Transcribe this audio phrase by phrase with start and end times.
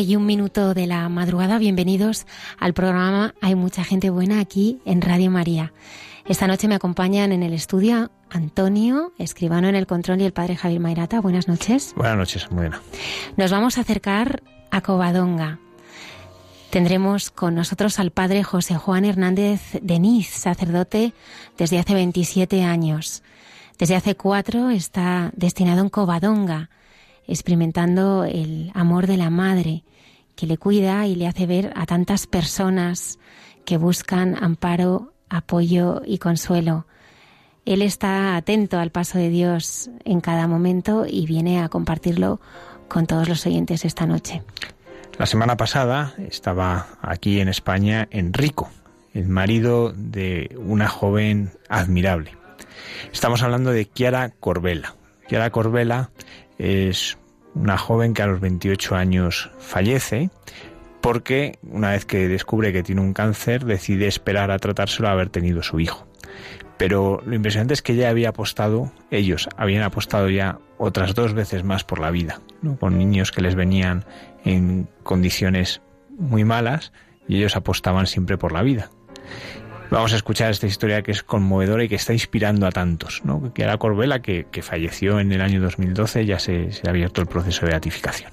[0.00, 1.58] Y un minuto de la madrugada.
[1.58, 2.26] Bienvenidos
[2.58, 5.74] al programa Hay mucha gente buena aquí en Radio María.
[6.24, 10.56] Esta noche me acompañan en el estudio Antonio, escribano en el control, y el padre
[10.56, 11.20] Javier Mairata.
[11.20, 11.92] Buenas noches.
[11.94, 12.80] Buenas noches, buena.
[13.36, 15.58] Nos vamos a acercar a Covadonga.
[16.70, 21.12] Tendremos con nosotros al padre José Juan Hernández Deniz, sacerdote
[21.58, 23.22] desde hace 27 años.
[23.78, 26.70] Desde hace cuatro está destinado en Covadonga
[27.26, 29.84] experimentando el amor de la madre
[30.36, 33.18] que le cuida y le hace ver a tantas personas
[33.64, 36.86] que buscan amparo, apoyo y consuelo.
[37.64, 42.40] Él está atento al paso de Dios en cada momento y viene a compartirlo
[42.88, 44.42] con todos los oyentes esta noche.
[45.18, 48.70] La semana pasada estaba aquí en España Enrico,
[49.14, 52.36] el marido de una joven admirable.
[53.12, 54.94] Estamos hablando de Chiara Corbella.
[55.28, 56.10] Chiara Corbella
[56.58, 57.18] es
[57.54, 60.30] una joven que a los 28 años fallece
[61.00, 65.28] porque una vez que descubre que tiene un cáncer decide esperar a tratárselo a haber
[65.28, 66.06] tenido su hijo.
[66.78, 71.64] Pero lo impresionante es que ella había apostado, ellos habían apostado ya otras dos veces
[71.64, 72.40] más por la vida,
[72.80, 74.04] con niños que les venían
[74.44, 75.82] en condiciones
[76.18, 76.92] muy malas
[77.28, 78.90] y ellos apostaban siempre por la vida.
[79.92, 83.52] Vamos a escuchar esta historia que es conmovedora y que está inspirando a tantos, ¿no?
[83.52, 87.26] Que era Corbela, que, falleció en el año 2012, ya se, se ha abierto el
[87.26, 88.30] proceso de beatificación.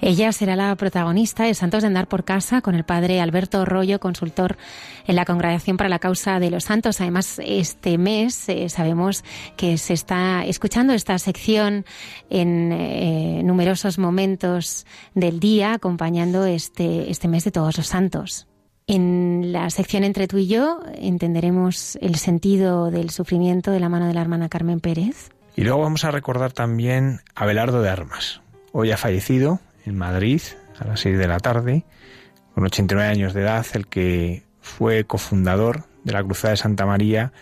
[0.00, 3.98] Ella será la protagonista de Santos de Andar por Casa con el padre Alberto Rollo,
[3.98, 4.56] consultor
[5.04, 7.00] en la Congregación para la Causa de los Santos.
[7.00, 9.24] Además, este mes eh, sabemos
[9.56, 11.84] que se está escuchando esta sección
[12.30, 14.86] en eh, numerosos momentos
[15.16, 18.46] del día, acompañando este, este mes de todos los santos.
[18.86, 24.06] En la sección entre tú y yo entenderemos el sentido del sufrimiento de la mano
[24.06, 25.30] de la hermana Carmen Pérez.
[25.56, 28.40] Y luego vamos a recordar también a Belardo de Armas.
[28.72, 30.40] Hoy ha fallecido en Madrid
[30.78, 31.84] a las 6 de la tarde,
[32.54, 37.32] con 89 años de edad, el que fue cofundador de la Cruzada de Santa María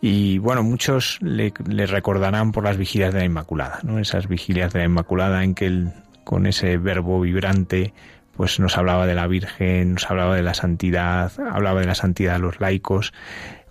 [0.00, 1.52] y bueno, muchos le,
[1.86, 3.98] recordarán por las vigilias de la Inmaculada, ¿no?
[3.98, 5.92] Esas vigilias de la Inmaculada en que él,
[6.24, 7.94] con ese verbo vibrante,
[8.38, 12.34] pues nos hablaba de la Virgen, nos hablaba de la santidad, hablaba de la santidad
[12.34, 13.12] de los laicos.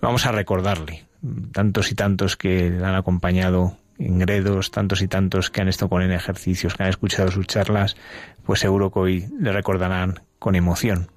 [0.02, 1.06] Vamos a recordarle,
[1.52, 5.88] tantos y tantos que le han acompañado en gredos, tantos y tantos que han estado
[5.88, 7.96] con él en ejercicios, que han escuchado sus charlas,
[8.44, 11.10] pues seguro que hoy le recordarán con emoción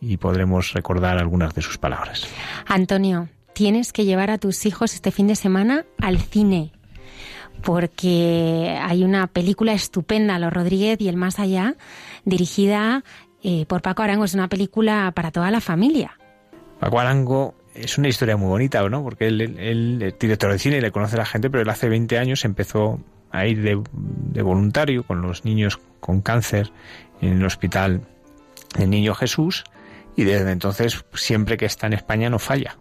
[0.00, 2.28] y podremos recordar algunas de sus palabras.
[2.68, 6.70] Antonio, tienes que llevar a tus hijos este fin de semana al cine
[7.62, 11.76] porque hay una película estupenda, Los Rodríguez y el Más Allá,
[12.24, 13.04] dirigida
[13.42, 14.24] eh, por Paco Arango.
[14.24, 16.18] Es una película para toda la familia.
[16.80, 19.02] Paco Arango es una historia muy bonita, ¿no?
[19.02, 21.88] Porque él, es director de cine y le conoce a la gente, pero él hace
[21.88, 23.00] 20 años empezó
[23.30, 26.70] a ir de, voluntario con los niños con cáncer
[27.20, 28.02] en el hospital
[28.76, 29.64] del Niño Jesús
[30.16, 32.76] y desde entonces siempre que está en España no falla.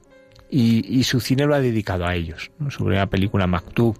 [0.53, 2.51] Y, su cine lo ha dedicado a ellos.
[2.69, 3.97] Sobre la película Maktub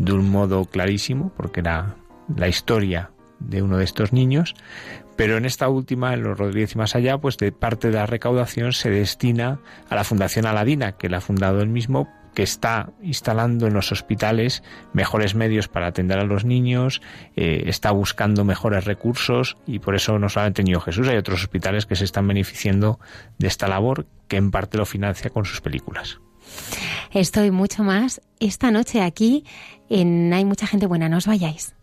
[0.00, 1.94] de un modo clarísimo, porque era
[2.34, 4.54] la historia de uno de estos niños,
[5.16, 8.06] pero en esta última, en los Rodríguez y más allá, pues de parte de la
[8.06, 9.60] recaudación se destina
[9.90, 13.92] a la Fundación Aladina, que la ha fundado él mismo, que está instalando en los
[13.92, 14.62] hospitales
[14.94, 17.02] mejores medios para atender a los niños,
[17.36, 21.84] eh, está buscando mejores recursos y por eso no solamente Niño Jesús, hay otros hospitales
[21.84, 22.98] que se están beneficiando
[23.38, 26.20] de esta labor que en parte lo financia con sus películas.
[27.12, 29.44] Estoy mucho más esta noche aquí
[29.88, 31.74] en Hay mucha gente buena, no os vayáis.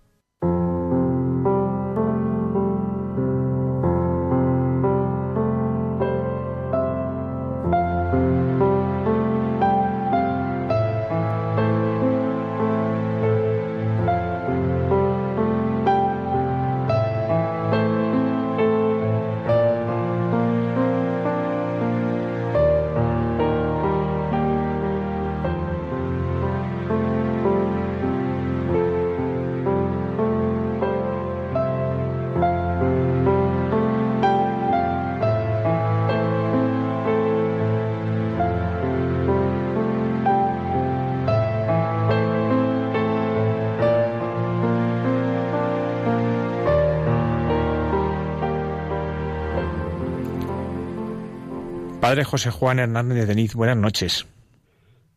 [52.07, 54.25] Padre José Juan Hernández de Deniz, buenas noches.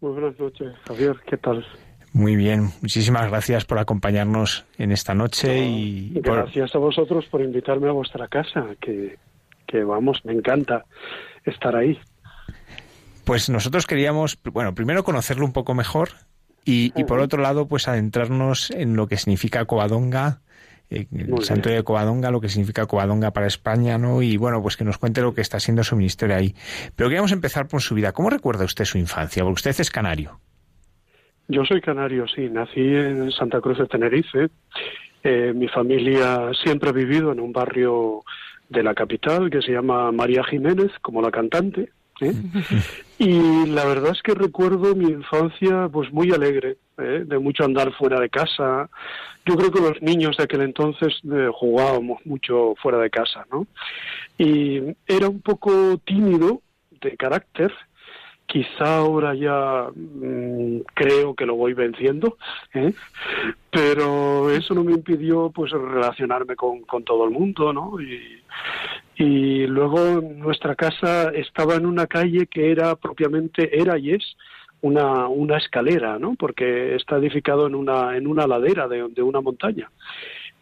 [0.00, 1.64] Muy buenas noches, Javier, ¿qué tal?
[2.12, 7.88] Muy bien, muchísimas gracias por acompañarnos en esta noche y gracias a vosotros por invitarme
[7.88, 9.16] a vuestra casa, que,
[9.68, 10.84] que vamos, me encanta
[11.44, 11.96] estar ahí.
[13.22, 16.08] Pues nosotros queríamos, bueno, primero conocerlo un poco mejor
[16.64, 20.40] y, y por otro lado, pues adentrarnos en lo que significa Covadonga,
[20.90, 24.22] eh, el santuario de Covadonga, lo que significa Covadonga para España, ¿no?
[24.22, 26.54] Y bueno, pues que nos cuente lo que está haciendo su ministerio ahí.
[26.96, 28.12] Pero queríamos empezar por su vida.
[28.12, 29.42] ¿Cómo recuerda usted su infancia?
[29.44, 30.40] Porque usted es canario.
[31.48, 32.48] Yo soy canario, sí.
[32.48, 34.48] Nací en Santa Cruz de Tenerife.
[35.22, 38.22] Eh, mi familia siempre ha vivido en un barrio
[38.68, 41.90] de la capital que se llama María Jiménez, como la cantante.
[42.20, 42.32] ¿Eh?
[43.18, 47.24] y la verdad es que recuerdo mi infancia pues muy alegre, ¿eh?
[47.26, 48.88] de mucho andar fuera de casa.
[49.46, 51.20] Yo creo que los niños de aquel entonces
[51.54, 53.66] jugábamos mucho fuera de casa, ¿no?
[54.38, 56.60] Y era un poco tímido
[57.00, 57.72] de carácter,
[58.46, 62.36] quizá ahora ya mm, creo que lo voy venciendo,
[62.74, 62.92] ¿eh?
[63.70, 68.00] pero eso no me impidió pues relacionarme con, con todo el mundo, ¿no?
[68.00, 68.42] Y,
[69.20, 74.34] y luego nuestra casa estaba en una calle que era propiamente, era y es
[74.80, 76.36] una, una escalera, ¿no?
[76.38, 79.90] Porque está edificado en una, en una ladera de, de una montaña.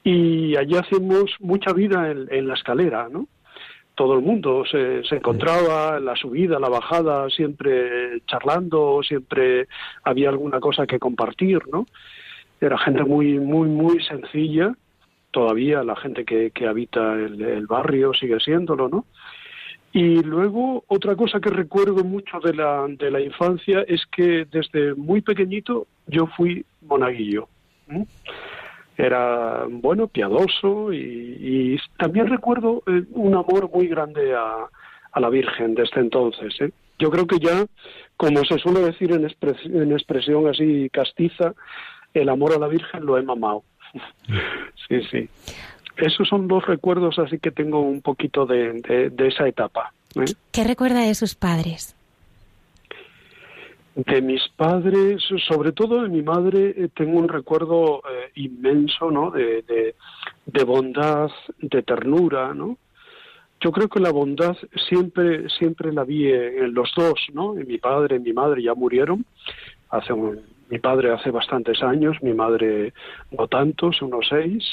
[0.03, 3.29] Y allí hacemos mucha vida en, la escalera, ¿no?
[3.95, 9.69] todo el mundo se, se encontraba en la subida, la bajada, siempre charlando, siempre
[10.03, 11.87] había alguna cosa que compartir, ¿no?
[12.61, 14.73] Era gente muy, muy, muy sencilla,
[15.31, 19.05] todavía la gente que, que habita el, barrio sigue siéndolo, ¿no?
[19.93, 24.95] Y luego otra cosa que recuerdo mucho de la, de la infancia es que desde
[24.95, 27.49] muy pequeñito yo fui monaguillo
[28.99, 34.67] era bueno, piadoso y, también recuerdo eh, un amor muy grande a,
[35.13, 36.55] a la Virgen desde entonces.
[36.61, 36.73] ¿eh?
[36.99, 37.65] Yo creo que ya,
[38.17, 41.55] como se suele decir en, en expresión así castiza,
[42.13, 43.63] el amor a la Virgen lo he mamado.
[44.89, 45.29] Sí, sí.
[45.97, 49.93] Esos son dos recuerdos así que tengo un poquito de, de, esa etapa.
[50.15, 50.33] ¿eh?
[50.53, 51.95] ¿Qué recuerda de sus padres?
[54.07, 59.33] de mis padres, sobre todo de mi madre, eh, tengo un recuerdo eh, inmenso, ¿no?
[59.33, 59.65] De,
[60.47, 62.79] de, bondad, de ternura, ¿no?
[63.61, 64.57] Yo creo que la bondad
[64.89, 67.59] siempre, siempre la vi en los dos, ¿no?
[67.59, 69.25] En mi padre y mi madre ya murieron.
[69.91, 70.13] Hace
[70.71, 72.93] mi padre hace bastantes años, mi madre
[73.31, 74.65] no tantos, unos seis.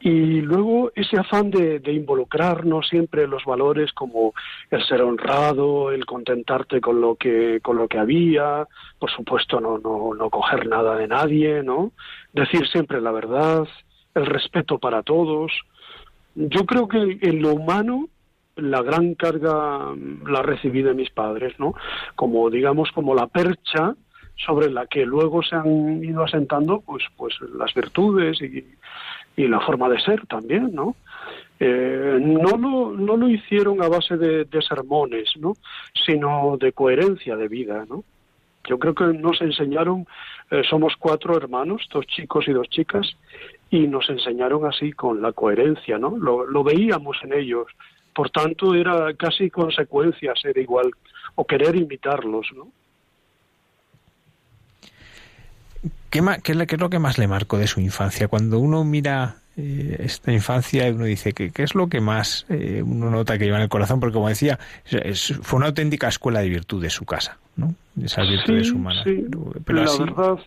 [0.00, 4.34] Y luego ese afán de, involucrarnos siempre en los valores como
[4.70, 8.66] el ser honrado, el contentarte con lo que, con lo que había,
[8.98, 11.92] por supuesto no, no, no coger nada de nadie, ¿no?
[12.34, 13.66] Decir siempre la verdad,
[14.14, 15.52] el respeto para todos.
[16.34, 18.08] Yo creo que en lo humano
[18.56, 19.94] la gran carga
[20.26, 21.74] la recibí de mis padres, ¿no?
[22.14, 23.94] Como digamos como la percha
[24.36, 28.64] sobre la que luego se han ido asentando pues pues las virtudes y,
[29.36, 30.96] y la forma de ser también, ¿no?
[31.60, 35.54] Eh, no, lo, no lo hicieron a base de, sermones, ¿no?
[36.04, 38.04] Sino de coherencia de vida, ¿no?
[38.68, 40.06] Yo creo que nos enseñaron,
[40.50, 43.16] eh, somos cuatro hermanos, dos chicos y dos chicas,
[43.70, 46.16] y nos enseñaron así con la coherencia, ¿no?
[46.16, 47.66] Lo, lo veíamos en ellos.
[48.14, 50.90] Por tanto, era casi consecuencia ser igual
[51.34, 52.68] o querer imitarlos, ¿no?
[56.14, 58.28] ¿Qué, es lo que más le marcó de su infancia?
[58.28, 62.82] Cuando uno mira eh, esta infancia, uno dice, ¿qué, qué es lo que más eh,
[62.86, 63.98] uno nota que lleva en el corazón?
[63.98, 64.60] Porque, como decía,
[65.42, 67.74] fue una auténtica escuela de virtudes su casa, ¿no?
[68.00, 69.02] Esas virtudes humanas.
[69.02, 69.24] Sí.
[69.64, 70.38] Pero la verdad,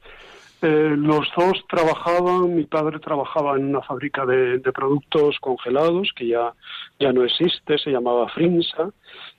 [0.62, 6.30] eh, los dos trabajaban, mi padre trabajaba en una fábrica de, de, productos congelados que
[6.30, 6.54] ya,
[6.98, 8.90] ya no existe, se llamaba Frinsa,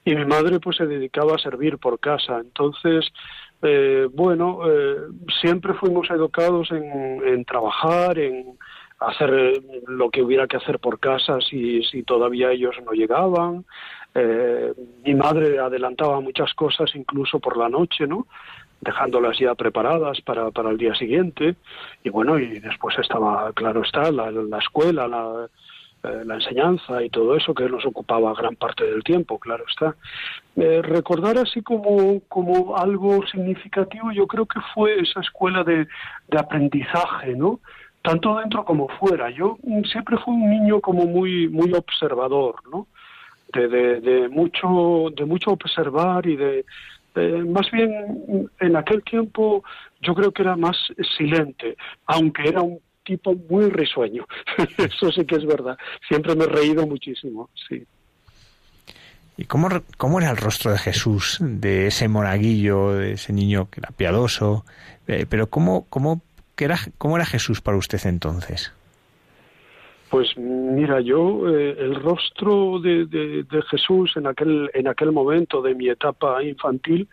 [0.05, 2.39] y mi madre pues se dedicaba a servir por casa.
[2.39, 3.07] Entonces,
[3.63, 4.97] eh, bueno, eh,
[5.41, 8.57] siempre fuimos educados en, trabajar, en
[9.01, 13.65] hacer lo que hubiera que hacer por casa si, si todavía ellos no llegaban.
[14.15, 14.73] Eh,
[15.05, 18.27] mi madre adelantaba muchas cosas incluso por la noche, ¿no?
[18.81, 21.57] dejándolas ya preparadas para, para el día siguiente.
[22.05, 25.49] Y bueno, y después estaba, claro está, la, la escuela, la,
[26.05, 29.97] eh, la enseñanza y todo eso que nos ocupaba gran parte del tiempo, claro está.
[30.57, 35.89] Eh, recordar así como, como algo significativo, yo creo que fue esa escuela de,
[36.29, 37.61] de aprendizaje, ¿no?
[38.03, 39.31] Tanto dentro como fuera.
[39.31, 39.59] Yo
[39.91, 42.87] siempre fui un niño como muy, muy observador, ¿no?
[43.53, 46.65] De, de, de mucho, de mucho observar y de,
[47.47, 49.65] más bien en aquel tiempo
[50.01, 50.77] yo creo que era más
[51.17, 51.77] silente,
[52.07, 52.79] aunque era un
[53.09, 54.27] tipo muy risueño.
[54.77, 55.79] Eso sí que es verdad.
[56.07, 57.85] Siempre me he reído muchísimo, sí.
[59.39, 63.81] ¿Y cómo, cómo era el rostro de Jesús, de ese monaguillo, de ese niño que
[63.81, 64.65] era piadoso?
[65.07, 66.21] Eh, pero ¿cómo, cómo,
[66.59, 68.73] era, ¿cómo era Jesús para usted entonces?
[70.11, 75.75] Pues mira, yo eh, el rostro de, de, Jesús en aquel en aquel momento de
[75.75, 77.09] mi etapa infantil,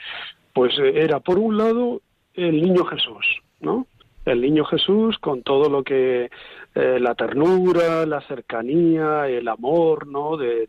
[0.54, 2.02] pues eh, era por un lado
[2.34, 3.26] el niño Jesús,
[3.60, 3.86] ¿no?
[4.26, 6.30] El niño Jesús con todo lo que
[6.74, 10.36] eh, la ternura, la cercanía, el amor, ¿no?
[10.36, 10.68] De,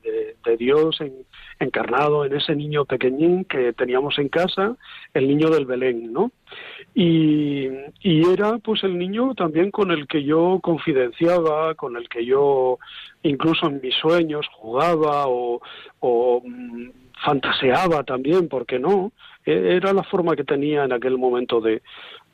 [0.57, 0.99] Dios
[1.59, 4.77] encarnado en ese niño pequeñín que teníamos en casa,
[5.13, 6.31] el niño del Belén, ¿no?
[6.95, 7.67] Y,
[8.01, 12.79] y era pues el niño también con el que yo confidenciaba, con el que yo
[13.25, 15.61] incluso en mis sueños jugaba o,
[16.01, 16.91] o mm,
[17.25, 19.13] fantaseaba también, ¿por qué no?
[19.45, 21.83] E, era la forma que tenía en aquel momento de,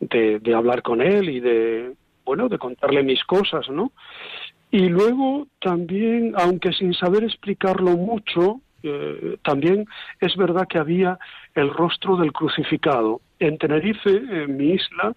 [0.09, 1.93] de, hablar con él y de,
[2.25, 3.93] bueno, de contarle mis cosas, ¿no?
[4.71, 9.87] Y luego también, aunque sin saber explicarlo mucho, eh, también
[10.21, 11.19] es verdad que había
[11.55, 13.21] el rostro del crucificado.
[13.39, 15.15] En Tenerife, en mi isla,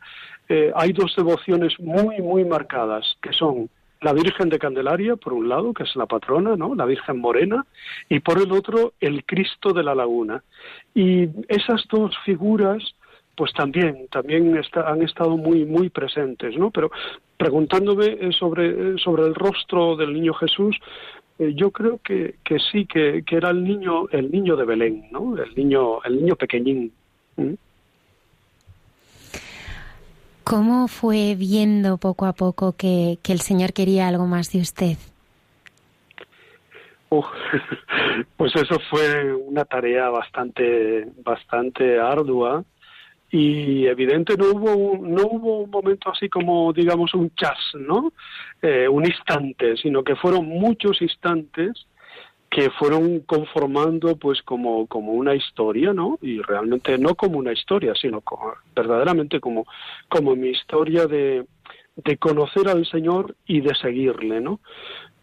[0.50, 3.70] eh, hay dos devociones muy, muy marcadas, que son
[4.02, 6.76] la Virgen de Candelaria, por un lado, que es la patrona, ¿no?
[6.76, 7.66] La Virgen Morena,
[8.10, 10.44] y por el otro, el Cristo de la Laguna.
[10.94, 12.84] Y esas dos figuras,
[13.36, 16.72] pues también, también han estado muy, muy presentes, ¿no?
[16.72, 16.92] Pero
[17.38, 20.78] preguntándome eh, sobre, eh, sobre el rostro del niño Jesús,
[21.38, 25.08] eh, yo creo que, que sí, que, que, era el niño, el niño de Belén,
[25.12, 25.36] ¿no?
[25.38, 26.92] El niño, el niño pequeñín.
[30.46, 34.98] ¿Cómo fue viendo poco a poco que, el Señor quería algo más de usted?
[38.38, 42.64] pues eso fue una tarea bastante, bastante ardua
[43.32, 48.14] y evidente no hubo un, no hubo un momento así como digamos un chas, ¿no?
[48.62, 51.88] Eh, un instante, sino que fueron muchos instantes
[52.50, 56.18] que fueron conformando pues como, como una historia, ¿no?
[56.22, 59.66] Y realmente no como una historia, sino como, verdaderamente como,
[60.08, 61.46] como mi historia de,
[61.98, 64.62] de conocer al Señor y de seguirle, ¿no?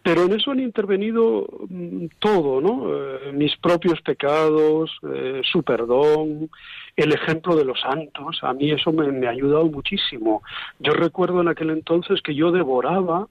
[0.03, 2.93] Pero en eso han intervenido mm, todo, ¿no?
[2.93, 6.49] Eh, mis propios pecados, eh, su perdón,
[6.95, 8.39] el ejemplo de los santos.
[8.43, 10.43] A mí eso me, me, ha ayudado muchísimo.
[10.79, 13.27] Yo recuerdo en aquel entonces que yo devoraba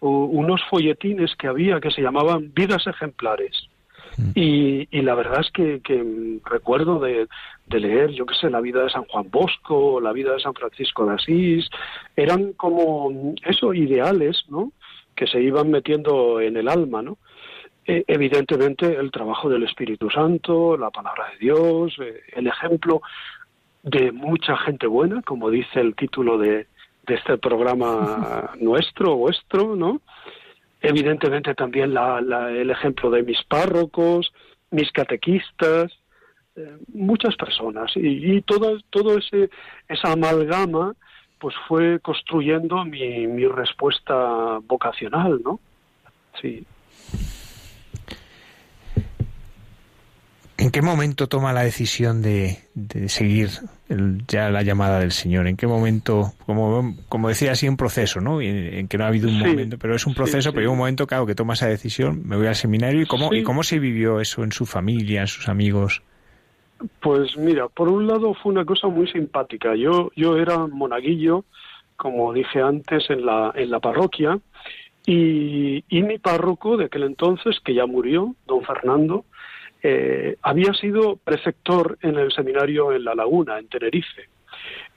[0.00, 3.68] unos folletines que había que se llamaban Vidas Ejemplares.
[4.16, 4.30] Mm.
[4.34, 5.80] Y, la verdad es que,
[6.44, 7.28] recuerdo de,
[7.68, 11.06] leer, yo qué sé, la vida de San Juan Bosco, la vida de San Francisco
[11.06, 11.68] de Asís,
[12.16, 14.72] eran como eso, ideales, ¿no?
[15.16, 17.18] Que se iban metiendo en el alma, ¿no?
[17.86, 23.00] E, evidentemente el trabajo del Espíritu Santo, la palabra de Dios, eh, el ejemplo
[23.82, 26.66] de mucha gente buena, como dice el título de,
[27.06, 30.00] de este programa nuestro, vuestro, ¿no?
[30.80, 32.18] Evidentemente también la,
[32.50, 34.32] el ejemplo de mis párrocos,
[34.70, 35.92] mis catequistas,
[36.56, 39.50] eh, muchas personas y, y todo, todo ese,
[39.88, 40.94] esa amalgama
[41.38, 45.60] pues fue construyendo mi, mi respuesta vocacional, ¿no?
[46.40, 46.66] Sí.
[50.58, 52.58] ¿En qué momento toma la decisión de,
[53.08, 53.50] seguir
[54.26, 55.48] ya la llamada del Señor?
[55.48, 58.40] ¿En qué momento, como, como decía así, un proceso, ¿no?
[58.40, 61.06] En, que no ha habido un momento, pero es un proceso, pero hay un momento,
[61.06, 64.18] claro, que toma esa decisión, me voy al seminario, ¿y cómo, ¿y cómo se vivió
[64.18, 66.02] eso en su familia, en sus amigos?
[67.00, 69.74] Pues mira, por un lado fue una cosa muy simpática.
[69.74, 71.44] Yo, yo era monaguillo,
[71.96, 74.38] como dije antes, en la, en la parroquia,
[75.06, 79.24] y, y mi párroco de aquel entonces, que ya murió, don Fernando,
[79.82, 84.28] eh, había sido preceptor en el seminario en La Laguna, en Tenerife.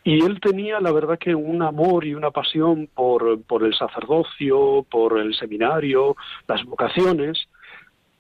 [0.04, 4.86] Y él tenía, la verdad, que un amor y una pasión por, por el sacerdocio,
[4.90, 6.16] por el seminario,
[6.48, 7.48] las vocaciones.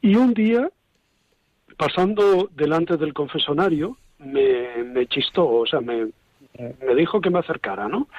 [0.01, 0.69] Y un día,
[1.79, 6.09] pasando delante del confesonario, me, me chistó, o sea, me,
[6.85, 8.09] me dijo que me acercara, ¿no?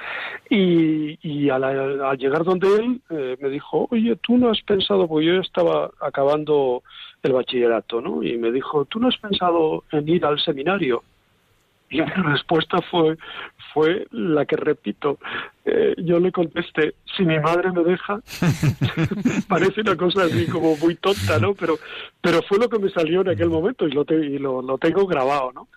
[0.49, 5.27] Y, y al, llegar donde él, eh, me dijo, oye, tú no has pensado, porque
[5.27, 6.81] yo estaba acabando
[7.21, 8.23] el bachillerato, ¿no?
[8.23, 11.03] Y me dijo, ¿tú no has pensado en ir al seminario?
[11.91, 13.17] Y mi respuesta fue,
[13.73, 15.19] fue la que repito.
[15.65, 18.19] Eh, yo le contesté, si mi madre me deja,
[19.47, 21.53] parece una cosa así como muy tonta, ¿no?
[21.53, 21.77] Pero,
[22.21, 25.05] pero fue lo que me salió en aquel momento y lo, y lo, lo tengo
[25.05, 25.67] grabado, ¿no?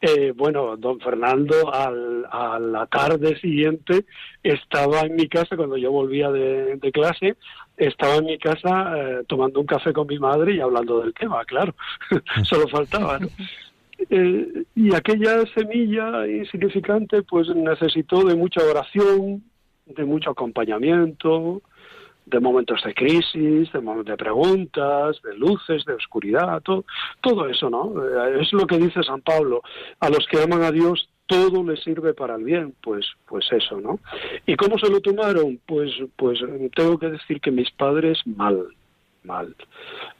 [0.00, 4.04] Eh, bueno, don Fernando al, a la tarde siguiente
[4.44, 7.34] estaba en mi casa cuando yo volvía de, clase,
[7.76, 11.44] estaba en mi casa eh, tomando un café con mi madre y hablando del tema,
[11.44, 11.74] claro,
[12.44, 13.18] solo faltaba.
[14.10, 19.44] Eh, y aquella semilla insignificante pues necesitó de mucha oración,
[19.86, 21.62] de mucho acompañamiento,
[22.26, 26.84] de momentos de crisis, de, momentos de preguntas, de luces, de oscuridad, todo,
[27.20, 27.92] todo eso, ¿no?
[28.04, 29.62] Eh, es lo que dice San Pablo.
[30.00, 33.80] A los que aman a Dios todo les sirve para el bien, pues, pues eso,
[33.80, 34.00] ¿no?
[34.46, 35.60] ¿Y cómo se lo tomaron?
[35.66, 36.40] Pues, pues
[36.74, 38.66] tengo que decir que mis padres mal,
[39.24, 39.54] mal.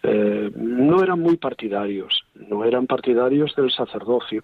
[0.02, 4.42] Eh, no eran muy partidarios, no eran partidarios del sacerdocio.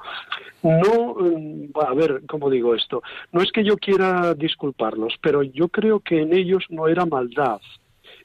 [0.63, 3.03] No, mm, a ver, ¿cómo digo esto?
[3.33, 7.61] No es que yo quiera disculparlos, pero yo creo que en ellos no era maldad,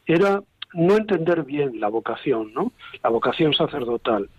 [0.05, 0.41] era
[0.73, 2.71] no entender bien la vocación, ¿no?
[3.03, 4.29] La vocación sacerdotal.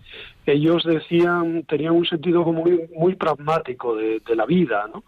[0.45, 5.03] Ellos decían, tenían un sentido muy, muy pragmático de, de la vida, ¿no?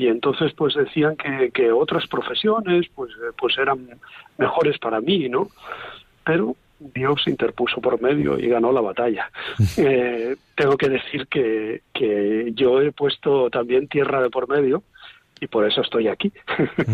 [0.00, 4.00] y entonces pues decían que, que, otras profesiones pues pues eran
[4.38, 5.48] mejores para mí no
[6.24, 9.30] pero Dios interpuso por medio y ganó la batalla.
[9.76, 14.82] Eh, tengo que decir que, que yo he puesto también tierra de por medio
[15.40, 16.30] y por eso estoy aquí,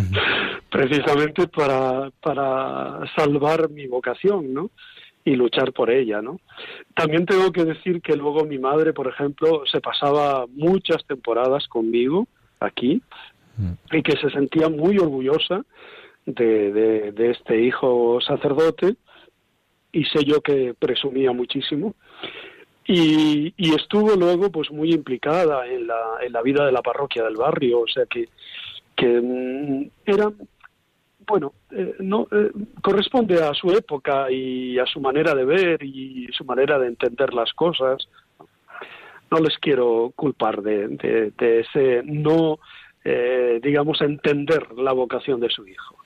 [0.71, 4.71] precisamente para, para salvar mi vocación, ¿no?
[5.25, 6.39] y luchar por ella, ¿no?
[6.95, 12.29] También tengo que decir que luego mi madre, por ejemplo, se pasaba muchas temporadas conmigo
[12.61, 13.03] aquí
[13.91, 15.65] y que se sentía muy orgullosa
[16.27, 18.95] de, de, de este hijo sacerdote
[19.97, 21.95] y sé yo que presumía muchísimo.
[22.87, 27.37] Y, estuvo luego pues muy implicada en la, en la vida de la parroquia del
[27.37, 28.29] barrio, o sea que,
[28.95, 30.31] que mm, era,
[31.27, 32.51] bueno, eh, no eh,
[32.83, 37.33] corresponde a su época y a su manera de ver y su manera de entender
[37.33, 38.09] las cosas.
[39.31, 42.61] No les quiero culpar de, de, ese no,
[43.03, 45.97] eh, digamos, entender la vocación de su hijo.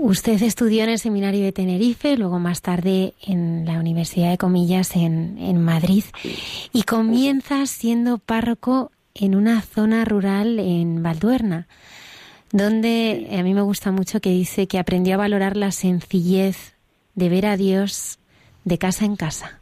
[0.00, 4.96] Usted estudió en el seminario de Tenerife, luego más tarde en la Universidad de Comillas
[4.96, 6.04] en, Madrid
[6.72, 11.68] y comienza siendo párroco en una zona rural en Valduerna,
[12.50, 16.74] donde a mí me gusta mucho que dice que aprendió a valorar la sencillez
[17.14, 18.18] de ver a Dios
[18.64, 19.60] de casa en casa.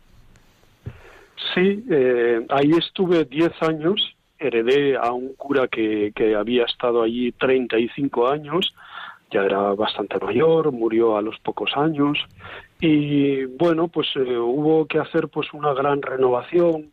[1.55, 7.33] Sí, eh, ahí estuve 10 años, heredé a un cura que, que había estado allí
[7.33, 8.75] 35 años,
[9.33, 12.18] ya era bastante mayor, murió a los pocos años
[12.81, 16.90] y bueno, pues eh, hubo que hacer pues una gran renovación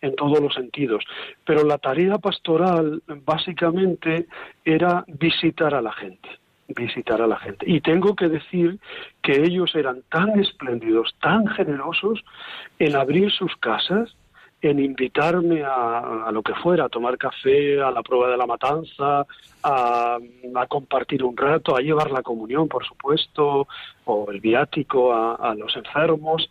[0.00, 1.04] en todos los sentidos.
[1.44, 4.26] Pero la tarea pastoral básicamente
[4.64, 6.28] era visitar a la gente,
[6.68, 7.64] visitar a la gente.
[7.68, 8.78] Y tengo que decir
[9.22, 12.24] que ellos eran tan espléndidos, tan generosos
[12.78, 14.16] en abrir sus casas
[14.66, 19.26] en invitarme a, lo que fuera, a tomar café, a la prueba de la matanza,
[19.62, 20.18] a,
[20.68, 23.66] compartir un rato, a llevar la comunión, por supuesto,
[24.04, 26.50] o el viático a, los enfermos.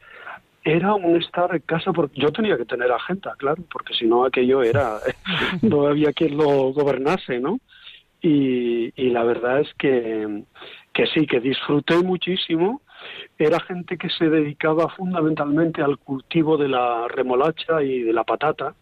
[0.63, 4.25] Era un estar en casa, porque yo tenía que tener agenda, claro, porque si no
[4.25, 4.97] aquello era,
[5.61, 7.59] no había quien lo gobernase, ¿no?
[8.21, 10.43] Y, y la verdad es que,
[10.93, 12.81] que sí, que disfruté muchísimo
[13.37, 18.75] era gente que se dedicaba fundamentalmente al cultivo de la remolacha y de la patata.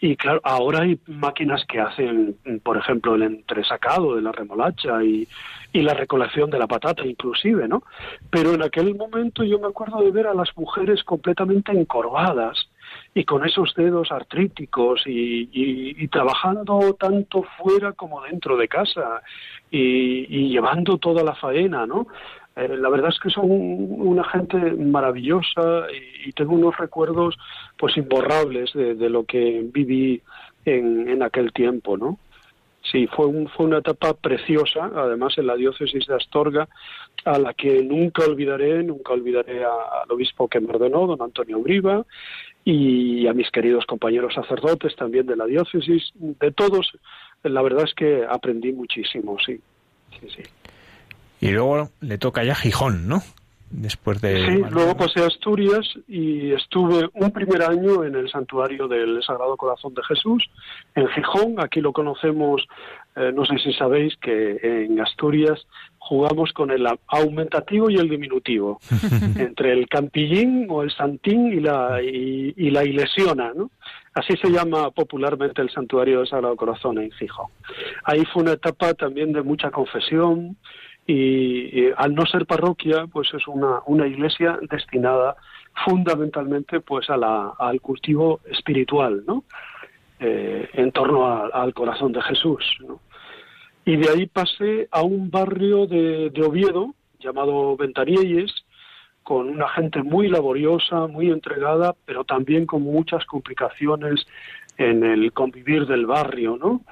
[0.00, 5.26] Y claro, ahora hay máquinas que hacen, por ejemplo, el entresacado de la remolacha y,
[5.74, 7.82] y la recolección de la patata inclusive, ¿no?
[8.30, 12.68] Pero en aquel momento yo me acuerdo de ver a las mujeres completamente encorvadas
[13.12, 19.20] y con esos dedos artríticos y, trabajando tanto fuera como dentro de casa
[19.70, 22.06] y llevando toda la faena, ¿no?
[22.56, 25.86] Eh, la verdad es que son una gente maravillosa
[26.24, 27.36] y, tengo unos recuerdos
[27.76, 30.22] pues imborrables de, lo que viví
[30.64, 32.18] en, en, aquel tiempo, ¿no?
[32.90, 36.68] Sí, fue, un, fue una etapa preciosa, además en la diócesis de Astorga,
[37.24, 42.04] a la que nunca olvidaré, nunca olvidaré al obispo que me ordenó, don Antonio Uriba,
[42.62, 46.92] y a mis queridos compañeros sacerdotes también de la diócesis, de todos,
[47.42, 49.58] la verdad es que aprendí muchísimo, sí,
[50.20, 50.42] sí, sí.
[51.40, 53.22] Y luego le toca ya Gijón, ¿no?
[53.70, 54.46] Después de...
[54.46, 59.56] Sí, luego pasé a Asturias y estuve un primer año en el santuario del Sagrado
[59.56, 60.48] Corazón de Jesús,
[60.94, 61.56] en Gijón.
[61.58, 62.62] Aquí lo conocemos,
[63.16, 65.66] eh, no sé si sabéis que en Asturias
[65.98, 68.78] jugamos con el aumentativo y el diminutivo,
[69.36, 73.70] entre el campillín o el santín y la, y, y la ilesiona, ¿no?
[74.14, 77.48] Así se llama popularmente el santuario del Sagrado Corazón en Gijón.
[78.04, 80.56] Ahí fue una etapa también de mucha confesión,
[81.06, 85.36] y, al no ser parroquia, pues es una, una iglesia destinada
[85.84, 89.44] fundamentalmente pues a la, al cultivo espiritual, ¿no?
[90.20, 92.64] Eh, en torno al corazón de Jesús.
[92.86, 93.00] ¿no?
[93.84, 98.64] Y de ahí pasé a un barrio de, de Oviedo llamado Ventanielles,
[99.22, 104.24] con una gente muy laboriosa, muy entregada, pero también con muchas complicaciones
[104.78, 106.82] en el convivir del barrio, ¿no?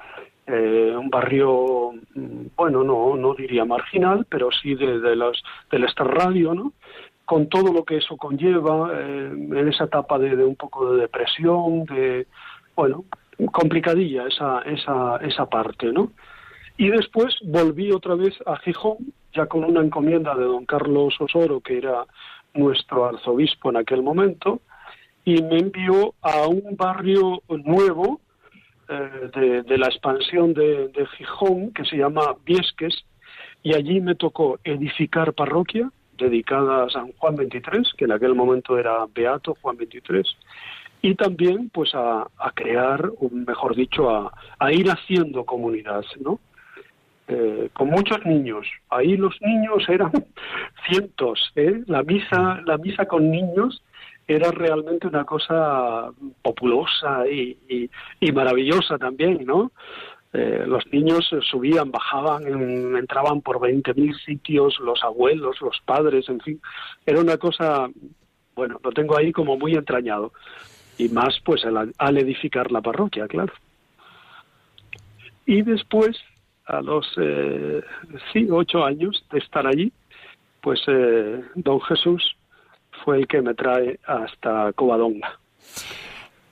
[0.45, 1.93] Eh, un barrio,
[2.57, 6.73] bueno, no, no diría marginal, pero sí de, de los, del extrarradio, ¿no?
[7.23, 11.01] Con todo lo que eso conlleva, eh, en esa etapa de, de, un poco de
[11.01, 12.27] depresión, de,
[12.75, 13.05] bueno,
[13.53, 16.11] complicadilla esa, esa, esa parte, ¿no?
[16.77, 21.61] Y después volví otra vez a Gijón, ya con una encomienda de don Carlos Osoro,
[21.61, 22.05] que era
[22.53, 24.59] nuestro arzobispo en aquel momento,
[25.23, 28.19] y me envió a un barrio nuevo
[28.93, 33.03] eh, de, la expansión de, Gijón, que se llama Viesques,
[33.63, 38.77] y allí me tocó edificar parroquia dedicada a San Juan 23, que en aquel momento
[38.77, 40.25] era Beato Juan 23,
[41.01, 46.39] y también pues a, a crear, mejor dicho, a, a, ir haciendo comunidad, ¿no?
[47.27, 48.67] Eh, con muchos niños.
[48.89, 50.11] Ahí los niños eran
[50.87, 51.81] cientos, ¿eh?
[51.87, 53.81] La misa, la misa con niños
[54.27, 57.89] era realmente una cosa populosa y,
[58.33, 59.71] maravillosa también, ¿no?
[60.31, 66.39] Eh, los niños subían, bajaban, en, entraban por 20.000 sitios, los abuelos, los padres, en
[66.39, 66.61] fin.
[67.05, 67.87] Era una cosa,
[68.55, 70.33] bueno, lo tengo ahí como muy entrañado.
[70.97, 73.53] Y más, pues, al, al edificar la parroquia, claro.
[75.45, 76.17] Y después,
[76.65, 77.81] a los eh,
[78.31, 79.91] sí, ocho años de estar allí,
[80.61, 82.35] pues eh, don Jesús
[83.03, 85.39] fue el que me trae hasta Covadonga.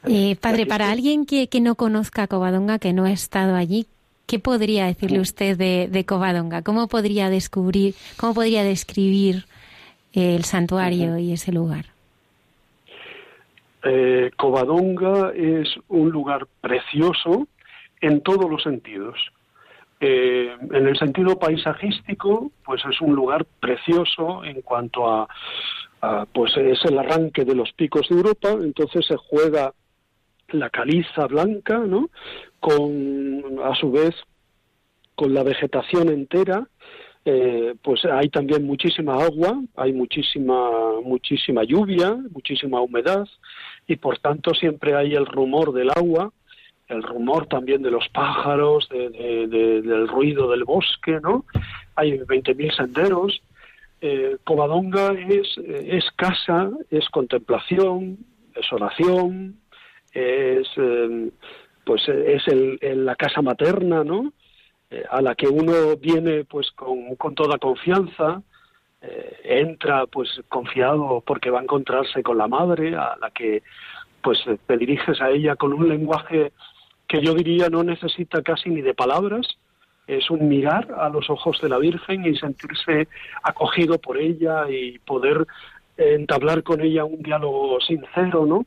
[0.08, 3.86] Eh, padre, para alguien que, que, no conozca Covadonga, que no ha estado allí,
[4.26, 6.64] ¿qué podría decirle usted de, de Covadonga?
[6.64, 9.46] ¿Cómo podría descubrir, cómo podría describir
[10.14, 11.86] el santuario y ese lugar?
[13.84, 17.48] Eh, Covadonga es un lugar precioso
[18.00, 19.18] en todos los sentidos.
[20.00, 25.28] Eh, en el sentido paisajístico, pues es un lugar precioso en cuanto a,
[26.02, 29.74] a, pues es el arranque de los picos de Europa, entonces se juega
[30.50, 32.10] la caliza blanca, ¿no?
[32.60, 34.16] Con a su vez
[35.16, 36.68] con la vegetación entera,
[37.26, 43.28] eh, pues hay también muchísima agua, hay muchísima muchísima lluvia, muchísima humedad
[43.88, 46.32] y por tanto siempre hay el rumor del agua
[46.92, 51.46] el rumor también de los pájaros, de, del ruido del bosque, ¿no?
[51.96, 53.42] Hay 20.000 senderos.
[54.02, 58.18] Eh, Covadonga es, es casa, es contemplación,
[58.56, 59.60] es oración,
[60.12, 61.32] es, eh,
[61.86, 64.34] pues es el, la casa materna, ¿no?
[64.90, 68.42] Eh, a la que uno viene pues con, con toda confianza,
[69.02, 73.64] eh, entra pues confiado porque va a encontrarse con la madre, a la que
[74.22, 76.52] pues te diriges a ella con un lenguaje
[77.08, 79.48] que yo diría no necesita casi ni de palabras,
[80.18, 83.08] es un mirar a los ojos de la Virgen y sentirse
[83.44, 85.48] acogido por ella y poder
[85.98, 88.66] entablar con ella un diálogo sincero, ¿no?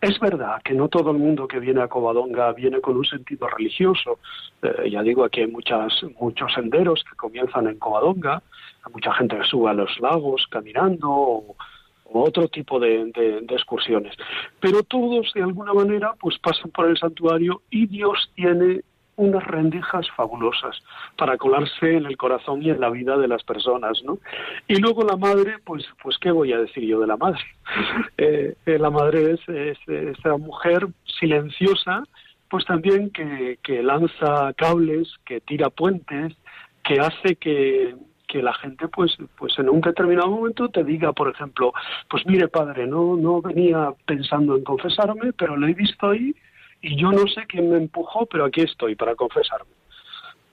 [0.00, 3.48] Es verdad que no todo el mundo que viene a Covadonga viene con un sentido
[3.48, 4.20] religioso.
[4.62, 8.42] Eh, ya digo, aquí hay muchas, muchos senderos que comienzan en Covadonga,
[8.84, 11.56] hay mucha gente que sube a los lagos caminando o,
[12.04, 14.14] o otro tipo de, de, de, excursiones.
[14.60, 18.82] Pero todos, de alguna manera, pues pasan por el santuario y Dios tiene
[19.18, 20.80] unas rendijas fabulosas
[21.16, 24.18] para colarse en el corazón y en la vida de las personas, ¿no?
[24.66, 27.40] Y luego la madre, pues, pues qué voy a decir yo de la madre.
[28.16, 30.88] Eh, eh, la madre es, es, esa mujer
[31.20, 32.02] silenciosa,
[32.50, 36.34] pues también que, que lanza cables, que tira puentes,
[36.82, 37.94] que hace que,
[38.26, 41.72] que la gente pues pues en un determinado momento te diga por ejemplo
[42.08, 46.34] pues mire padre no no venía pensando en confesarme pero lo he visto ahí
[46.80, 49.72] y yo no sé quién me empujó pero aquí estoy para confesarme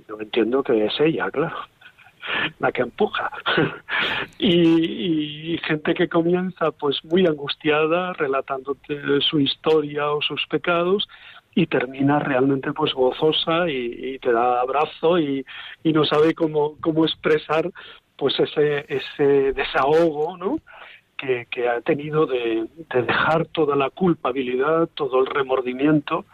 [0.07, 1.57] yo entiendo que es ella claro
[2.59, 3.31] la que empuja
[4.39, 11.07] y, y, gente que comienza pues muy angustiada relatándote su historia o sus pecados
[11.55, 15.45] y termina realmente pues gozosa y, y te da abrazo y,
[15.83, 17.71] y, no sabe cómo, cómo expresar
[18.17, 20.59] pues ese, ese desahogo, ¿no?
[21.17, 26.25] Que, ha tenido de, de, dejar toda la culpabilidad, todo el remordimiento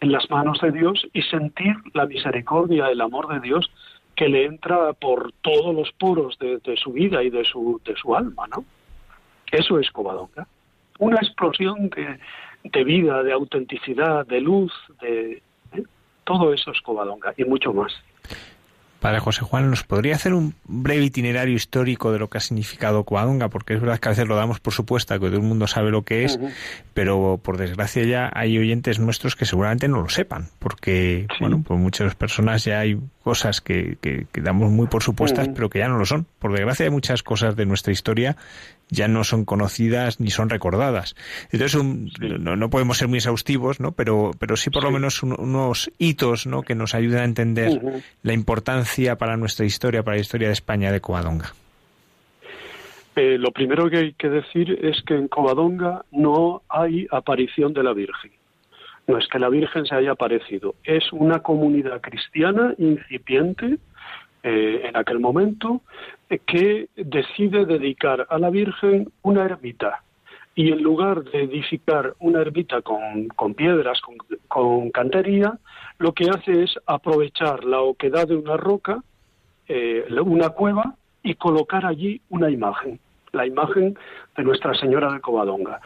[0.00, 3.70] en las manos de Dios y sentir la misericordia, el amor de Dios
[4.16, 7.94] que le entra por todos los poros de, de su vida y de su, de
[7.96, 8.64] su alma, ¿no?
[9.50, 10.46] Eso es Covadonga.
[10.98, 12.18] Una explosión de,
[12.64, 15.84] de vida, de autenticidad, de luz, de ¿eh?
[16.24, 17.92] todo eso es Covadonga y mucho más.
[19.00, 23.04] Padre José Juan, ¿nos podría hacer un breve itinerario histórico de lo que ha significado
[23.04, 23.48] Covadonga?
[23.48, 25.90] Porque es verdad que a veces lo damos por supuesto, que todo el mundo sabe
[25.90, 26.52] lo que es, uh -huh.
[26.92, 31.36] pero por desgracia ya hay oyentes nuestros que seguramente no lo sepan, porque, sí.
[31.40, 35.50] bueno, por muchas personas ya hay cosas que, que, que damos muy por supuestas, uh
[35.50, 35.54] -huh.
[35.54, 36.26] pero que ya no lo son.
[36.38, 38.36] Por desgracia hay muchas cosas de nuestra historia
[38.90, 41.14] ya no son conocidas ni son recordadas.
[41.50, 42.28] Entonces, un, sí.
[42.38, 43.92] no, no, podemos ser muy exhaustivos, ¿no?
[43.92, 44.88] Pero, pero sí por sí.
[44.88, 46.62] lo menos un, unos hitos, ¿no?
[46.62, 48.02] Que nos ayuden a entender uh -huh.
[48.22, 51.52] la importancia para nuestra historia, para la historia de España de Covadonga?
[53.16, 57.82] Eh, lo primero que hay que decir es que en Covadonga no hay aparición de
[57.82, 58.30] la Virgen.
[59.06, 63.78] No es que la Virgen se haya aparecido, es una comunidad cristiana incipiente
[64.42, 65.82] eh, en aquel momento
[66.30, 70.02] eh, que decide dedicar a la Virgen una ermita
[70.54, 74.16] y en lugar de edificar una ermita con, con piedras, con,
[74.48, 75.58] con, cantería,
[75.98, 79.02] lo que hace es aprovechar la oquedad de una roca,
[79.68, 82.98] eh, una cueva, y colocar allí una imagen,
[83.32, 83.96] la imagen
[84.36, 85.80] de Nuestra Señora de Covadonga.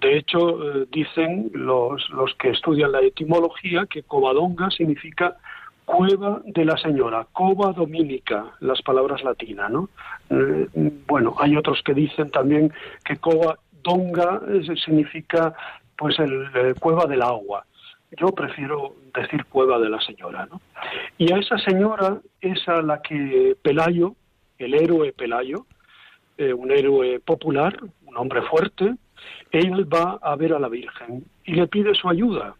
[0.00, 0.58] De hecho,
[0.90, 5.36] dicen los, los que estudian la etimología que Covadonga significa
[5.90, 9.88] cueva de la señora, cova dominica, las palabras latinas, ¿no?
[10.30, 10.68] Eh,
[11.08, 12.72] bueno, hay otros que dicen también
[13.04, 15.52] que cova donga eh, significa
[15.98, 17.66] pues el, cueva del agua.
[18.16, 20.60] Yo prefiero decir cueva de la señora, ¿no?
[21.18, 24.14] Y a esa señora es a la que Pelayo,
[24.58, 25.66] el héroe Pelayo,
[26.38, 27.76] eh, un héroe popular,
[28.06, 28.94] un hombre fuerte,
[29.50, 32.54] él va a ver a la Virgen y le pide su ayuda.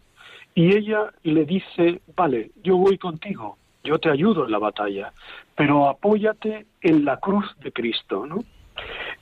[0.60, 5.10] Y ella le dice, vale, yo voy contigo, yo te ayudo en la batalla,
[5.56, 8.40] pero apóyate en la cruz de Cristo, ¿no?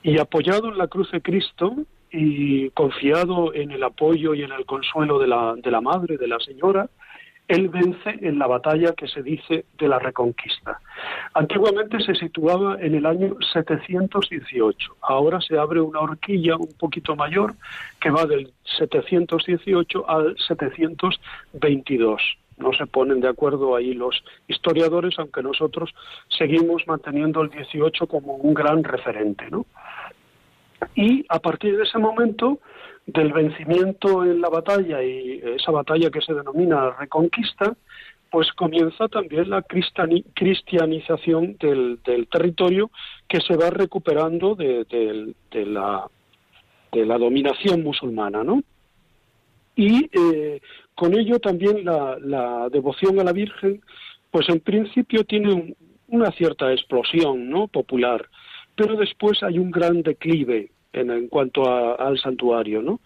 [0.03, 1.77] Y apoyado en la cruz de Cristo
[2.11, 6.27] y confiado en el apoyo y en el consuelo de la, de la Madre, de
[6.27, 6.89] la Señora,
[7.49, 10.79] él vence en la batalla que se dice de la Reconquista.
[11.33, 14.95] Antiguamente se situaba en el año 718.
[15.01, 17.55] Ahora se abre una horquilla un poquito mayor
[17.99, 22.21] que va del 718 al 722
[22.59, 25.95] no se ponen de acuerdo ahí los historiadores, aunque nosotros
[26.27, 29.65] seguimos manteniendo el 18 como un gran referente, ¿no?
[30.93, 32.59] Y a partir de ese momento,
[33.13, 37.75] del vencimiento en la batalla y esa batalla que se denomina Reconquista,
[38.31, 41.99] pues comienza también la cristianización del,
[42.31, 42.91] territorio
[43.27, 44.85] que se va recuperando de,
[45.51, 46.07] la,
[46.91, 48.61] de la dominación musulmana, ¿no?
[49.75, 50.61] Y eh,
[50.93, 53.81] con ello también la, devoción a la Virgen,
[54.29, 55.75] pues en principio tiene
[56.07, 58.27] una cierta explosión no popular,
[58.75, 62.99] pero después hay un gran declive en, cuanto al santuario, ¿no?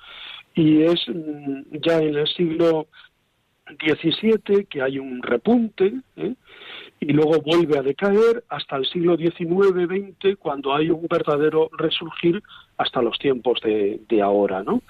[0.56, 2.88] Y es mm, ya en el siglo
[3.68, 6.34] XVII que hay un repunte, ¿eh?
[7.00, 12.42] y luego vuelve a decaer hasta el siglo XIX-XX, cuando hay un verdadero resurgir
[12.78, 14.82] hasta los tiempos de, de ahora, ¿no?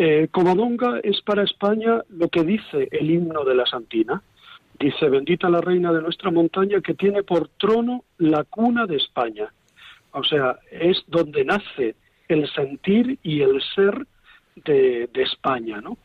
[0.00, 4.22] Eh, Covadonga es para España lo que dice el himno de la Santina.
[4.78, 9.52] Dice, bendita la reina de nuestra montaña que tiene por trono la cuna de España.
[10.12, 11.96] O sea, es donde nace
[12.28, 14.06] el sentir y el ser
[14.64, 15.98] de, España, ¿no?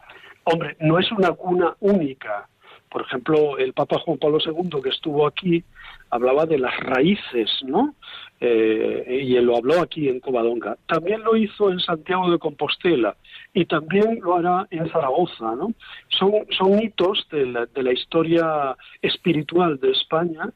[0.45, 2.47] Hombre, no es una cuna única.
[2.89, 5.63] Por ejemplo, el Papa Juan Pablo II, que estuvo aquí,
[6.09, 7.95] hablaba de las raíces, ¿no?
[8.39, 10.77] Eh, y él lo habló aquí en Covadonga.
[10.85, 13.15] También lo hizo en Santiago de Compostela
[13.53, 15.73] y también lo hará en Zaragoza, ¿no?
[16.09, 20.49] Son, son hitos de la, de la historia espiritual de España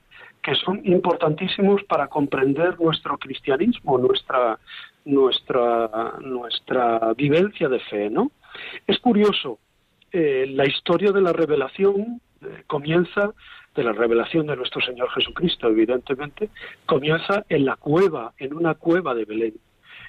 [0.48, 4.58] que son importantísimos para comprender nuestro cristianismo, nuestra,
[5.08, 8.32] nuestra, nuestra vivencia de fe, ¿no?
[8.86, 9.60] Es curioso,
[10.12, 13.34] eh, la historia de la revelación eh, comienza
[13.76, 16.50] de la revelación de nuestro Señor Jesucristo, evidentemente,
[16.86, 19.54] comienza en la cueva, en una cueva de Belén.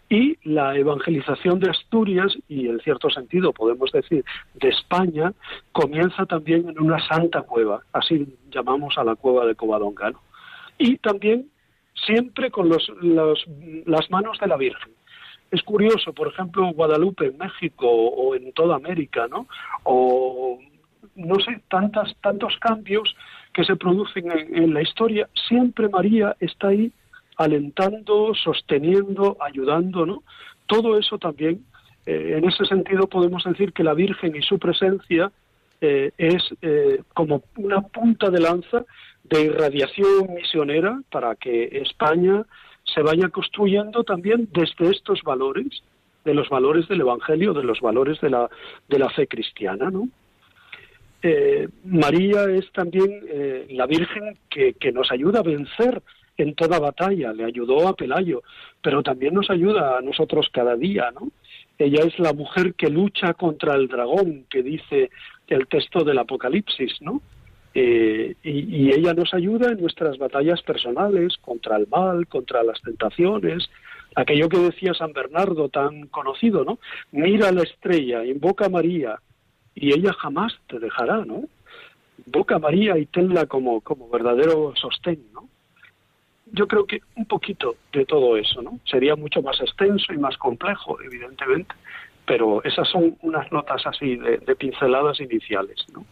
[0.08, 5.34] Y la evangelización de Asturias, y en cierto sentido podemos decir de España,
[5.72, 10.12] comienza también en una santa cueva, así llamamos a la cueva de Covadonga.
[10.78, 11.50] Y también
[12.06, 12.90] siempre con los,
[13.87, 14.92] las manos de la Virgen.
[15.50, 19.46] Es curioso, por ejemplo, Guadalupe en México o en toda América, ¿no?
[19.84, 20.58] O
[21.14, 23.14] no sé, tantas, tantos cambios
[23.52, 26.92] que se producen en, la historia, siempre María está ahí
[27.37, 30.22] alentando, sosteniendo, ayudando, ¿no?
[30.66, 31.64] Todo eso también,
[32.06, 35.32] eh, en ese sentido podemos decir que la Virgen y su presencia
[35.80, 38.84] eh, es eh, como una punta de lanza
[39.24, 42.44] de irradiación misionera para que España
[42.84, 45.82] se vaya construyendo también desde estos valores,
[46.24, 48.48] de los valores del Evangelio, de los valores de la,
[48.88, 50.08] de la fe cristiana, ¿no?
[51.22, 53.10] Eh, María es también
[53.70, 56.00] la Virgen que, que, nos ayuda a vencer
[56.36, 58.42] en toda batalla, le ayudó a Pelayo,
[58.80, 61.30] pero también nos ayuda a nosotros cada día, ¿no?
[61.78, 65.10] Ella es la mujer que lucha contra el dragón, que dice
[65.48, 67.20] el texto del Apocalipsis, ¿no?
[67.74, 73.68] Eh, y, ella nos ayuda en nuestras batallas personales contra el mal, contra las tentaciones,
[74.14, 76.78] aquello que decía San Bernardo tan conocido, ¿no?
[77.12, 79.20] Mira la estrella, invoca a María,
[79.74, 81.44] y ella jamás te dejará, ¿no?
[82.26, 85.48] invoca a María y tenla como, como verdadero sostén, ¿no?
[86.50, 88.80] Yo creo que un poquito de todo eso, ¿no?
[88.84, 91.74] Sería mucho más extenso y más complejo, evidentemente,
[92.28, 96.04] pero esas son unas notas así de, de pinceladas iniciales, ¿no?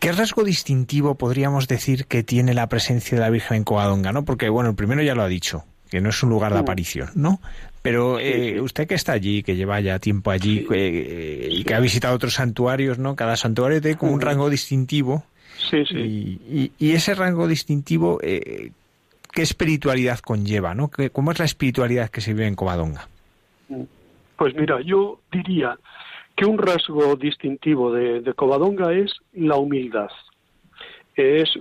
[0.00, 4.12] ¿Qué rasgo distintivo podríamos decir que tiene la presencia de la Virgen en Covadonga?
[4.12, 4.24] ¿no?
[4.24, 6.62] Porque, bueno, el primero ya lo ha dicho, que no es un lugar de mm.
[6.62, 7.38] aparición, ¿no?
[7.82, 11.80] Pero eh, usted que está allí, que lleva ya tiempo allí eh, y que ha
[11.80, 13.14] visitado otros santuarios, ¿no?
[13.14, 15.24] Cada santuario tiene como un rango distintivo.
[15.70, 16.40] Sí, sí.
[16.48, 18.72] Y, y, ese rango distintivo, eh,
[19.32, 20.90] ¿qué espiritualidad conlleva, no?
[21.12, 23.06] ¿Cómo es la espiritualidad que se vive en Covadonga?
[24.40, 25.78] Pues mira, yo diría
[26.34, 30.08] que un rasgo distintivo de, Covadonga es la humildad.
[31.14, 31.58] Es,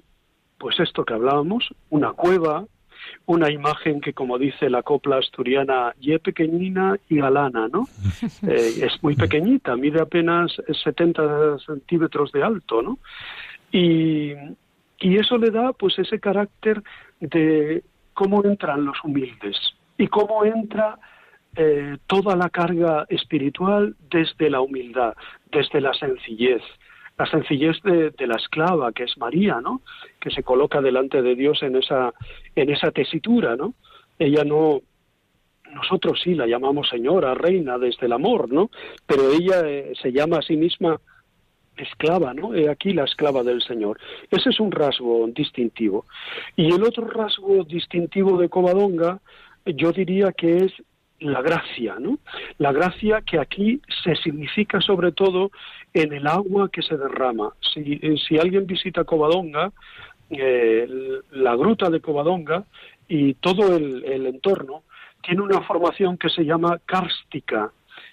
[0.58, 2.64] pues esto que hablábamos, una cueva,
[3.26, 7.84] una imagen que, como dice la copla asturiana, ye pequeñina y galana, ¿no?
[8.48, 13.00] Eh, es muy pequeñita, mide apenas 70 centímetros de alto, ¿no?
[13.74, 14.32] Y,
[15.00, 16.82] y eso le da, pues, ese carácter
[17.20, 19.58] de cómo entran los humildes
[19.98, 20.98] y cómo entra
[21.56, 25.14] eh, toda la carga espiritual desde la humildad,
[25.52, 26.62] desde la sencillez,
[27.18, 29.82] la sencillez de, la esclava que es María, ¿no?
[30.20, 32.14] Que se coloca delante de Dios en esa
[32.56, 33.74] en esa tesitura, ¿no?
[34.18, 34.82] Ella no
[35.74, 38.70] nosotros sí la llamamos señora, reina desde el amor, ¿no?
[39.06, 41.00] Pero ella eh, se llama a sí misma
[41.78, 42.54] esclava, ¿no?
[42.54, 44.00] He aquí la esclava del Señor.
[44.32, 46.06] Ese es un rasgo distintivo.
[46.56, 49.20] Y el otro rasgo distintivo de Covadonga,
[49.66, 50.74] yo diría que es
[51.20, 52.20] la gracia, ¿no?
[52.58, 55.52] La gracia que aquí se significa sobre todo
[55.94, 57.54] en el agua que se derrama.
[57.74, 59.72] Si, eh, alguien visita Covadonga,
[60.30, 60.88] eh,
[61.32, 62.64] la gruta de Covadonga
[63.08, 64.84] y todo el, entorno
[65.22, 67.72] tiene una formación que se llama kárstica,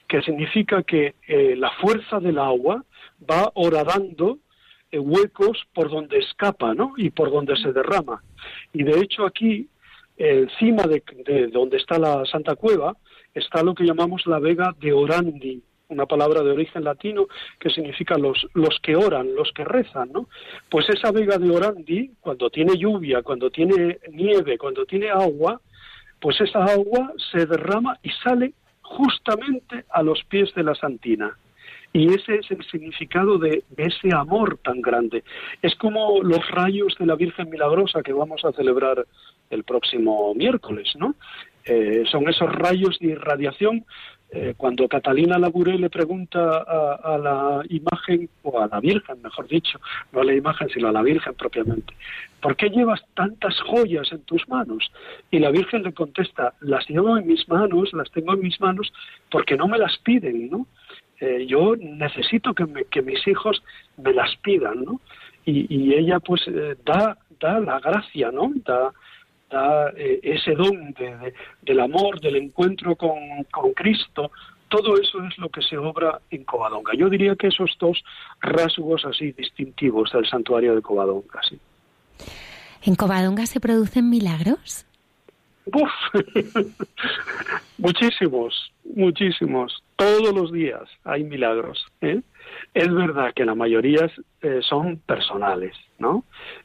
[0.08, 2.84] que significa que eh, la fuerza del agua
[3.28, 4.38] va horadando
[4.92, 6.94] huecos por donde escapa, ¿no?
[6.96, 8.22] Y por donde se derrama.
[8.72, 9.68] Y de hecho aquí
[10.16, 12.96] encima de, donde está la Santa Cueva
[13.35, 17.26] está lo que llamamos la vega de Orandi, una palabra de origen latino
[17.61, 20.29] que significa los, los que oran, los que rezan, ¿no?
[20.70, 25.61] Pues esa vega de Orandi, cuando tiene lluvia, cuando tiene nieve, cuando tiene agua,
[26.20, 31.37] pues esa agua se derrama y sale justamente a los pies de la Santina.
[31.92, 35.24] Y ese es el significado de, ese amor tan grande.
[35.62, 39.07] Es como los rayos de la Virgen Milagrosa que vamos a celebrar
[39.50, 41.14] el próximo miércoles, ¿no?
[41.66, 43.85] Eh, son esos rayos de irradiación.
[44.30, 49.80] Eh, cuando Catalina Labouré le pregunta a, la imagen, o a la Virgen, mejor dicho,
[50.12, 51.94] no a la imagen, sino a la Virgen propiamente,
[52.40, 54.90] ¿por qué llevas tantas joyas en tus manos?
[55.30, 58.92] Y la Virgen le contesta, las llevo en mis manos, las tengo en mis manos,
[59.30, 60.66] porque no me las piden, ¿no?
[61.20, 63.62] Eh, yo necesito que, que, mis hijos
[63.96, 65.00] me las pidan, ¿no?
[65.44, 66.42] Y, ella pues
[66.85, 68.52] da, da la gracia, ¿no?
[68.64, 68.92] Da,
[69.50, 70.94] da eh, ese don
[71.62, 73.12] del amor, del encuentro con,
[73.74, 74.30] Cristo,
[74.68, 76.92] todo eso es lo que se obra en Covadonga.
[76.96, 78.02] Yo diría que esos dos
[78.40, 81.40] rasgos así distintivos del santuario de Covadonga.
[81.48, 81.59] ¿sí?
[82.82, 84.87] ¿En Covadonga se producen milagros?
[85.66, 85.90] Uf,
[87.78, 89.82] muchísimos, muchísimos.
[89.96, 91.86] Todos los días hay milagros.
[92.01, 92.20] ¿eh?
[92.74, 94.11] Es verdad que la mayoría
[94.42, 96.24] eh, son personales, ¿no?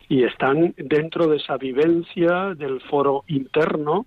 [0.10, 4.06] Y están dentro de esa vivencia del foro interno,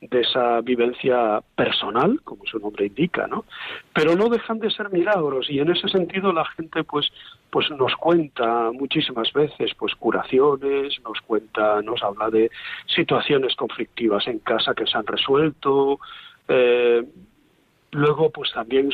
[0.00, 3.44] de esa vivencia personal, como su nombre indica, ¿no?
[3.92, 7.10] Pero no dejan de ser milagros y en ese sentido la gente pues
[7.50, 12.50] pues nos cuenta muchísimas veces pues curaciones, nos cuenta, nos habla de
[12.86, 15.98] situaciones conflictivas en casa que se han resuelto,
[16.48, 17.04] eh,
[17.92, 18.90] Luego, pues también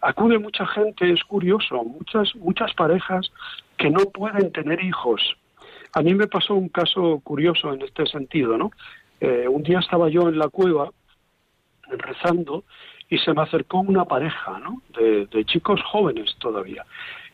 [0.00, 3.30] acude mucha gente, es curioso, muchas, muchas parejas
[3.76, 5.20] que no pueden tener hijos.
[5.92, 8.70] A mí me pasó un caso curioso en este sentido, ¿no?
[9.20, 10.90] Eh, un día estaba yo en la cueva
[11.88, 12.64] rezando
[13.10, 14.82] y se me acercó una pareja, ¿no?
[14.98, 16.84] De, de chicos jóvenes todavía.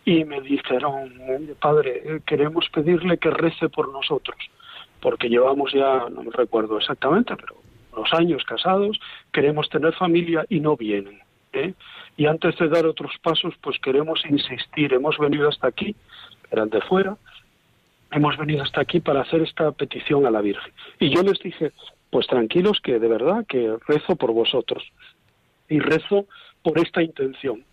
[0.05, 1.13] Y me dijeron,
[1.61, 4.39] padre, eh, queremos pedirle que rece por nosotros,
[5.01, 7.60] porque llevamos ya, no me recuerdo exactamente, pero
[7.97, 8.99] los años casados,
[9.33, 11.21] queremos tener familia y no vienen.
[11.53, 11.75] ¿eh?
[12.17, 14.93] Y antes de dar otros pasos, pues queremos insistir.
[14.93, 15.95] Hemos venido hasta aquí,
[16.51, 17.17] eran de fuera,
[18.13, 20.73] hemos venido hasta aquí para hacer esta petición a la Virgen.
[20.99, 21.73] Y yo les dije,
[22.11, 24.83] pues tranquilos que de verdad que rezo por vosotros
[25.69, 26.27] y rezo
[26.63, 27.65] por esta intención.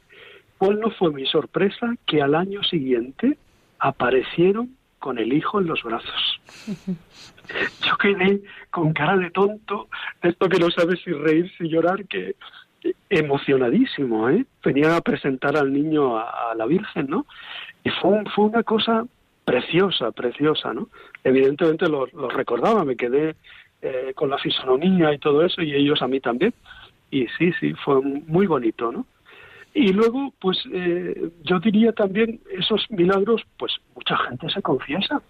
[0.57, 1.95] ¿Cuál no fue mi sorpresa?
[2.05, 3.37] Que al año siguiente
[3.79, 6.41] aparecieron con el hijo en los brazos.
[7.85, 8.41] Yo quedé
[8.71, 9.87] con cara de tonto,
[10.21, 12.35] esto que no sabes si reír, si llorar, que
[13.09, 14.45] emocionadísimo, ¿eh?
[14.63, 17.25] Venía a presentar al niño a, la Virgen, ¿no?
[17.83, 19.05] Y fue, fue una cosa
[19.45, 20.89] preciosa, preciosa, ¿no?
[21.23, 23.35] Evidentemente lo, recordaba, me quedé
[23.81, 26.53] eh, con la fisonomía y todo eso, y ellos a mí también.
[27.09, 29.05] Y sí, sí, fue muy bonito, ¿no?
[29.79, 35.21] Y luego, pues eh, yo diría también, esos milagros, pues mucha gente se confiesa,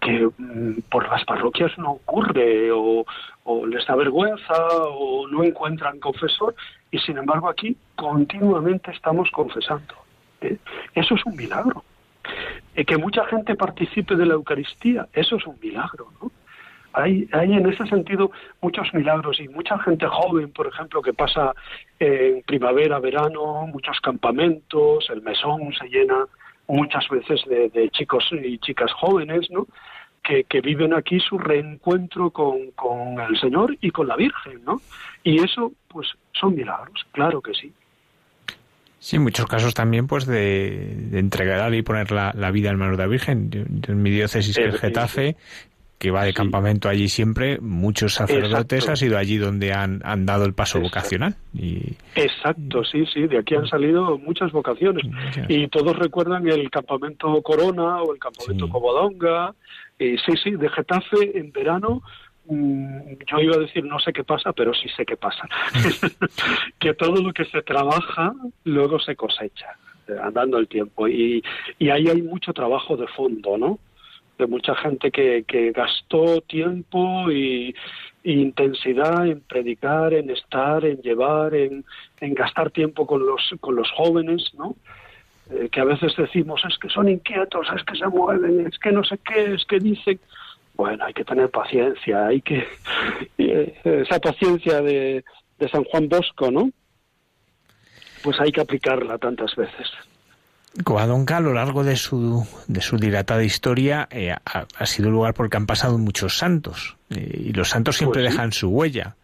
[0.00, 3.06] que mm, por las parroquias no ocurre, o,
[3.44, 4.56] o, les da vergüenza,
[4.88, 6.56] o no encuentran confesor,
[6.90, 9.94] y sin embargo aquí continuamente estamos confesando.
[10.40, 10.56] ¿eh?
[10.96, 11.84] Eso es un milagro.
[12.74, 16.32] Eh, que mucha gente participe de la Eucaristía, eso es un milagro, ¿no?
[16.92, 18.30] Hay, hay en ese sentido
[18.60, 21.52] muchos milagros y mucha gente joven, por ejemplo, que pasa
[21.98, 26.26] en primavera, verano, muchos campamentos, el mesón se llena
[26.70, 29.66] muchas veces de, chicos y chicas jóvenes, ¿no?
[30.22, 34.80] Que, que, viven aquí su reencuentro con, con, el Señor y con la Virgen, ¿no?
[35.24, 37.72] Y eso, pues, son milagros, claro que sí.
[38.98, 43.04] Sí, en muchos casos también, pues, de, entregar y poner la, vida en manos de
[43.04, 43.50] la Virgen.
[43.88, 45.36] en mi diócesis, que es Getafe,
[46.00, 50.46] que va de campamento allí siempre, muchos sacerdotes han sido allí donde han, han dado
[50.46, 51.34] el paso vocacional.
[51.52, 51.92] Y...
[52.14, 55.04] Exacto, sí, sí, de aquí han salido muchas vocaciones.
[55.46, 59.54] Y todos recuerdan el campamento Corona o el campamento Cobodonga.
[59.98, 62.00] sí, sí, de Getafe en verano
[62.46, 65.46] mm, yo iba a decir no sé qué pasa, pero sí sé qué pasa.
[66.78, 68.32] que todo lo que se trabaja
[68.64, 69.76] luego se cosecha,
[70.22, 71.06] andando el tiempo.
[71.08, 71.44] Y,
[71.78, 73.78] y ahí hay mucho trabajo de fondo, ¿no?
[74.40, 77.74] De mucha gente que, que gastó tiempo y,
[78.22, 81.84] intensidad en predicar, en estar, en llevar, en,
[82.20, 84.76] en gastar tiempo con los, con los jóvenes, ¿no?
[85.50, 88.92] Eh, que a veces decimos es que son inquietos, es que se mueven, es que
[88.92, 90.20] no sé qué, es que dicen.
[90.74, 92.66] Bueno, hay que tener paciencia, hay que.
[93.38, 95.24] Eh, esa paciencia de,
[95.58, 96.70] de San Juan Bosco, ¿no?
[98.22, 99.90] Pues hay que aplicarla tantas veces.
[100.84, 105.56] Covadonga a lo largo de su, de su dilatada historia eh, ha, sido lugar porque
[105.56, 109.16] han pasado muchos santos eh, y los santos siempre pues dejan su huella.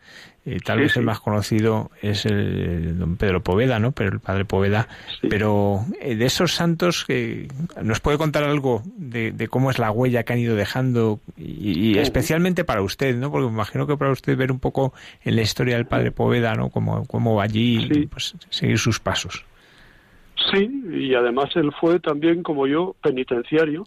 [0.45, 3.91] Eh, tal vez el más conocido es el, don Pedro Poveda, ¿no?
[3.91, 4.89] Pero el padre Poveda.
[5.29, 7.49] Pero de esos santos, que
[7.83, 11.19] ¿nos puede contar algo de, cómo es la huella que han ido dejando?
[11.37, 13.33] Y, especialmente para usted, ¿no?
[13.33, 14.95] Porque me imagino que para usted ver un poco
[15.25, 16.71] en la historia del padre Poveda, ¿no?
[16.71, 19.45] Cómo, cómo va allí, pues seguir sus pasos.
[20.53, 23.85] Sí, y además él fue también, como yo, penitenciario.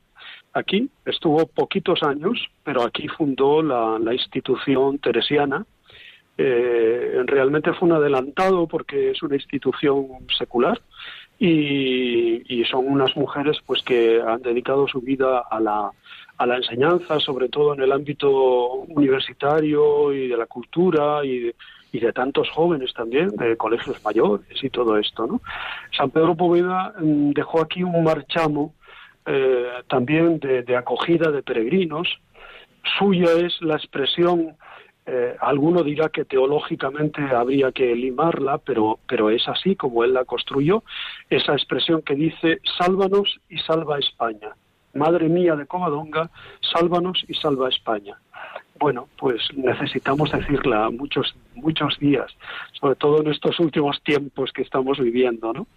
[0.54, 5.66] Aquí estuvo poquitos años, pero aquí fundó la, institución teresiana.
[6.38, 10.08] Eh, realmente fue un adelantado porque es una institución
[10.38, 10.82] secular
[11.38, 15.92] y, y, son unas mujeres pues que han dedicado su vida a la,
[16.38, 21.52] a la enseñanza, sobre todo en el ámbito universitario y de la cultura y
[21.92, 25.26] y de tantos jóvenes también, de colegios mayores y todo esto.
[25.28, 25.42] ¿no?
[25.96, 28.74] San Pedro Poveda mm, dejó aquí un marchamo
[29.26, 32.08] eh, también de, acogida de peregrinos.
[32.98, 34.56] Suya es la expresión,
[35.06, 40.26] eh, alguno dirá que teológicamente habría que limarla, pero, pero es así como él la
[40.26, 40.84] construyó,
[41.30, 44.56] esa expresión que dice, sálvanos y salva España.
[44.94, 46.32] Madre mía de Covadonga,
[46.62, 48.18] sálvanos y salva España
[48.80, 52.32] bueno, pues necesitamos decirla muchos, muchos días,
[52.80, 55.68] sobre todo en estos últimos tiempos que estamos viviendo, ¿no?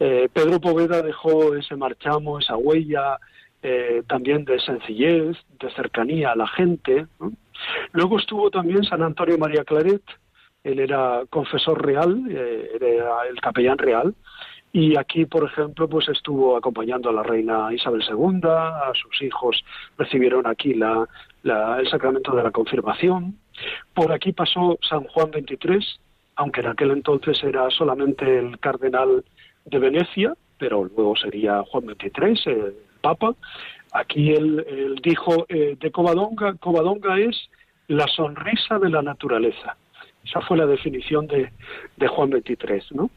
[0.00, 3.18] Eh, Pedro Poveda dejó ese marchamo, esa huella
[3.62, 7.06] eh, también de sencillez, de cercanía a la gente.
[7.92, 10.02] Luego estuvo también San Antonio María Claret,
[10.64, 14.14] él era confesor real, eh, era el capellán real,
[14.72, 19.62] y aquí, por ejemplo, pues estuvo acompañando a la reina Isabel II, a sus hijos
[19.96, 21.06] recibieron aquí la,
[21.44, 23.36] el sacramento de la confirmación.
[23.94, 25.80] Por aquí pasó San Juan XXIII,
[26.36, 29.24] aunque en aquel entonces era solamente el cardenal
[29.64, 33.34] de Venecia, pero luego sería Juan XXIII, el Papa.
[33.92, 37.50] Aquí él, dijo eh, de Covadonga, Covadonga es
[37.88, 39.76] la sonrisa de la naturaleza.
[40.24, 41.52] Esa fue la definición de,
[41.96, 43.10] de Juan XXIII, ¿no?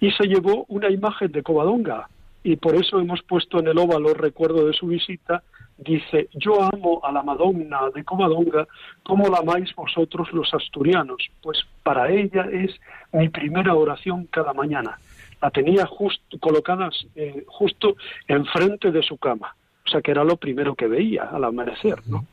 [0.00, 2.08] Y se llevó una imagen de Covadonga,
[2.44, 5.42] y por eso hemos puesto en el óvalo recuerdo de su visita,
[5.82, 8.66] dice, yo amo a la Madonna de Covadonga
[9.02, 12.70] como la amáis vosotros los asturianos, pues para ella es
[13.12, 14.98] mi primera oración cada mañana.
[15.40, 17.96] La tenía justo, colocada eh, justo
[18.28, 19.54] enfrente de su cama,
[19.84, 21.96] o sea que era lo primero que veía al amanecer.
[22.06, 22.24] ¿no?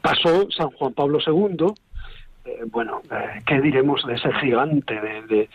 [0.00, 1.66] Pasó San Juan Pablo II,
[2.44, 5.48] eh, bueno, eh, ¿qué diremos de ese gigante de, de,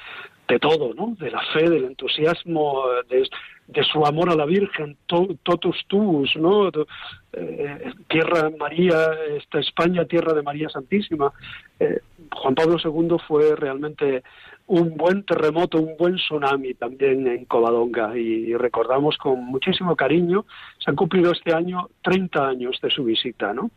[0.59, 1.15] todo, ¿no?
[1.19, 3.27] De la fe, del entusiasmo, de,
[3.67, 6.69] de su amor a la Virgen, totus tuus, ¿no?
[7.33, 11.31] Eh, tierra María, esta España, tierra de María Santísima.
[12.31, 14.23] Juan Pablo II fue realmente
[14.67, 20.45] un buen terremoto, un buen tsunami también en Covadonga y recordamos con muchísimo cariño,
[20.77, 23.71] se han cumplido este año 30 años de su visita, ¿no?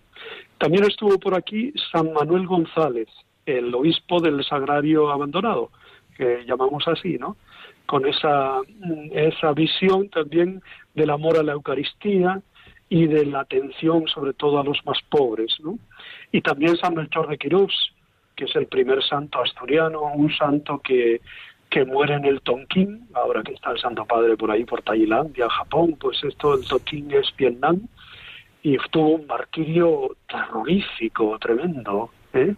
[0.59, 3.09] También estuvo por aquí San Manuel González,
[3.47, 5.71] el obispo del Sagrario Abandonado,
[6.21, 7.37] que llamamos así, ¿no?
[7.87, 8.61] Con esa,
[9.12, 10.62] esa visión también
[10.95, 12.43] del amor a la Eucaristía
[12.91, 15.79] y de la atención sobre todo a los más pobres, ¿no?
[16.31, 17.95] Y también San Melchor de Quirós,
[18.37, 21.23] que es el primer santo asturiano, un santo que,
[21.71, 25.49] que muere en el Tonkin, ahora que está el Santo Padre por ahí, por Tailandia,
[25.49, 27.81] Japón, pues esto, el Tonkin es Vietnam,
[28.62, 32.11] y tuvo un martirio terrorífico, tremendo.
[32.35, 32.55] ¿eh?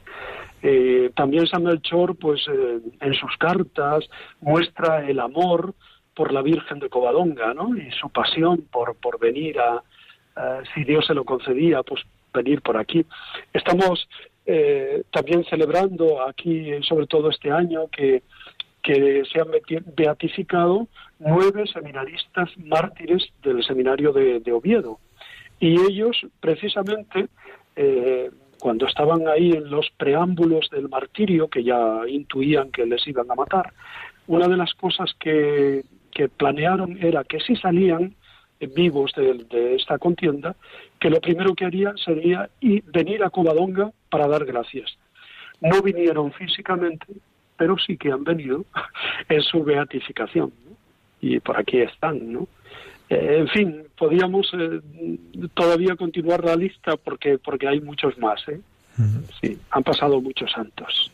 [0.63, 4.09] Eh, también San Melchor, pues eh, en sus cartas
[4.41, 5.75] muestra el amor
[6.15, 7.55] por la Virgen de Covadonga.
[7.77, 9.83] Y su pasión por, por venir a,
[10.75, 12.03] si Dios se lo concedía, pues
[12.33, 13.05] venir por aquí.
[13.53, 14.09] Estamos
[15.11, 18.23] también celebrando aquí, sobre todo este año, que,
[18.83, 19.49] que se han
[19.95, 20.89] beatificado
[21.21, 24.99] nueve seminaristas mártires del seminario de, Oviedo.
[25.61, 27.29] Y ellos, precisamente,
[27.77, 28.31] eh,
[28.63, 33.35] cuando estaban ahí en los preámbulos del martirio, que ya intuían que les iban a
[33.35, 33.73] matar,
[34.29, 35.83] una de las cosas que,
[36.37, 38.15] planearon era que si salían
[38.61, 40.55] vivos de, esta contienda,
[41.01, 44.97] que lo primero que harían sería ir, venir a Covadonga para dar gracias.
[45.61, 47.07] No vinieron físicamente,
[47.57, 48.65] pero sí que han venido
[49.29, 50.53] en su beatificación.
[51.21, 52.47] Y por aquí están, ¿no?
[53.13, 54.81] Eh, en fin, podríamos eh,
[55.53, 58.41] todavía continuar la lista porque, porque hay muchos más.
[58.49, 58.59] ¿eh?
[59.41, 61.13] Sí, han pasado muchos santos.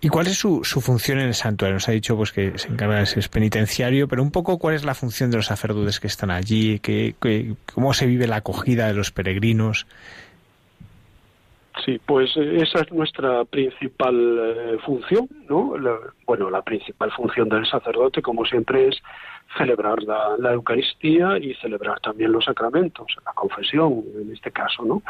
[0.00, 1.74] ¿Y cuál es su, su, función en el santuario?
[1.74, 4.84] Nos ha dicho pues que se encarga de ser penitenciario, pero un poco cuál es
[4.84, 7.14] la función de los sacerdotes que están allí, que,
[7.74, 9.86] cómo se vive la acogida de los peregrinos.
[11.86, 15.74] Sí, pues esa es nuestra principal función, ¿no?
[16.26, 19.00] bueno, la principal función del sacerdote, como siempre, es
[19.56, 25.00] celebrar la, Eucaristía y celebrar también los sacramentos, la confesión en este caso, ¿no?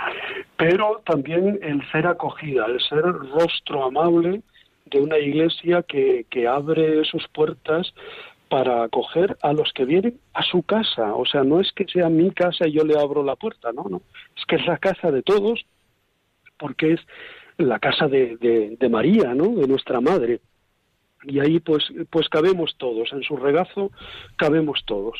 [0.58, 4.42] Pero también el ser acogida, el ser rostro amable
[4.84, 7.94] de una iglesia que, que abre sus puertas
[8.50, 11.14] para acoger a los que vienen a su casa.
[11.14, 13.86] O sea, no es que sea mi casa y yo le abro la puerta, no,
[13.88, 14.02] no.
[14.36, 15.64] Es que es la casa de todos,
[16.58, 17.00] porque es
[17.58, 18.36] la casa de,
[18.78, 19.48] de, María, ¿no?
[19.54, 20.40] De nuestra madre.
[21.24, 23.90] Y ahí pues pues cabemos todos en su regazo
[24.36, 25.18] cabemos todos.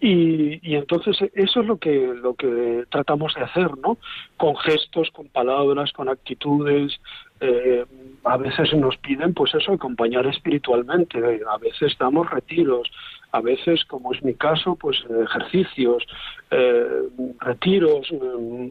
[0.00, 3.98] Y, y, entonces eso es lo que lo que tratamos de hacer no
[4.36, 6.98] con gestos con palabras con actitudes.
[7.40, 7.84] Eh,
[8.24, 11.18] a veces nos piden pues eso acompañar espiritualmente.
[11.50, 12.90] A veces damos retiros.
[13.32, 16.06] A veces como es mi caso pues ejercicios
[16.50, 17.08] eh,
[17.40, 18.68] retiros mm,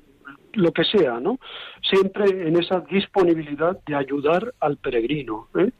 [0.54, 1.40] lo que sea, ¿no?
[1.82, 5.48] Siempre en esa disponibilidad de ayudar al peregrino.
[5.58, 5.72] ¿eh?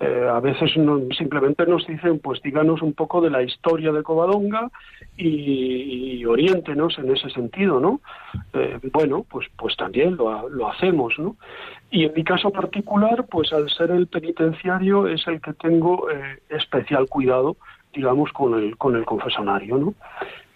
[0.00, 4.68] Eh, a veces simplemente nos dicen, pues díganos un poco de la historia de Covadonga
[5.16, 8.00] y, y oriéntenos en ese sentido, ¿no?
[8.52, 11.36] Eh, bueno, pues, pues también lo, lo, hacemos, ¿no?
[11.90, 16.08] Y en mi caso particular, pues al ser el penitenciario es el que tengo
[16.48, 17.56] especial cuidado,
[17.94, 19.94] digamos, con el, con el confesonario, ¿no?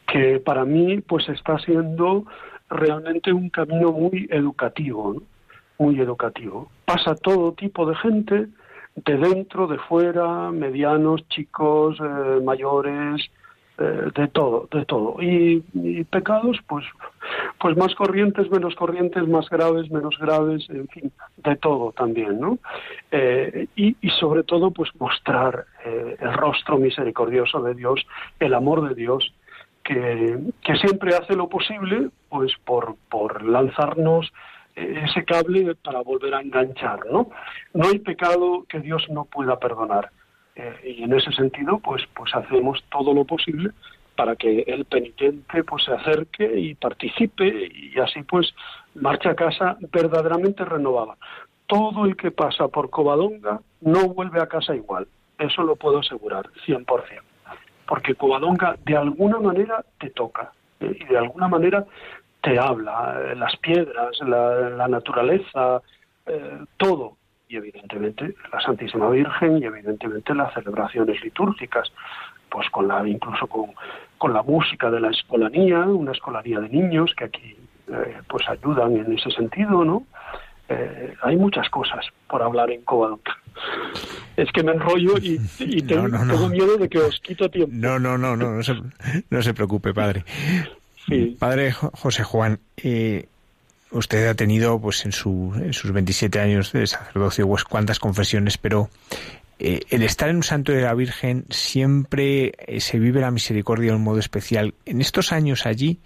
[0.07, 2.25] Que para mí, pues está siendo
[2.71, 5.23] realmente un camino muy educativo, ¿no?
[5.79, 6.71] Muy educativo.
[6.85, 8.49] Pasa todo tipo de gente,
[9.05, 13.31] de dentro, de fuera, medianos, chicos, eh, mayores,
[13.79, 15.17] eh, de todo, de todo.
[15.21, 15.63] Y,
[16.11, 16.85] pecados, pues,
[17.61, 22.59] pues más corrientes, menos corrientes, más graves, menos graves, en fin, de todo también, ¿no?
[23.13, 28.05] Eh, y, y, sobre todo, pues mostrar el rostro misericordioso de Dios,
[28.41, 29.33] el amor de Dios,
[29.85, 34.33] que, que siempre hace lo posible, pues por, por lanzarnos
[34.79, 37.31] ese cable para volver a enganchar, ¿no?
[37.75, 40.11] No hay pecado que Dios no pueda perdonar.
[40.55, 43.71] Eh, y en ese sentido, pues, pues hacemos todo lo posible
[44.17, 48.53] para que el penitente pues se acerque y participe y así pues
[48.97, 51.17] marcha a casa verdaderamente renovada.
[51.69, 55.07] Todo el que pasa por Covadonga no vuelve a casa igual,
[55.39, 56.85] eso lo puedo asegurar, 100%,
[57.87, 60.58] porque Covadonga de alguna manera te toca ¿eh?
[60.81, 61.85] Y de alguna manera
[62.43, 65.83] te habla, eh, las piedras, la, naturaleza,
[66.27, 67.17] eh, todo.
[67.49, 71.91] Y evidentemente la Santísima Virgen y evidentemente las celebraciones litúrgicas,
[72.51, 73.71] pues con la, incluso con,
[74.19, 77.57] con la música de la escolanía, una escolanía de niños que aquí
[77.91, 80.05] eh, pues ayudan en ese sentido, ¿no?
[81.23, 83.39] Hay muchas cosas por hablar en Covadonga.
[84.37, 85.39] Es que me enrollo y,
[85.87, 87.73] tengo, miedo de que os quito tiempo.
[87.75, 88.75] No, no, no, no, no se,
[89.31, 90.25] no se preocupe, padre.
[91.39, 93.27] Padre José Juan, eh,
[93.91, 98.59] usted ha tenido, pues en, su, en sus 27 años de sacerdocio, pues cuántas confesiones,
[98.59, 98.91] pero
[99.61, 103.91] eh, el estar en un santo de la Virgen siempre eh, se vive la misericordia
[103.91, 104.75] de un modo especial.
[104.87, 105.99] En estos años allí,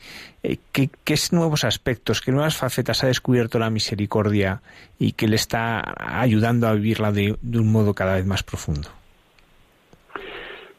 [0.42, 0.88] eh, ¿qué,
[1.32, 4.62] nuevos aspectos, qué nuevas facetas ha descubierto la misericordia
[4.98, 8.88] y que le está ayudando a vivirla de, un modo cada vez más profundo?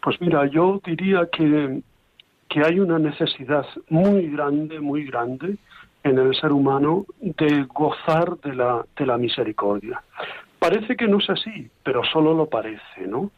[0.01, 1.80] Pues mira, yo diría que,
[2.49, 5.57] que hay una necesidad muy grande, muy grande
[6.03, 10.01] en el ser humano de gozar de la, de la misericordia.
[10.64, 13.32] Parece que no es así, pero solo lo parece, ¿no?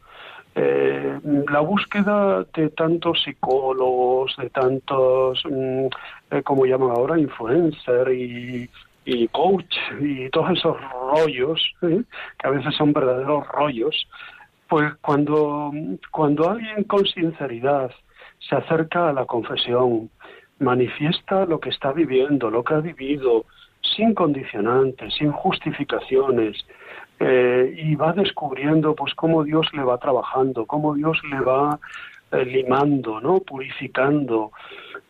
[0.54, 1.20] Eh,
[1.52, 5.88] la búsqueda de tantos psicólogos, de tantos, mm,
[6.30, 8.70] eh, como llaman ahora, influencer y,
[9.32, 10.78] coach y todos esos
[11.14, 12.04] rollos, ¿eh?
[12.38, 14.08] que a veces son verdaderos rollos,
[14.70, 15.72] pues cuando,
[16.12, 17.90] cuando alguien con sinceridad
[18.38, 20.12] se acerca a la confesión,
[20.60, 23.46] manifiesta lo que está viviendo, lo que ha vivido,
[23.82, 26.66] sin condicionantes, sin justificaciones,
[27.20, 31.80] eh, y va descubriendo pues cómo Dios le va trabajando, cómo Dios le va
[32.32, 33.40] eh, limando, ¿no?
[33.40, 34.52] purificando,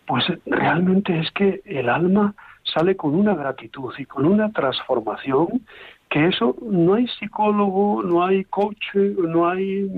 [0.06, 5.62] pues realmente es que el alma sale con una gratitud y con una transformación
[6.10, 9.90] que eso no hay psicólogo, no hay coach, no hay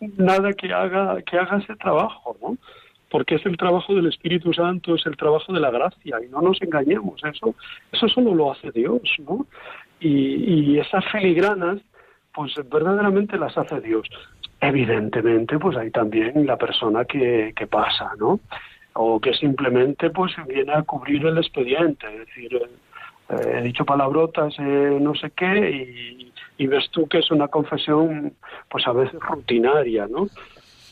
[0.00, 2.56] nada que haga que haga ese trabajo, ¿no?
[3.10, 6.42] Porque es el trabajo del Espíritu Santo, es el trabajo de la gracia y no
[6.42, 7.54] nos engañemos, eso
[7.92, 9.46] eso solo lo hace Dios, ¿no?
[10.00, 11.78] Y, esas filigranas,
[12.34, 14.06] pues verdaderamente las hace Dios.
[14.60, 18.40] Evidentemente, pues hay también la persona que, que pasa, ¿no?
[18.94, 22.54] O que simplemente pues viene a cubrir el expediente, es decir,
[23.28, 27.48] eh, he dicho palabrotas, eh, no sé qué, y, y, ves tú que es una
[27.48, 28.32] confesión,
[28.68, 30.28] pues a veces rutinaria, ¿no?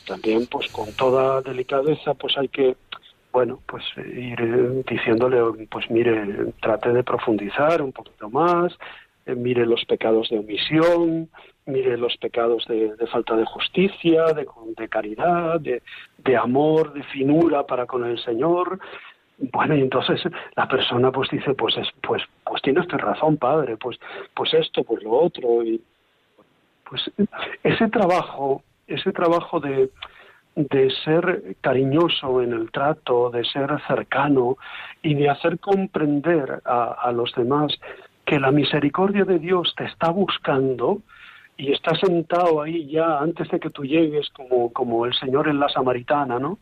[0.05, 2.75] También, pues con toda delicadeza, pues hay que
[3.35, 8.71] bueno, pues ir diciéndole, pues mire, trate de profundizar un poquito más,
[9.25, 11.29] eh, mire los pecados de omisión,
[11.65, 15.83] mire los pecados de, falta de justicia, de, de caridad, de,
[16.19, 18.79] de, amor, de finura para con el Señor.
[19.37, 20.21] Bueno, y entonces
[20.55, 23.99] la persona pues dice, pues es, pues, pues tiene usted razón, padre, pues,
[24.33, 25.81] pues esto, pues lo otro, y
[26.89, 27.11] pues
[27.63, 29.89] ese trabajo, ese trabajo de,
[30.55, 34.57] de ser cariñoso en el trato, de ser cercano
[35.03, 37.73] y de hacer comprender a, los demás
[38.25, 41.01] que la misericordia de Dios te está buscando
[41.57, 45.59] y está sentado ahí ya antes de que tú llegues, como, como el Señor en
[45.59, 46.57] la Samaritana, ¿no?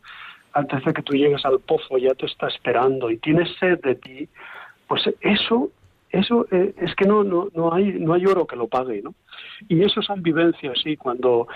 [0.52, 3.94] Antes de que tú llegues al pozo ya te está esperando y tienes sed de
[3.94, 4.28] ti,
[4.86, 5.70] pues eso
[6.14, 9.14] eso eh, es que no, no, no, hay, no hay oro que lo pague, ¿no?
[9.68, 11.48] Y eso son vivencias, sí, cuando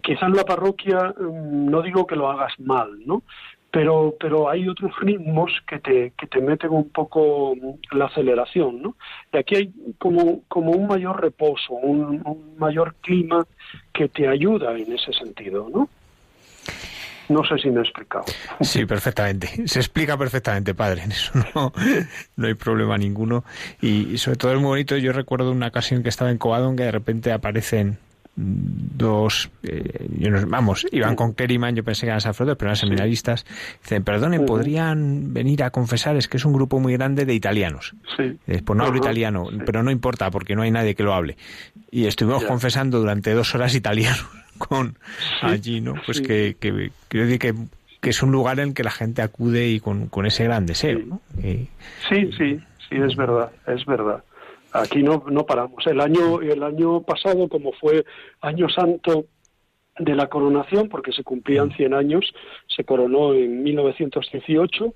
[0.00, 3.22] quizás en la parroquia mm, no digo que lo hagas mal, ¿no?
[3.70, 7.54] Pero, pero hay otros ritmos que te, que te meten un poco
[7.90, 8.96] la aceleración, ¿no?
[9.32, 13.46] Y aquí hay como, como un mayor reposo, un, un mayor clima
[13.94, 15.88] que te ayuda en ese sentido, ¿no?
[17.32, 18.24] No sé si me he explicado.
[18.60, 19.66] Sí, perfectamente.
[19.66, 21.02] Se explica perfectamente, padre.
[21.08, 21.72] Eso no,
[22.36, 23.44] no hay problema ninguno.
[23.80, 24.96] Y, sobre todo es muy bonito.
[24.96, 27.98] Yo recuerdo una ocasión que estaba en Covadonga que de repente aparecen
[28.34, 30.08] dos, eh,
[30.46, 33.44] vamos, iban con Keriman, yo pensé que eran sacerdotes, pero eran seminaristas.
[33.82, 36.16] Dicen, perdonen, ¿podrían venir a confesar?
[36.16, 37.94] Es que es un grupo muy grande de italianos.
[38.16, 38.38] Sí.
[38.46, 41.36] pues no hablo italiano, pero no importa porque no hay nadie que lo hable.
[41.90, 44.22] Y estuvimos confesando durante dos horas italiano
[44.58, 44.96] con
[45.42, 45.94] allí, ¿no?
[46.06, 47.54] Pues que, que, decir que,
[48.00, 51.00] que, es un lugar en que la gente acude y con, con ese gran deseo,
[51.00, 51.20] ¿no?
[51.42, 51.68] sí,
[52.08, 52.58] sí,
[52.88, 54.24] sí, es verdad, es verdad.
[54.72, 55.86] Aquí no, no paramos.
[55.86, 58.04] El año, el año pasado, como fue
[58.40, 59.26] año santo
[59.98, 61.94] de la coronación, porque se cumplían 100 mm.
[61.94, 62.34] años,
[62.66, 64.94] se coronó en 1918,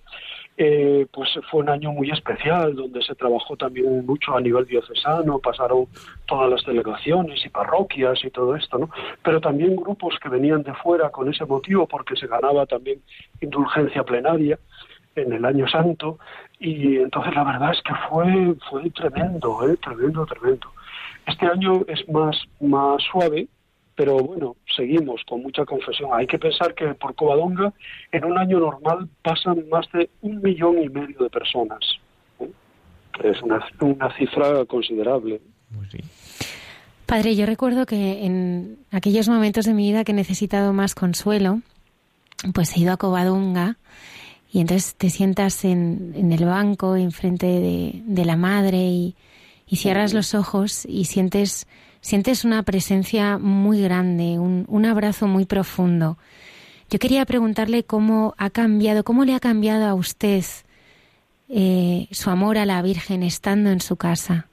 [0.59, 5.39] eh, pues fue un año muy especial donde se trabajó también mucho a nivel diocesano,
[5.39, 5.87] pasaron
[6.27, 8.89] todas las delegaciones y parroquias y todo esto, ¿no?
[9.23, 13.03] Pero también grupos que venían de fuera con ese motivo porque se ganaba también
[13.43, 14.59] indulgencia plenaria
[15.15, 16.19] en el año santo
[16.59, 19.77] y entonces la verdad es que fue fue tremendo, ¿eh?
[19.83, 20.73] tremendo, tremendo.
[21.27, 23.49] Este año es más más suave
[23.97, 26.11] pero bueno, seguimos con mucha confesión.
[26.13, 27.73] Hay que pensar que por Covadonga
[28.13, 31.81] en un año normal pasan más de un millón y medio de personas.
[33.25, 35.41] Es una, una cifra considerable.
[37.07, 41.63] Padre, yo recuerdo que en aquellos momentos de mi vida que he necesitado más consuelo,
[42.53, 43.77] pues he ido a Covadonga
[44.57, 49.15] y entonces te sientas en, el banco enfrente de, la madre y,
[49.67, 51.69] cierras los ojos y sientes
[52.01, 56.17] sientes una presencia muy grande, un, abrazo muy profundo.
[56.89, 60.43] Yo quería preguntarle cómo ha cambiado, cómo le ha cambiado a usted
[61.51, 64.47] eh, su amor a la Virgen estando en su casa?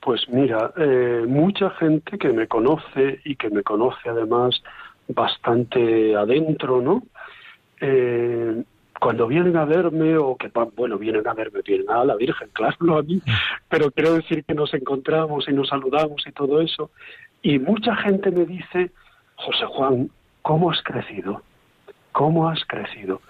[0.00, 4.60] Pues mira, eh, mucha gente que me conoce y que me conoce además
[5.06, 7.04] bastante adentro, ¿no?
[7.84, 8.62] Eh,
[9.00, 12.76] cuando vienen a verme o que, bueno, vienen a verme, vienen a la Virgen, claro,
[12.80, 13.20] no a mí,
[13.68, 16.90] pero quiero decir que nos encontramos y nos saludamos y todo eso.
[17.42, 18.92] Y mucha gente me dice,
[19.34, 20.08] José Juan,
[20.42, 21.42] ¿cómo has crecido?
[22.12, 23.20] ¿Cómo has crecido?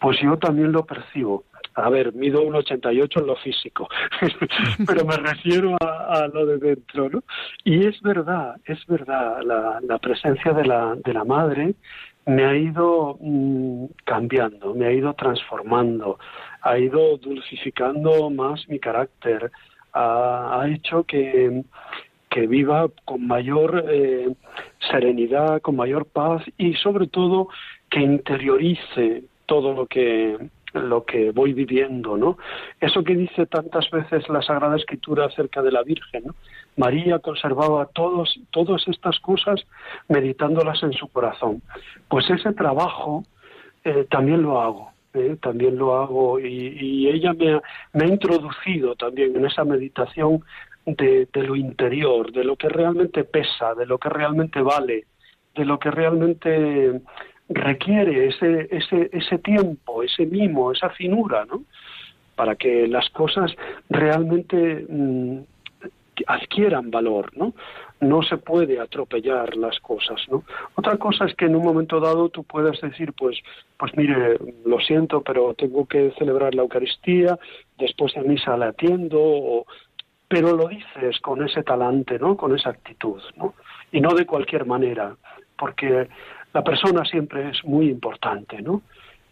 [0.00, 1.44] Pues yo también lo percibo.
[1.74, 3.88] A ver, mido un 88 en lo físico,
[4.86, 7.22] pero me refiero a, lo de dentro, ¿no?
[7.64, 11.74] Y es verdad, es verdad, la, la presencia de la, de la madre
[12.26, 16.18] me ha ido mm, cambiando, me ha ido transformando,
[16.62, 19.50] ha ido dulcificando más mi carácter,
[19.94, 21.64] ha, hecho que,
[22.30, 24.34] que, viva con mayor eh,
[24.90, 27.48] serenidad, con mayor paz y sobre todo
[27.90, 30.38] que interiorice todo lo que
[30.74, 32.38] lo que voy viviendo, ¿no?
[32.80, 36.24] Eso que dice tantas veces la Sagrada Escritura acerca de la Virgen.
[36.76, 39.60] María conservaba todos, todas estas cosas
[40.08, 41.62] meditándolas en su corazón.
[42.08, 43.24] Pues ese trabajo
[43.84, 45.36] eh, también lo hago, ¿eh?
[45.40, 47.62] también lo hago y, ella me ha,
[47.92, 50.42] me ha, introducido también en esa meditación
[50.86, 55.04] de, lo interior, de lo que realmente pesa, de lo que realmente vale,
[55.54, 57.00] de lo que realmente
[57.48, 61.64] requiere ese, ese, ese tiempo, ese mimo, esa finura, ¿no?
[62.34, 63.54] Para que las cosas
[63.90, 65.38] realmente mm,
[66.26, 67.54] adquieran valor, ¿no?
[68.00, 70.44] No se puede atropellar las cosas, ¿no?
[70.74, 73.38] Otra cosa es que en un momento dado tú puedas decir, pues,
[73.78, 77.38] pues mire, lo siento, pero tengo que celebrar la Eucaristía,
[77.78, 79.64] después de misa la atiendo,
[80.28, 82.36] pero lo dices con ese talante, ¿no?
[82.36, 83.54] Con esa actitud, ¿no?
[83.92, 85.14] Y no de cualquier manera,
[85.58, 86.08] porque
[86.52, 88.82] la persona siempre es muy importante, ¿no?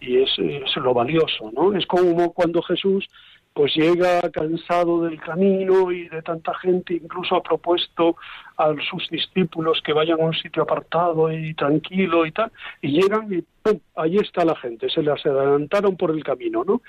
[0.01, 0.31] Y es,
[0.77, 1.75] lo valioso, ¿no?
[1.75, 3.07] Es como cuando Jesús
[3.53, 8.17] pues llega cansado del camino y de tanta gente, incluso ha propuesto
[8.57, 13.33] a sus discípulos que vayan a un sitio apartado y tranquilo y tal, y llegan
[13.33, 13.81] y ¡pum!
[13.97, 16.81] allí está la gente, se les adelantaron por el camino, ¿no?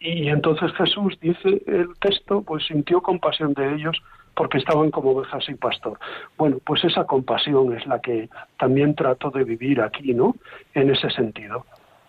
[0.00, 3.96] Y entonces Jesús, dice el texto, pues sintió compasión de ellos
[4.34, 5.98] porque estaban como ovejas sin pastor.
[6.36, 10.34] Bueno, pues esa compasión es la que también trato de vivir aquí, ¿no?
[10.74, 11.66] En ese sentido.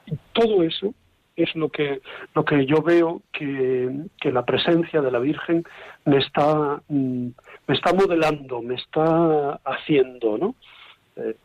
[0.08, 0.94] Y todo eso
[1.36, 2.02] es lo que
[2.36, 5.64] lo que yo veo que, que la presencia de la Virgen
[6.06, 7.28] me está mm,
[7.68, 10.56] me está modelando, me está haciendo, ¿no?
[11.16, 11.36] Eh,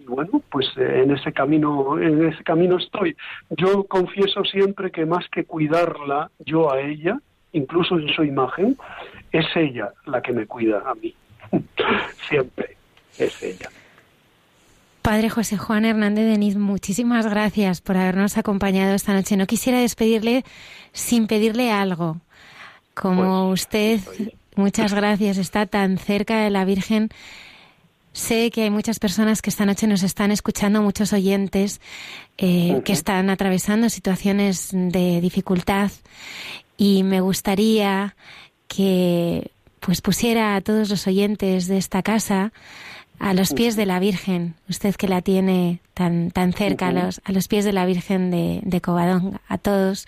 [0.00, 3.16] y bueno, pues eh, en ese camino en ese camino estoy.
[3.50, 7.18] Yo confieso siempre que más que cuidarla yo a ella,
[7.52, 8.76] incluso en su imagen,
[9.32, 11.14] es ella la que me cuida a mí.
[12.28, 12.76] Siempre
[13.18, 13.70] es ella.
[15.06, 19.36] Padre José Juan Hernández Denis, muchísimas gracias por habernos acompañado esta noche.
[19.36, 20.44] No quisiera despedirle
[20.92, 22.20] sin pedirle algo.
[22.92, 24.00] Como pues, usted,
[24.56, 27.10] muchas gracias, está tan cerca de la Virgen.
[28.14, 31.80] Sé que hay muchas personas que esta noche nos están escuchando, muchos oyentes
[32.36, 35.92] eh, que están atravesando situaciones de dificultad
[36.76, 38.16] y me gustaría
[38.66, 42.52] que pues pusiera a todos los oyentes de esta casa
[43.18, 47.20] a los pies de la Virgen, usted que la tiene tan tan cerca, a, los,
[47.24, 50.06] a los pies de la Virgen de, de Covadonga, a todos,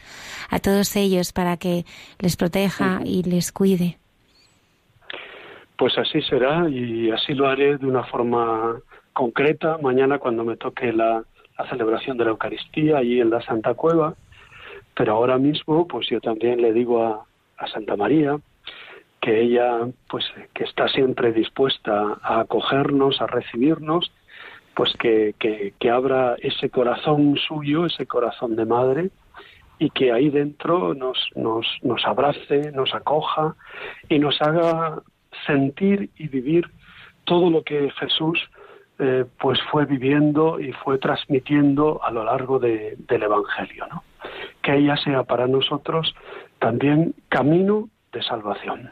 [0.50, 1.84] a todos ellos para que
[2.18, 3.98] les proteja y les cuide.
[5.76, 8.76] Pues así será y así lo haré de una forma
[9.12, 11.22] concreta mañana cuando me toque la,
[11.59, 14.14] la celebración de la Eucaristía allí en la Santa Cueva.
[14.94, 17.24] Pero ahora mismo, pues yo también le digo a,
[17.56, 18.38] a Santa María,
[19.20, 24.12] que ella pues que está siempre dispuesta a acogernos, a recibirnos,
[24.74, 29.10] pues que, que, abra ese corazón suyo, ese corazón de madre,
[29.80, 33.56] y que ahí dentro nos, nos, nos abrace, nos acoja
[34.08, 35.02] y nos haga
[35.46, 36.70] sentir y vivir
[37.24, 38.38] todo lo que Jesús
[39.00, 44.02] eh, pues fue viviendo y fue transmitiendo a lo largo de, del Evangelio, ¿no?
[44.62, 46.14] Que ella sea para nosotros
[46.58, 48.90] también camino de salvación.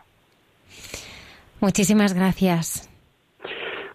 [1.60, 2.88] Muchísimas gracias.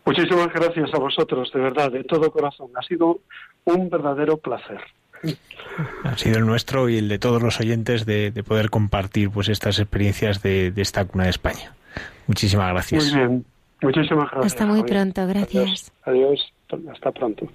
[0.06, 2.72] Muchísimas gracias a vosotros, de verdad, de todo corazón.
[2.76, 3.20] Ha sido
[3.66, 4.82] un verdadero placer.
[6.04, 9.80] Ha sido el nuestro y el de todos los oyentes de, poder compartir pues estas
[9.80, 11.76] experiencias de, esta cuna de España.
[12.28, 13.12] Muchísimas gracias.
[13.12, 13.46] Muy bien,
[13.82, 14.54] muchísimas gracias.
[14.54, 15.92] Hasta muy pronto, gracias.
[16.04, 16.52] Adiós,
[16.92, 17.48] hasta pronto.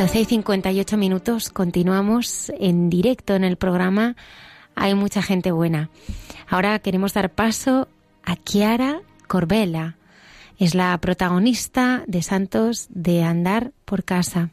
[0.00, 4.16] 12 y 58 minutos, continuamos en directo en el programa
[4.74, 5.90] Hay mucha gente buena.
[6.48, 7.86] Ahora queremos dar paso
[8.24, 9.98] a Chiara Corbella.
[10.56, 14.48] Es la protagonista de Santos de Andar por Casa.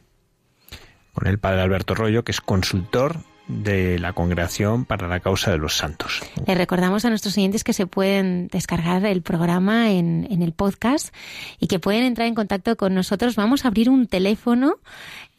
[1.14, 5.58] Con el padre Alberto Rollo, que es consultor de la Congregación para la Causa de
[5.58, 6.22] los Santos.
[6.46, 11.14] Le recordamos a nuestros oyentes que se pueden descargar el programa en, en el podcast
[11.58, 13.36] y que pueden entrar en contacto con nosotros.
[13.36, 14.76] Vamos a abrir un teléfono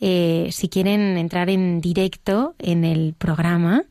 [0.02, 3.84] eh, si quieren entrar en directo en el programa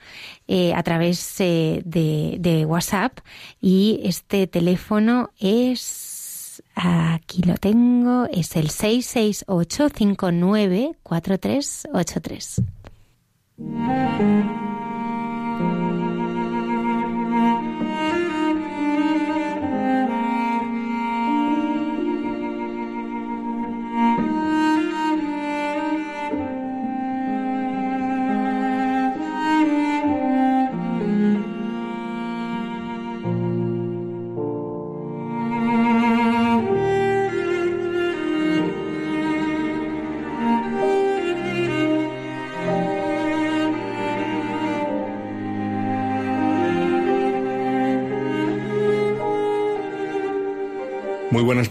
[0.47, 3.19] eh, a través eh, de, de WhatsApp
[3.61, 6.09] y este teléfono es
[6.75, 10.93] Aquí lo tengo, es el 668 59
[13.59, 14.49] Música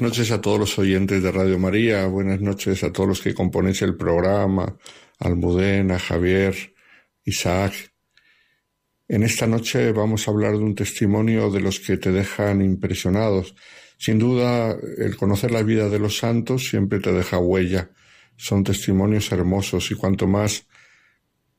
[0.08, 3.82] noches a todos los oyentes de Radio María, buenas noches a todos los que componéis
[3.82, 4.78] el programa,
[5.20, 6.56] Almudena, Javier,
[7.26, 7.74] Isaac.
[9.10, 13.54] En esta noche vamos a hablar de un testimonio de los que te dejan impresionados.
[13.98, 17.92] Sin duda, el conocer la vida de los santos siempre te deja huella.
[18.38, 20.68] Son testimonios hermosos y cuanto más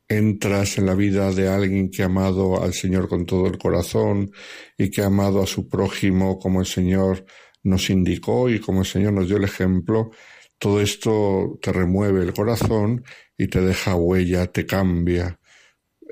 [0.09, 4.33] entras en la vida de alguien que ha amado al Señor con todo el corazón
[4.79, 7.27] y que ha amado a su prójimo como el Señor
[7.69, 10.11] nos indicó y como el Señor nos dio el ejemplo,
[10.59, 13.05] todo esto te remueve el corazón
[13.37, 15.39] y te deja huella, te cambia.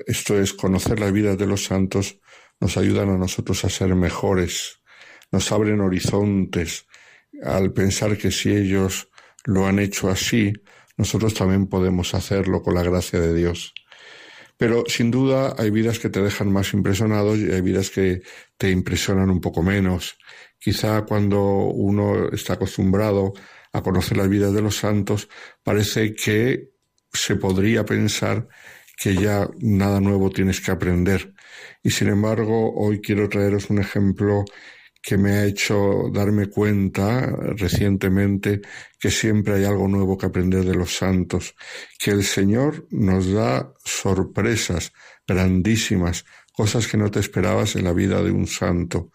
[0.05, 2.19] Esto es conocer la vida de los santos,
[2.59, 4.81] nos ayudan a nosotros a ser mejores,
[5.31, 6.85] nos abren horizontes
[7.43, 9.09] al pensar que si ellos
[9.43, 10.53] lo han hecho así,
[10.97, 13.73] nosotros también podemos hacerlo con la gracia de Dios.
[14.57, 18.23] Pero sin duda hay vidas que te dejan más impresionado y hay vidas que
[18.57, 20.17] te impresionan un poco menos.
[20.59, 23.33] Quizá cuando uno está acostumbrado
[23.73, 25.29] a conocer las vidas de los santos,
[25.63, 26.71] parece que
[27.13, 28.47] se podría pensar
[28.97, 31.33] que ya nada nuevo tienes que aprender.
[31.83, 34.43] Y sin embargo, hoy quiero traeros un ejemplo
[35.01, 38.61] que me ha hecho darme cuenta recientemente
[38.99, 41.55] que siempre hay algo nuevo que aprender de los santos,
[41.97, 44.91] que el Señor nos da sorpresas
[45.25, 49.11] grandísimas, cosas que no te esperabas en la vida de un santo.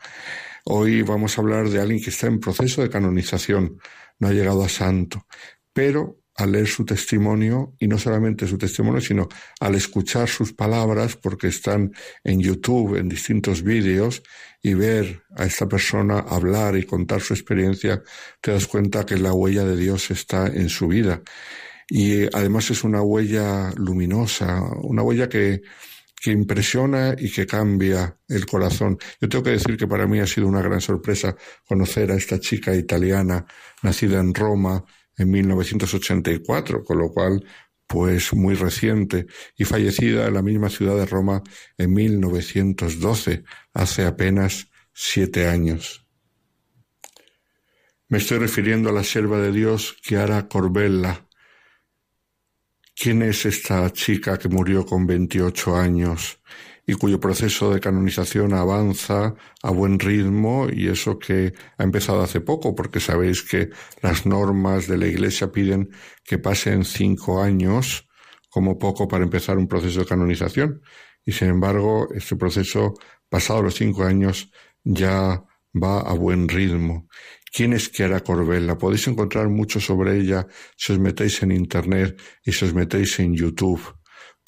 [0.64, 3.78] Hoy vamos a hablar de alguien que está en proceso de canonización,
[4.20, 5.26] no ha llegado a santo,
[5.72, 9.28] pero al leer su testimonio, y no solamente su testimonio, sino
[9.60, 11.92] al escuchar sus palabras, porque están
[12.22, 14.22] en YouTube, en distintos vídeos,
[14.62, 18.02] y ver a esta persona hablar y contar su experiencia,
[18.40, 21.22] te das cuenta que la huella de Dios está en su vida.
[21.88, 25.62] Y además es una huella luminosa, una huella que,
[26.22, 28.96] que impresiona y que cambia el corazón.
[29.20, 32.38] Yo tengo que decir que para mí ha sido una gran sorpresa conocer a esta
[32.38, 33.44] chica italiana
[33.82, 34.84] nacida en Roma
[35.18, 37.44] en 1984, con lo cual
[37.88, 41.42] pues muy reciente y fallecida en la misma ciudad de Roma
[41.76, 43.42] en 1912,
[43.74, 46.06] hace apenas siete años.
[48.06, 51.26] Me estoy refiriendo a la sierva de Dios Chiara Corbella,
[52.94, 56.40] ¿Quién es esta chica que murió con 28 años
[56.86, 62.40] y cuyo proceso de canonización avanza a buen ritmo y eso que ha empezado hace
[62.40, 63.70] poco, porque sabéis que
[64.02, 65.90] las normas de la Iglesia piden
[66.24, 68.08] que pasen cinco años
[68.50, 70.82] como poco para empezar un proceso de canonización.
[71.24, 72.94] Y sin embargo este proceso
[73.28, 74.50] pasado los cinco años
[74.84, 75.42] ya
[75.74, 77.08] va a buen ritmo
[77.54, 78.78] ¿Quién es Chiara Corbella?
[78.78, 83.34] Podéis encontrar mucho sobre ella si os metéis en Internet y si os metéis en
[83.34, 83.94] YouTube,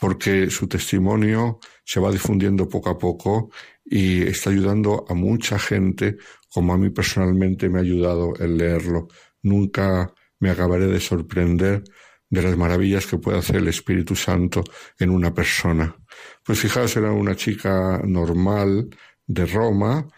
[0.00, 3.50] porque su testimonio se va difundiendo poco a poco
[3.84, 6.16] y está ayudando a mucha gente,
[6.48, 9.08] como a mí personalmente me ha ayudado el leerlo.
[9.42, 11.84] Nunca me acabaré de sorprender
[12.30, 14.64] de las maravillas que puede hacer el Espíritu Santo
[14.98, 15.94] en una persona.
[16.42, 18.88] Pues fijaos, era una chica normal
[19.26, 20.08] de Roma,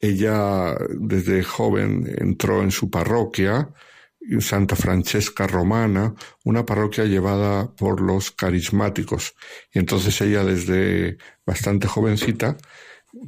[0.00, 3.70] ella desde joven entró en su parroquia,
[4.40, 9.34] Santa Francesca Romana, una parroquia llevada por los carismáticos.
[9.72, 12.56] Y entonces ella desde bastante jovencita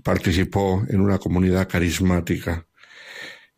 [0.02, 2.66] participó en una comunidad carismática.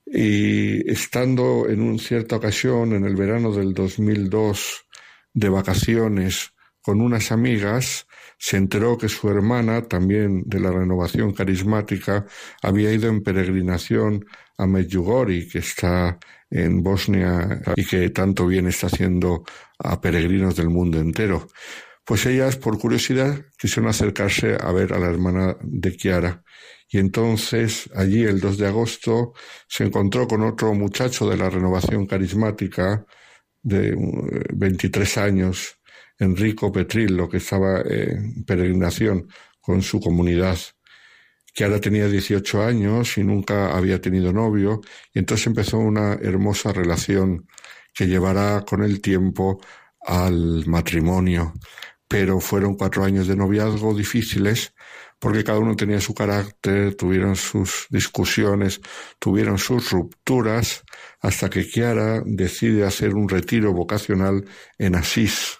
[0.06, 4.86] Y estando en una cierta ocasión, en el verano del 2002,
[5.32, 6.52] de vacaciones
[6.82, 8.06] con unas amigas,
[8.42, 12.24] se enteró que su hermana, también de la renovación carismática,
[12.62, 14.24] había ido en peregrinación
[14.56, 16.18] a Medjugorje, que está
[16.48, 19.44] en Bosnia y que tanto bien está haciendo
[19.78, 21.48] a peregrinos del mundo entero.
[22.02, 26.42] Pues ellas, por curiosidad, quisieron acercarse a ver a la hermana de Chiara.
[26.88, 29.34] Y entonces, allí, el 2 de agosto,
[29.68, 33.04] se encontró con otro muchacho de la renovación carismática,
[33.62, 33.94] de
[34.54, 35.79] 23 eh, años,
[36.20, 39.28] Enrico Petrillo, que estaba en peregrinación
[39.60, 40.58] con su comunidad,
[41.52, 44.80] que ahora tenía 18 años y nunca había tenido novio,
[45.12, 47.48] y entonces empezó una hermosa relación
[47.94, 49.60] que llevará con el tiempo
[50.00, 51.54] al matrimonio.
[52.08, 54.74] Pero fueron cuatro años de noviazgo difíciles
[55.20, 58.80] porque cada uno tenía su carácter, tuvieron sus discusiones,
[59.18, 60.82] tuvieron sus rupturas,
[61.20, 64.46] hasta que Kiara decide hacer un retiro vocacional
[64.78, 65.59] en Asís.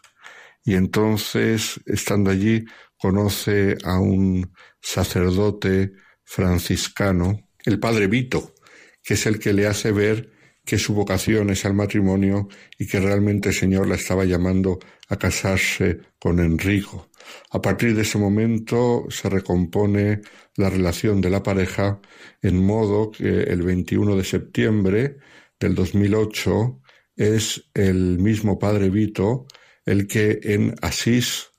[0.64, 2.64] Y entonces, estando allí,
[2.98, 5.92] conoce a un sacerdote
[6.24, 8.54] franciscano, el padre Vito,
[9.02, 10.30] que es el que le hace ver
[10.64, 12.48] que su vocación es al matrimonio
[12.78, 17.08] y que realmente el Señor la estaba llamando a casarse con Enrico.
[17.50, 20.20] A partir de ese momento se recompone
[20.56, 22.00] la relación de la pareja
[22.42, 25.16] en modo que el 21 de septiembre
[25.58, 26.80] del 2008
[27.16, 29.46] es el mismo padre Vito
[29.90, 31.50] el que en Asís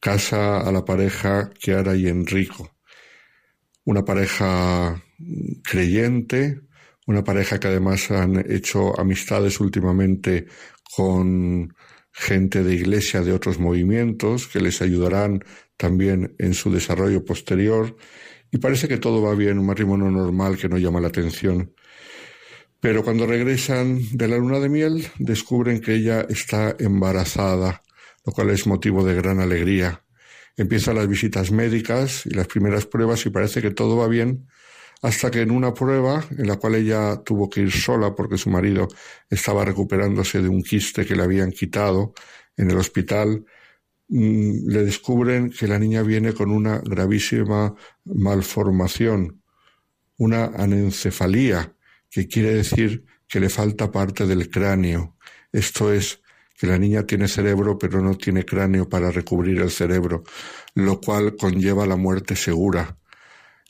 [0.00, 2.76] casa a la pareja Chiara y Enrico.
[3.84, 5.02] Una pareja
[5.64, 6.60] creyente,
[7.08, 10.46] una pareja que además han hecho amistades últimamente
[10.94, 11.74] con
[12.12, 15.40] gente de iglesia de otros movimientos que les ayudarán
[15.76, 17.96] también en su desarrollo posterior
[18.52, 21.74] y parece que todo va bien, un matrimonio normal que no llama la atención.
[22.82, 27.80] Pero cuando regresan de la luna de miel descubren que ella está embarazada,
[28.26, 30.04] lo cual es motivo de gran alegría.
[30.56, 34.48] Empiezan las visitas médicas y las primeras pruebas y parece que todo va bien,
[35.00, 38.50] hasta que en una prueba en la cual ella tuvo que ir sola porque su
[38.50, 38.88] marido
[39.30, 42.14] estaba recuperándose de un quiste que le habían quitado
[42.56, 43.44] en el hospital,
[44.08, 49.40] mm, le descubren que la niña viene con una gravísima malformación,
[50.16, 51.76] una anencefalía,
[52.12, 55.16] que quiere decir que le falta parte del cráneo.
[55.50, 56.20] Esto es,
[56.56, 60.22] que la niña tiene cerebro pero no tiene cráneo para recubrir el cerebro,
[60.74, 62.96] lo cual conlleva la muerte segura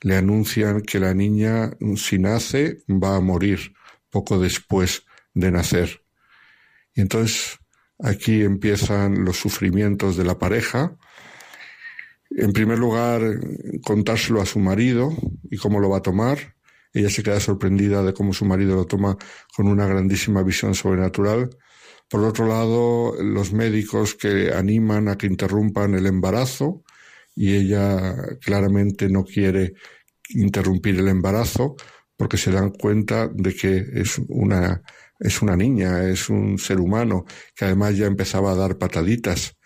[0.02, 3.72] le anuncian que la niña, si nace, va a morir
[4.10, 6.02] poco después de nacer.
[6.94, 7.58] Y entonces
[7.98, 10.96] aquí empiezan los sufrimientos de la pareja.
[12.30, 13.22] En primer lugar,
[13.84, 15.12] contárselo a su marido
[15.50, 16.56] y cómo lo va a tomar.
[16.92, 19.16] Ella se queda sorprendida de cómo su marido lo toma
[19.56, 21.50] con una grandísima visión sobrenatural.
[22.08, 26.84] Por otro lado, los médicos que animan a que interrumpan el embarazo
[27.34, 29.74] y ella claramente no quiere
[30.30, 31.76] interrumpir el embarazo
[32.16, 34.82] porque se dan cuenta de que es una,
[35.18, 37.24] es una niña, es un ser humano
[37.54, 39.56] que además ya empezaba a dar pataditas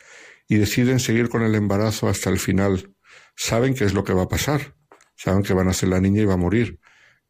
[0.48, 2.94] y deciden seguir con el embarazo hasta el final.
[3.34, 4.74] Saben qué es lo que va a pasar,
[5.16, 6.78] saben que van a ser la niña y va a morir,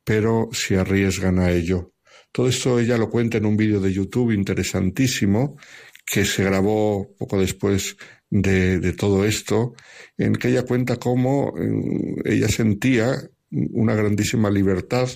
[0.06, 1.92] pero se arriesgan a ello.
[2.30, 5.56] Todo esto ella lo cuenta en un vídeo de YouTube interesantísimo
[6.06, 7.96] que se grabó poco después
[8.30, 9.74] de, todo esto,
[10.16, 11.52] en que ella cuenta cómo
[12.24, 13.16] ella sentía
[13.50, 15.08] una grandísima libertad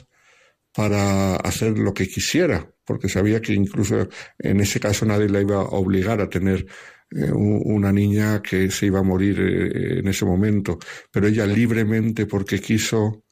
[0.75, 5.57] para hacer lo que quisiera, porque sabía que incluso en ese caso nadie la iba
[5.57, 6.67] a obligar a tener
[7.13, 10.81] eh, una niña que se iba a morir eh, en ese momento,
[11.13, 13.23] pero ella libremente porque quiso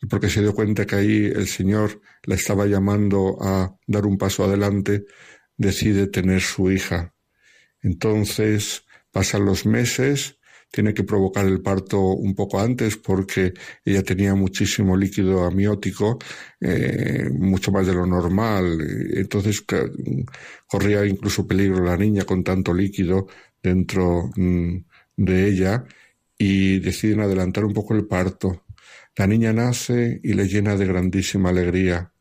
[0.00, 4.18] y porque se dio cuenta que ahí el Señor la estaba llamando a dar un
[4.18, 5.04] paso adelante,
[5.56, 7.14] decide tener su hija.
[7.82, 8.84] Entonces,
[9.14, 10.40] Pasan los meses,
[10.72, 16.18] tiene que provocar el parto un poco antes porque ella tenía muchísimo líquido amniótico,
[16.60, 18.76] eh, mucho más de lo normal.
[19.14, 19.64] Entonces
[20.66, 23.28] corría incluso peligro la niña con tanto líquido
[23.62, 24.78] dentro mm,
[25.16, 25.84] de ella
[26.36, 28.63] y deciden adelantar un poco el parto.
[29.16, 32.12] La niña nace y le llena de grandísima alegría.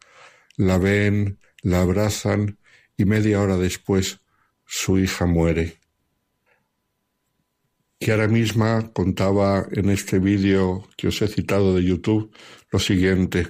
[0.57, 2.59] La ven, la abrazan
[2.97, 4.21] y media hora después
[4.65, 5.79] su hija muere
[8.11, 12.35] ahora misma contaba en este vídeo que os he citado de YouTube
[12.71, 13.47] lo siguiente.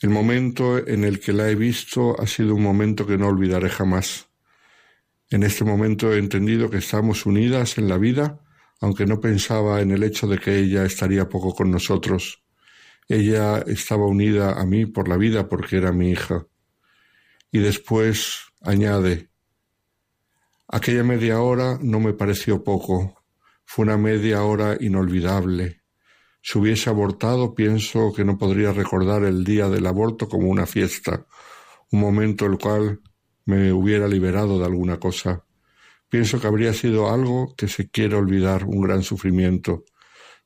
[0.00, 3.68] El momento en el que la he visto ha sido un momento que no olvidaré
[3.68, 4.28] jamás.
[5.30, 8.40] En este momento he entendido que estamos unidas en la vida,
[8.80, 12.45] aunque no pensaba en el hecho de que ella estaría poco con nosotros.
[13.08, 16.46] Ella estaba unida a mí por la vida porque era mi hija.
[17.52, 19.30] Y después añade,
[20.68, 23.22] Aquella media hora no me pareció poco,
[23.64, 25.82] fue una media hora inolvidable.
[26.42, 31.24] Si hubiese abortado, pienso que no podría recordar el día del aborto como una fiesta,
[31.92, 33.00] un momento el cual
[33.44, 35.44] me hubiera liberado de alguna cosa.
[36.08, 39.84] Pienso que habría sido algo que se quiere olvidar, un gran sufrimiento.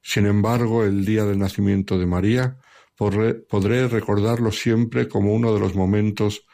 [0.02, 2.58] Sin embargo, el día del nacimiento de María
[2.96, 6.46] podré, recordarlo siempre como uno de los momentos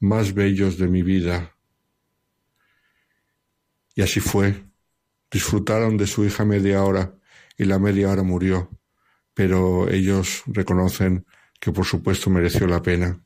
[0.00, 1.56] más bellos de mi vida.
[3.94, 4.64] Y así fue.
[5.30, 7.14] Disfrutaron de su hija media hora
[7.56, 8.70] y la media hora murió,
[9.32, 11.26] pero ellos reconocen
[11.58, 13.24] que por supuesto mereció la pena.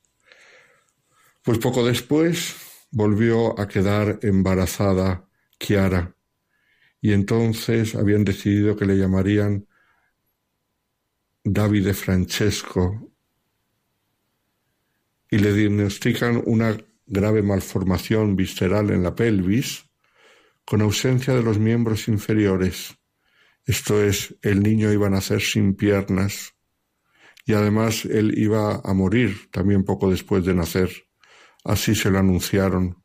[1.43, 2.55] Pues poco después
[2.91, 5.29] volvió a quedar embarazada
[5.59, 6.15] Chiara
[7.01, 9.68] y entonces habían decidido que le llamarían
[11.45, 13.13] Davide Francesco
[15.31, 19.85] y le diagnostican una grave malformación visceral en la pelvis
[20.65, 22.99] con ausencia de los miembros inferiores.
[23.65, 26.55] Esto es, el niño iba a nacer sin piernas
[27.45, 30.91] y además él iba a morir también poco después de nacer.
[31.65, 33.03] Así se lo anunciaron.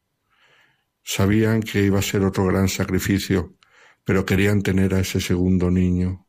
[1.02, 3.58] Sabían que iba a ser otro gran sacrificio,
[4.04, 6.23] pero querían tener a ese segundo niño.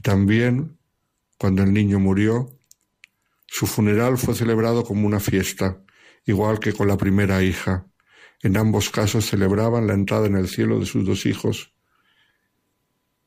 [0.00, 0.78] Y también,
[1.36, 2.48] cuando el niño murió,
[3.46, 5.84] su funeral fue celebrado como una fiesta,
[6.24, 7.86] igual que con la primera hija.
[8.40, 11.74] En ambos casos celebraban la entrada en el cielo de sus dos hijos.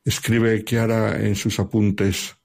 [0.03, 2.37] Escribe Chiara en sus apuntes,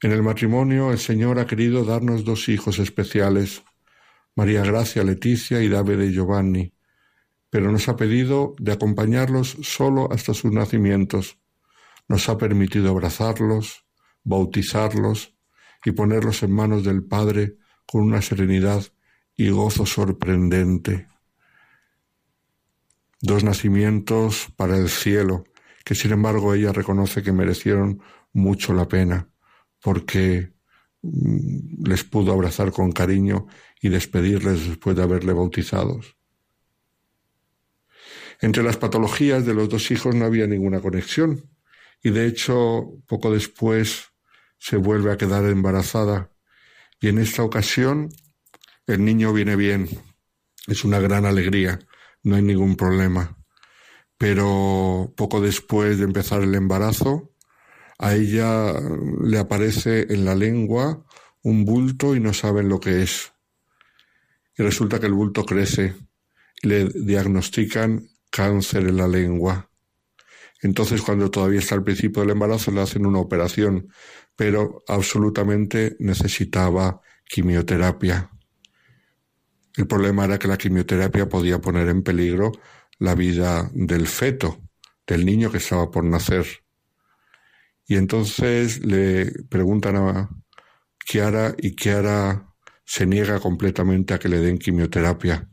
[0.00, 3.64] en el matrimonio el Señor ha querido darnos dos hijos especiales,
[4.36, 6.72] María Gracia Leticia y Davide Giovanni,
[7.50, 11.38] pero nos ha pedido de acompañarlos solo hasta sus nacimientos
[12.08, 13.84] nos ha permitido abrazarlos,
[14.22, 15.34] bautizarlos
[15.84, 17.56] y ponerlos en manos del Padre
[17.86, 18.82] con una serenidad
[19.36, 21.08] y gozo sorprendente.
[23.20, 25.44] Dos nacimientos para el cielo,
[25.84, 28.00] que sin embargo ella reconoce que merecieron
[28.32, 29.28] mucho la pena,
[29.82, 30.52] porque
[31.02, 33.46] mm, les pudo abrazar con cariño
[33.80, 36.16] y despedirles después de haberle bautizados.
[38.40, 41.48] Entre las patologías de los dos hijos no había ninguna conexión,
[42.04, 44.12] y de hecho poco después
[44.58, 46.30] se vuelve a quedar embarazada
[47.00, 48.10] y en esta ocasión
[48.86, 49.88] el niño viene bien.
[50.66, 51.80] Es una gran alegría,
[52.22, 53.38] no hay ningún problema.
[54.18, 57.32] Pero poco después de empezar el embarazo,
[57.98, 58.74] a ella
[59.22, 61.04] le aparece en la lengua
[61.42, 63.32] un bulto y no saben lo que es.
[64.56, 65.94] Y resulta que el bulto crece
[66.62, 69.70] y le diagnostican cáncer en la lengua.
[70.64, 73.92] Entonces, cuando todavía está al principio del embarazo, le hacen una operación,
[74.34, 78.30] pero absolutamente necesitaba quimioterapia.
[79.76, 82.50] El problema era que la quimioterapia podía poner en peligro
[82.98, 84.62] la vida del feto,
[85.06, 86.46] del niño que estaba por nacer.
[87.86, 90.30] Y entonces le preguntan a
[90.98, 92.54] Kiara y Kiara
[92.86, 95.46] se niega completamente a que le den quimioterapia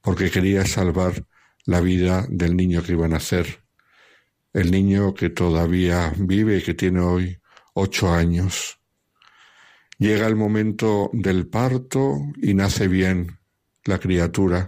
[0.00, 1.26] porque quería salvar
[1.66, 3.63] la vida del niño que iba a nacer
[4.54, 7.38] el niño que todavía vive y que tiene hoy
[7.74, 8.78] ocho años.
[9.98, 13.38] Llega el momento del parto y nace bien
[13.84, 14.66] la criatura,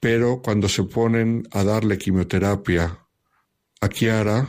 [0.00, 3.06] pero cuando se ponen a darle quimioterapia
[3.80, 4.48] a Kiara,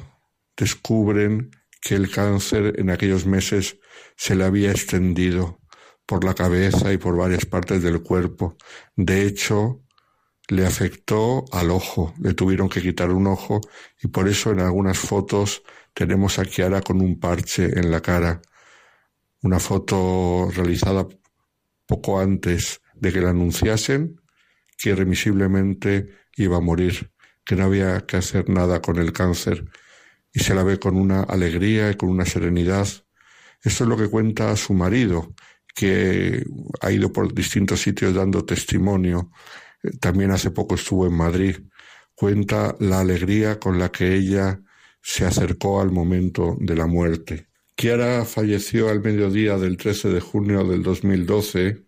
[0.56, 3.80] descubren que el cáncer en aquellos meses
[4.16, 5.60] se le había extendido
[6.08, 8.58] por la cabeza y por varias partes del cuerpo.
[8.96, 9.84] De hecho,
[10.50, 13.62] le afectó al ojo, le tuvieron que quitar un ojo
[14.02, 15.64] y por eso en algunas fotos
[15.94, 18.42] tenemos a Kiara con un parche en la cara.
[19.42, 21.08] Una foto realizada
[21.86, 24.22] poco antes de que la anunciasen
[24.78, 27.12] que irremisiblemente iba a morir,
[27.44, 29.66] que no había que hacer nada con el cáncer
[30.32, 32.88] y se la ve con una alegría y con una serenidad.
[33.64, 35.34] Esto es lo que cuenta su marido,
[35.74, 36.44] que
[36.82, 39.32] ha ido por distintos sitios dando testimonio
[40.00, 41.58] también hace poco estuvo en Madrid,
[42.16, 44.62] cuenta la alegría con la que ella
[45.02, 47.48] se acercó al momento de la muerte.
[47.76, 51.86] Kiara falleció al mediodía del 13 de junio del 2012,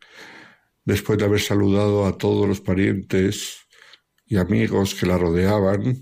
[0.85, 3.67] después de haber saludado a todos los parientes
[4.25, 5.99] y amigos que la rodeaban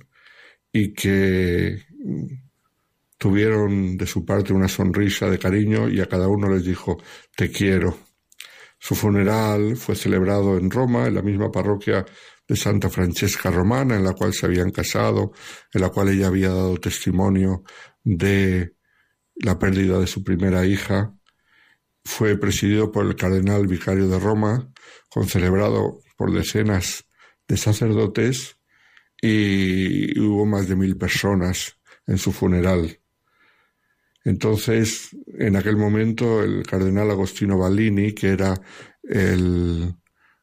[0.72, 1.86] y que
[3.18, 7.02] tuvieron de su parte una sonrisa de cariño y a cada uno les dijo,
[7.36, 7.98] te quiero.
[8.80, 12.06] Su funeral fue celebrado en Roma, en la misma parroquia
[12.48, 15.34] de Santa Francesca Romana, en la cual se habían casado,
[15.74, 17.64] en la cual ella había dado testimonio
[18.04, 18.76] de
[19.36, 21.14] la pérdida de su primera hija.
[22.06, 24.72] Fue presidido por el cardenal vicario de Roma,
[25.10, 27.06] concelebrado por decenas
[27.48, 28.58] de sacerdotes
[29.22, 33.00] y hubo más de mil personas en su funeral.
[34.28, 38.60] Entonces, en aquel momento, el cardenal Agostino Ballini, que era
[39.02, 39.96] el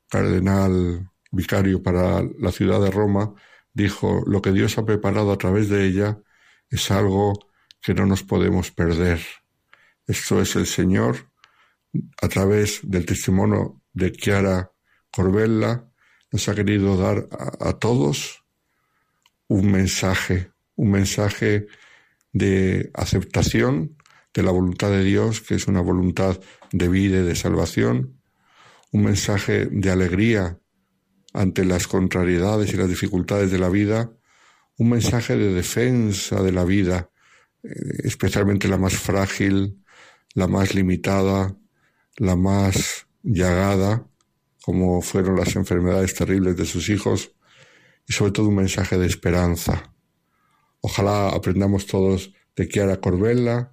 [0.09, 3.35] cardenal vicario para la ciudad de Roma,
[3.75, 6.19] dijo, lo que Dios ha preparado a través de ella
[6.71, 7.35] es algo
[7.83, 9.21] que no nos podemos perder.
[10.07, 11.31] Esto es el Señor,
[12.23, 14.73] a través del testimonio de Chiara
[15.13, 15.85] Corbella,
[16.33, 18.47] nos ha querido dar a, a todos
[19.49, 21.67] un mensaje, un mensaje
[22.35, 23.97] de aceptación
[24.35, 26.39] de la voluntad de Dios, que es una voluntad
[26.73, 28.21] de vida y de salvación,
[28.93, 30.59] un mensaje de alegría
[31.33, 34.13] ante las contrariedades y las dificultades de la vida,
[34.77, 37.11] un mensaje de defensa de la vida,
[37.63, 37.71] eh,
[38.03, 39.81] especialmente la más frágil,
[40.35, 41.57] la más limitada,
[42.17, 44.07] la más llagada,
[44.63, 47.33] como fueron las enfermedades terribles de sus hijos,
[48.09, 49.94] y sobre todo un mensaje de esperanza.
[50.87, 53.73] Ojalá aprendamos todos de Chiara Corbella,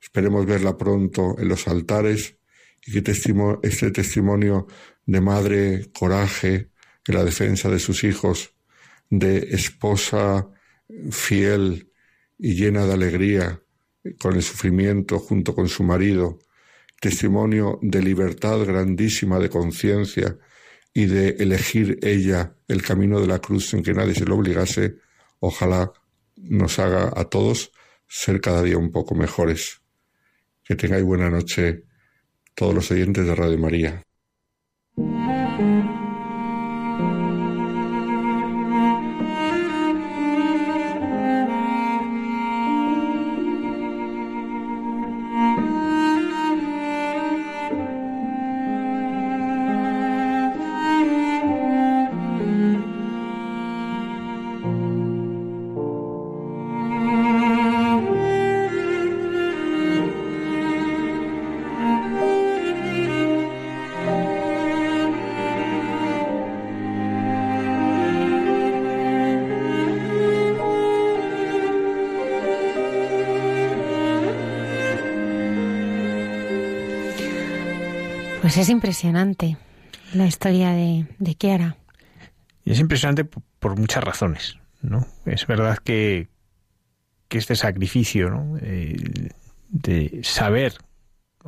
[0.00, 2.36] esperemos verla pronto en los altares
[2.86, 3.12] y que
[3.64, 4.68] este testimonio
[5.06, 6.70] de madre coraje
[7.04, 8.54] en la defensa de sus hijos,
[9.10, 10.48] de esposa
[11.10, 11.90] fiel
[12.38, 13.60] y llena de alegría
[14.20, 16.38] con el sufrimiento junto con su marido,
[17.00, 20.38] testimonio de libertad grandísima de conciencia
[20.94, 24.98] y de elegir ella el camino de la cruz sin que nadie se lo obligase,
[25.40, 25.92] ojalá
[26.48, 27.72] nos haga a todos
[28.08, 29.82] ser cada día un poco mejores.
[30.64, 31.84] Que tengáis buena noche
[32.54, 34.02] todos los oyentes de Radio María.
[78.46, 79.56] Pues es impresionante
[80.14, 81.78] la historia de, Kiara.
[82.64, 85.04] Y es impresionante por, muchas razones, ¿no?
[85.24, 86.28] Es verdad que,
[87.26, 88.56] que este sacrificio, ¿no?
[88.62, 89.32] Eh,
[89.68, 90.74] de saber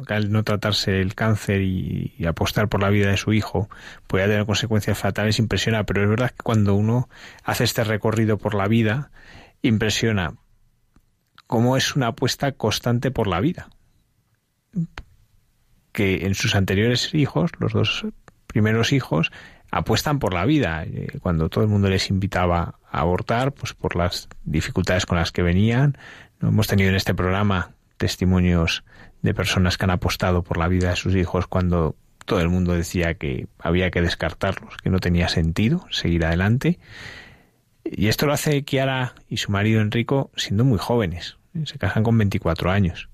[0.08, 3.70] al no tratarse el cáncer y, apostar por la vida de su hijo
[4.08, 7.08] puede tener consecuencias fatales, impresiona, pero es verdad que cuando uno
[7.44, 9.12] hace este recorrido por la vida,
[9.62, 10.34] impresiona
[11.46, 13.68] cómo es una apuesta constante por la vida
[15.98, 18.06] que en sus anteriores hijos, los dos
[18.46, 19.32] primeros hijos,
[19.72, 20.84] apuestan por la vida.
[20.84, 25.32] Eh, cuando todo el mundo les invitaba a abortar, pues por las dificultades con las
[25.32, 25.98] que venían.
[26.38, 26.50] ¿no?
[26.50, 28.84] Hemos tenido en este programa testimonios
[29.22, 32.74] de personas que han apostado por la vida de sus hijos cuando todo el mundo
[32.74, 36.78] decía que había que descartarlos, que no tenía sentido seguir adelante.
[37.82, 41.38] Y esto lo hace Kiara y su marido Enrico siendo muy jóvenes.
[41.64, 43.08] Se casan con 24 años.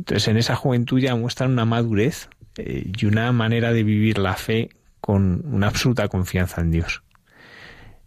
[0.00, 4.34] Entonces, en esa juventud ya muestran una madurez eh, y una manera de vivir la
[4.34, 4.70] fe
[5.02, 7.02] con una absoluta confianza en Dios.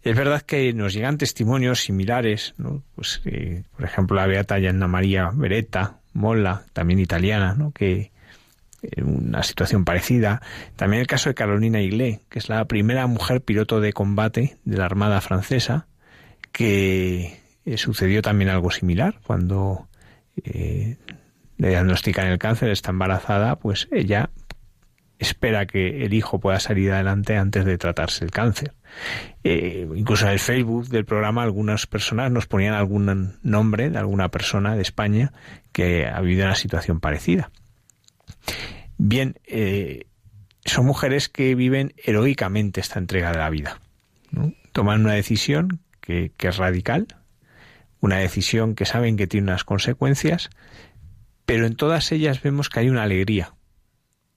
[0.02, 2.82] Es verdad que nos llegan testimonios similares, ¿no?
[2.96, 7.70] pues, eh, por ejemplo, la beata Anna María Beretta, Molla, también italiana, ¿no?
[7.70, 8.10] que
[8.82, 10.42] en una situación parecida.
[10.74, 14.76] También el caso de Carolina Iglé, que es la primera mujer piloto de combate de
[14.78, 15.86] la Armada francesa,
[16.50, 19.86] que eh, sucedió también algo similar cuando
[21.56, 24.30] le diagnostican el cáncer, está embarazada, pues ella
[25.18, 28.74] espera que el hijo pueda salir adelante antes de tratarse el cáncer.
[29.42, 34.30] Eh, incluso en el Facebook del programa algunas personas nos ponían algún nombre de alguna
[34.30, 35.32] persona de España
[35.72, 37.50] que ha vivido una situación parecida.
[38.98, 40.06] Bien, eh,
[40.64, 43.80] son mujeres que viven heroicamente esta entrega de la vida.
[44.72, 47.06] Toman una decisión que es radical,
[48.00, 50.50] una decisión que saben que tiene unas consecuencias,
[51.46, 53.54] pero en todas ellas vemos que hay una alegría.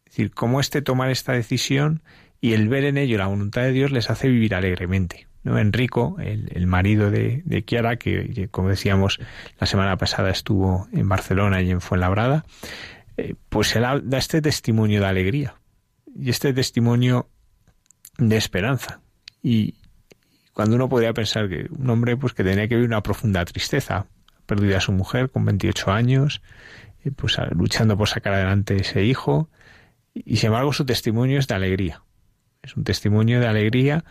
[0.06, 2.02] Es decir, cómo este tomar esta decisión
[2.42, 5.28] y el ver en ello la voluntad de Dios les hace vivir alegremente.
[5.44, 5.58] ¿no?
[5.58, 9.20] Enrico, el, marido de, de Kiara, que, como decíamos
[9.60, 12.46] la semana pasada estuvo en Barcelona y en Fuenlabrada,
[13.18, 15.56] eh, pues él da este testimonio de alegría
[16.16, 17.30] y este testimonio
[18.18, 19.02] de esperanza.
[19.42, 19.76] Y
[20.54, 24.08] cuando uno podría pensar que un hombre pues que tenía que vivir una profunda tristeza,
[24.46, 26.42] perdido a su mujer con 28 años,
[27.12, 29.50] pues luchando por sacar adelante ese hijo
[30.14, 32.04] y sin embargo su testimonio es de alegría.
[32.62, 34.04] Es un testimonio de alegría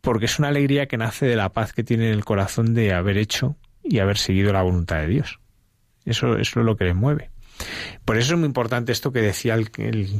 [0.00, 2.92] porque es una alegría que nace de la paz que tiene en el corazón de
[2.92, 5.40] haber hecho y haber seguido la voluntad de Dios.
[6.04, 7.30] Eso, eso es lo que les mueve.
[8.04, 9.70] Por eso es muy importante esto que decía el,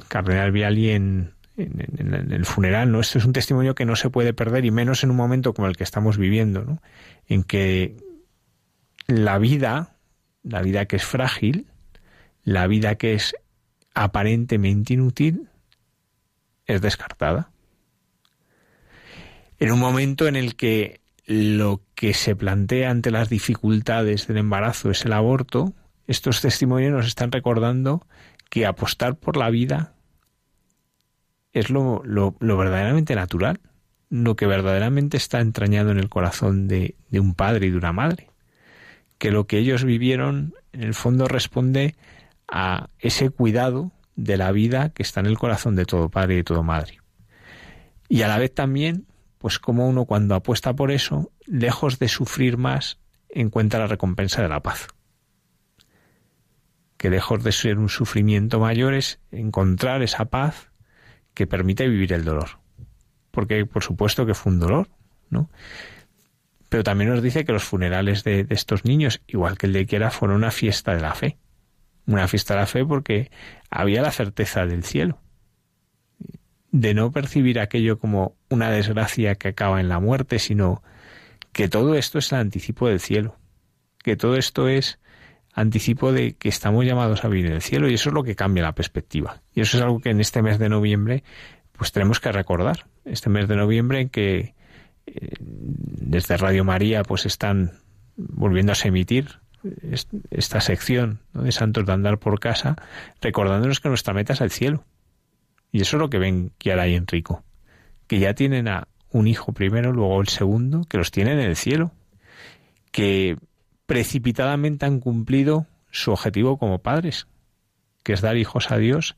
[0.09, 3.01] cardenal Viali en, en, el funeral, ¿no?
[3.01, 5.69] Esto es un testimonio que no se puede perder y menos en un momento como
[5.69, 6.81] el que estamos viviendo, ¿no?
[7.27, 7.97] En que
[9.07, 9.94] la vida,
[10.45, 11.66] la vida que es frágil,
[12.45, 13.35] la vida que es
[13.95, 15.49] aparentemente inútil,
[16.66, 17.51] es descartada.
[19.59, 24.91] En un momento en el que lo que se plantea ante las dificultades del embarazo
[24.91, 25.73] es el aborto,
[26.07, 28.07] estos testimonios nos están recordando
[28.51, 29.95] que apostar por la vida
[31.53, 33.61] es lo, lo, verdaderamente natural,
[34.11, 37.93] lo que verdaderamente está entrañado en el corazón de, de un padre y de una
[37.93, 38.29] madre.
[39.24, 41.94] Que lo que ellos vivieron en el fondo responde
[42.46, 46.36] a ese cuidado de la vida que está en el corazón de todo padre y
[46.36, 47.01] de todo madre.
[48.06, 49.06] Y a la vez también,
[49.38, 52.98] pues como uno cuando apuesta por eso, lejos de sufrir más,
[53.30, 54.88] encuentra la recompensa de la paz.
[56.98, 60.70] Que lejos de ser un sufrimiento mayor es encontrar esa paz
[61.32, 62.59] que permite vivir el dolor.
[63.30, 64.90] Porque por supuesto que fue un dolor,
[65.30, 65.48] ¿no?
[66.74, 70.10] Pero también nos dice que los funerales de, estos niños, igual que el de Kiera,
[70.10, 71.38] fueron una fiesta de la fe
[72.05, 73.30] una fiesta de la fe porque
[73.70, 75.20] había la certeza del cielo,
[76.72, 80.82] de no percibir aquello como una desgracia que acaba en la muerte, sino
[81.52, 83.36] que todo esto es el anticipo del cielo,
[84.02, 84.98] que todo esto es
[85.52, 88.34] anticipo de que estamos llamados a vivir en el cielo y eso es lo que
[88.34, 89.42] cambia la perspectiva.
[89.55, 91.22] Y eso es algo que en este mes de noviembre
[91.70, 92.86] pues tenemos que recordar.
[93.05, 94.56] Este mes de noviembre en que
[95.06, 97.72] desde Radio María pues están
[98.16, 99.40] volviendo a emitir
[100.31, 102.76] esta sección de Santos de Andar por Casa,
[103.20, 104.85] recordándonos que nuestra meta es el cielo.
[105.72, 107.43] Y eso es lo que ven Kiara y Enrico,
[108.06, 111.56] que ya tienen a un hijo primero, luego el segundo, que los tienen en el
[111.56, 111.93] cielo,
[112.93, 113.39] que
[113.86, 117.26] precipitadamente han cumplido su objetivo como padres,
[118.02, 119.16] que es dar hijos a Dios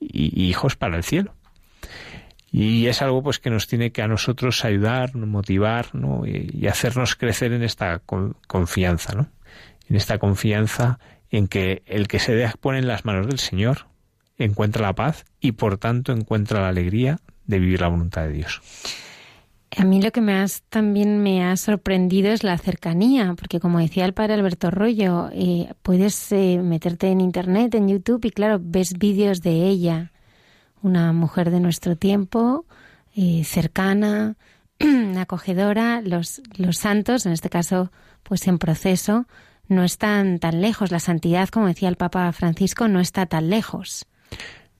[0.00, 1.34] y, hijos para el cielo.
[2.58, 5.88] Y es algo pues que nos tiene que a nosotros ayudar, motivar
[6.24, 8.00] y, hacernos crecer en esta
[8.46, 9.14] confianza.
[9.14, 9.28] ¿no?
[9.88, 10.98] en esta confianza
[11.30, 13.86] en que el que se pone en las manos del Señor
[14.38, 18.60] encuentra la paz y por tanto encuentra la alegría de vivir la voluntad de Dios.
[19.76, 23.78] A mí lo que me has, también me ha sorprendido es la cercanía, porque como
[23.78, 28.58] decía el padre Alberto Rollo, eh, puedes eh, meterte en Internet, en YouTube, y claro,
[28.60, 30.12] ves vídeos de ella,
[30.86, 32.64] una mujer de nuestro tiempo,
[33.14, 34.36] eh, cercana,
[35.18, 37.90] acogedora, los, los santos, en este caso,
[38.22, 39.26] pues en proceso,
[39.68, 40.92] no están tan lejos.
[40.92, 44.06] La santidad, como decía el Papa Francisco, no está tan lejos.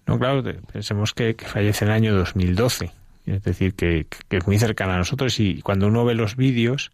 [0.06, 2.92] No, claro, pensemos que, fallece en el año 2012,
[3.26, 6.92] es decir, que, es muy cercana a nosotros y cuando uno ve los vídeos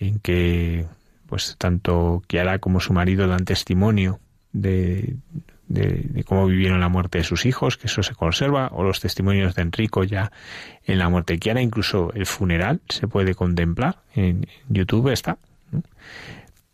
[0.00, 0.86] en que
[1.26, 4.18] pues tanto Kiara como su marido dan testimonio
[4.52, 5.16] de,
[5.68, 9.54] de, cómo vivieron la muerte de sus hijos, que eso se conserva, o los testimonios
[9.54, 10.32] de Enrico ya
[10.84, 15.38] en la muerte de Kiara, incluso el funeral se puede contemplar, en YouTube está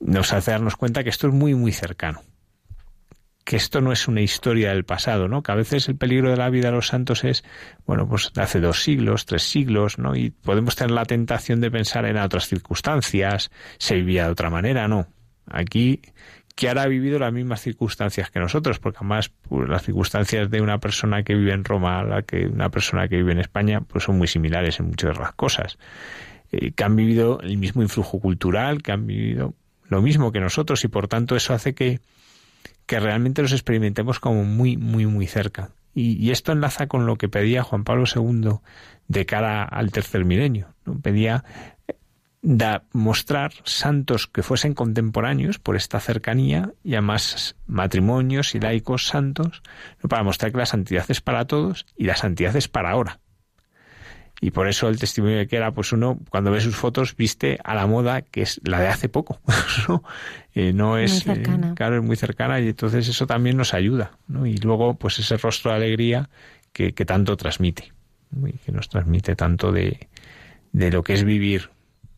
[0.05, 2.23] nos hace darnos cuenta que esto es muy, muy cercano.
[3.45, 5.43] Que esto no es una historia del pasado, ¿no?
[5.43, 7.45] Que a veces el peligro de la vida de los santos es,
[7.87, 10.17] bueno, pues hace dos siglos, tres siglos, ¿no?
[10.17, 14.89] Y podemos tener la tentación de pensar en otras circunstancias, se vivía de otra manera,
[14.89, 15.09] no.
[15.47, 16.01] Aquí,
[16.55, 20.61] que ahora ha vivido las mismas circunstancias que nosotros, porque además pues, las circunstancias de
[20.61, 23.81] una persona que vive en Roma a la que una persona que vive en España,
[23.81, 25.79] pues son muy similares en muchas de las cosas.
[26.53, 29.55] Eh, que han vivido el mismo influjo cultural, que han vivido
[29.89, 32.01] lo mismo que nosotros y por tanto eso hace que,
[32.87, 35.71] que realmente los experimentemos como muy, muy, muy cerca.
[35.97, 38.59] Y, esto enlaza con lo que pedía Juan Pablo II
[39.07, 40.75] de cara al tercer milenio.
[40.85, 40.99] ¿no?
[40.99, 41.45] Pedía
[42.45, 49.63] da, mostrar santos que fuesen contemporáneos por esta cercanía y además matrimonios y laicos santos
[50.09, 53.21] para mostrar que la santidad es para todos y la santidad es para ahora
[54.41, 57.59] y por eso el testimonio de que era, pues uno, cuando ve sus fotos, viste
[57.65, 59.41] a la moda que es la de hace poco.
[59.89, 60.03] ¿no?
[60.55, 64.19] Eh, no es, muy eh, claro, es muy cercana y entonces eso también nos ayuda.
[64.27, 64.45] ¿no?
[64.45, 66.29] Y luego, pues ese rostro de alegría
[66.75, 67.95] que, que tanto transmite,
[68.47, 70.09] y que nos transmite tanto de,
[70.73, 71.71] de lo que es vivir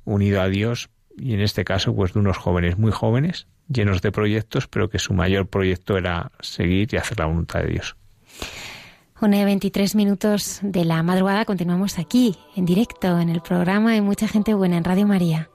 [0.07, 0.89] unido a Dios
[1.19, 4.99] y en este caso, pues de unos jóvenes muy jóvenes, llenos de proyectos, pero que
[4.99, 7.97] su mayor proyecto era seguir y hacer la voluntad de Dios.
[9.21, 14.03] Una de 23 minutos de la madrugada continuamos aquí, en directo, en el programa Hay
[14.03, 15.49] mucha gente buena en Radio María.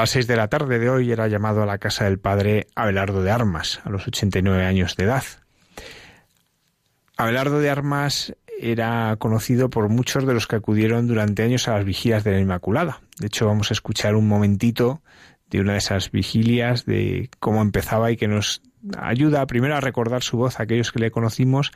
[0.00, 3.22] Las seis de la tarde de hoy era llamado a la casa del padre Abelardo
[3.22, 5.24] de Armas, a los 89 años de edad.
[7.18, 11.84] Abelardo de Armas era conocido por muchos de los que acudieron durante años a las
[11.84, 13.02] vigilias de la Inmaculada.
[13.18, 15.02] De hecho, vamos a escuchar un momentito
[15.50, 18.62] de una de esas vigilias, de cómo empezaba y que nos
[18.96, 21.72] ayuda primero a recordar su voz a aquellos que le conocimos,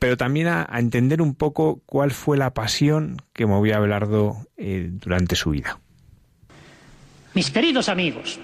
[0.00, 4.88] pero también a, entender un poco cuál fue la pasión que movía a Abelardo eh,
[4.90, 5.78] durante su vida.
[7.34, 8.38] Mis queridos amigos,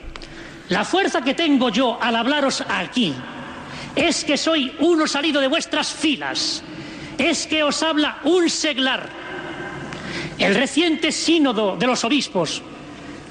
[0.69, 3.15] la fuerza que tengo yo al hablaros aquí
[3.97, 6.63] es que soy uno salido de vuestras filas,
[7.19, 9.09] es que os habla un seglar.
[10.39, 12.63] El reciente sínodo de los obispos,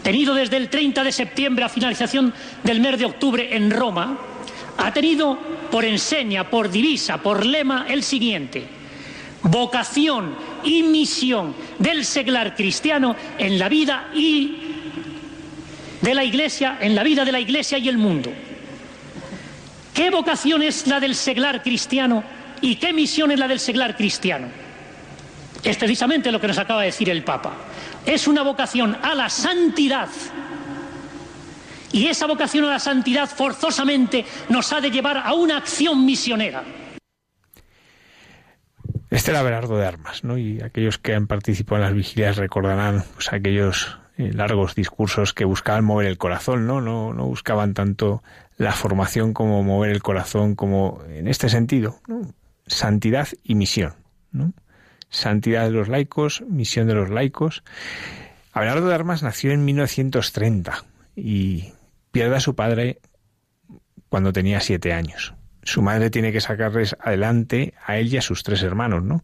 [0.02, 4.18] tenido desde el 30 de septiembre a finalización del mes de octubre en Roma,
[4.78, 5.38] ha tenido
[5.70, 8.64] por enseña, por divisa, por lema el siguiente.
[9.44, 14.73] Vocación y misión del seglar cristiano en la vida y
[16.04, 18.32] de la Iglesia, en la vida de la Iglesia y el mundo.
[19.94, 22.24] ¿Qué vocación es la del seglar cristiano
[22.62, 24.48] y qué misión es la del seglar cristiano?
[25.64, 27.54] Es precisamente lo que nos acaba de decir el Papa.
[28.06, 30.10] Es una vocación a la santidad.
[31.94, 36.64] Y esa vocación a la santidad forzosamente nos ha de llevar a una acción misionera.
[39.10, 40.38] Este era Berardo de Armas, ¿no?
[40.38, 45.86] Y aquellos que han participado en las vigilias recordarán pues, aquellos largos discursos que buscaban
[45.86, 46.82] mover el corazón, ¿no?
[46.82, 47.14] ¿no?
[47.14, 48.24] No buscaban tanto
[48.58, 52.00] la formación como mover el corazón, como en este sentido,
[52.68, 53.94] santidad y misión,
[54.32, 54.54] ¿no?
[55.10, 57.64] Santidad de los laicos, misión de los laicos.
[58.52, 60.86] Abelardo de Armas nació en 1930
[61.16, 61.74] y
[62.12, 63.00] pierde a su padre
[64.10, 65.34] cuando tenía siete años.
[65.64, 69.24] Su madre tiene que sacarles adelante a él y a sus tres hermanos, ¿no?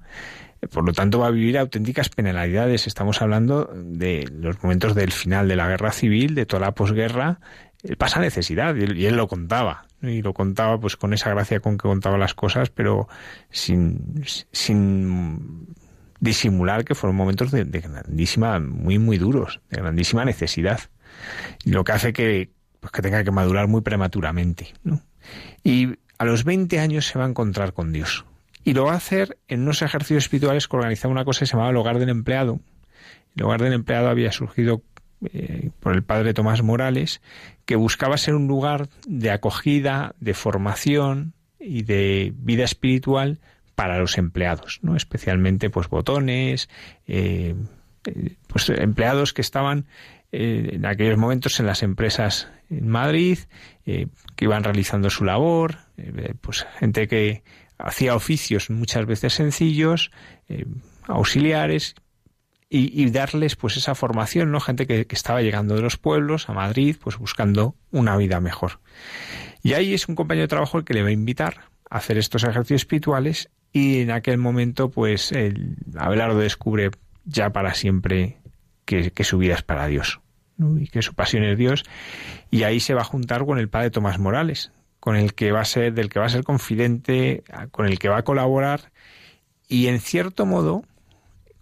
[0.68, 2.86] Por lo tanto, va a vivir auténticas penalidades.
[2.88, 7.40] Estamos hablando de los momentos del final de la guerra civil, de toda la posguerra.
[7.84, 9.86] Él pasa necesidad y él, lo contaba.
[10.02, 13.08] Y lo contaba pues con esa gracia con que contaba las cosas, pero
[13.50, 15.68] sin, sin
[16.20, 20.82] disimular que fueron momentos de, grandísima, muy, muy duros, de grandísima necesidad.
[21.66, 24.74] Lo que hace que, pues que tenga que madurar muy prematuramente.
[25.64, 28.26] Y a los 20 años se va a encontrar con Dios.
[28.64, 31.54] Y lo va a hacer en unos ejercicios espirituales que organizaba una cosa que se
[31.54, 32.60] llamaba el Hogar del Empleado.
[33.36, 34.84] El Hogar del Empleado había surgido
[35.34, 37.22] eh, por el padre Tomás Morales,
[37.66, 43.40] que buscaba ser un lugar de acogida, de formación y de vida espiritual
[43.76, 44.96] para los empleados, ¿no?
[44.96, 46.70] especialmente pues botones,
[47.06, 47.54] eh,
[48.06, 49.88] eh, pues empleados que estaban
[50.32, 53.40] en aquellos momentos en las empresas en Madrid,
[53.84, 54.08] que
[54.46, 55.80] iban realizando su labor,
[56.42, 57.42] pues gente que
[57.80, 60.12] hacía oficios muchas veces sencillos,
[60.48, 60.66] eh,
[61.08, 61.96] auxiliares,
[62.72, 64.60] y, darles pues esa formación, ¿no?
[64.60, 68.80] Gente que, estaba llegando de los pueblos a Madrid, pues buscando una vida mejor.
[69.64, 72.20] Y ahí es un compañero de trabajo el que le va a invitar a hacer
[72.20, 76.92] estos ejercicios espirituales y en aquel momento pues el Abelardo descubre
[77.26, 78.38] ya para siempre
[78.86, 80.20] que su vida es para Dios
[80.80, 81.84] y que su pasión es Dios
[82.50, 84.72] y ahí se va a juntar con el padre Tomás Morales
[85.10, 88.10] con el que va a ser, del que va a ser confidente, con el que
[88.10, 88.92] va a colaborar
[89.68, 90.84] y en cierto modo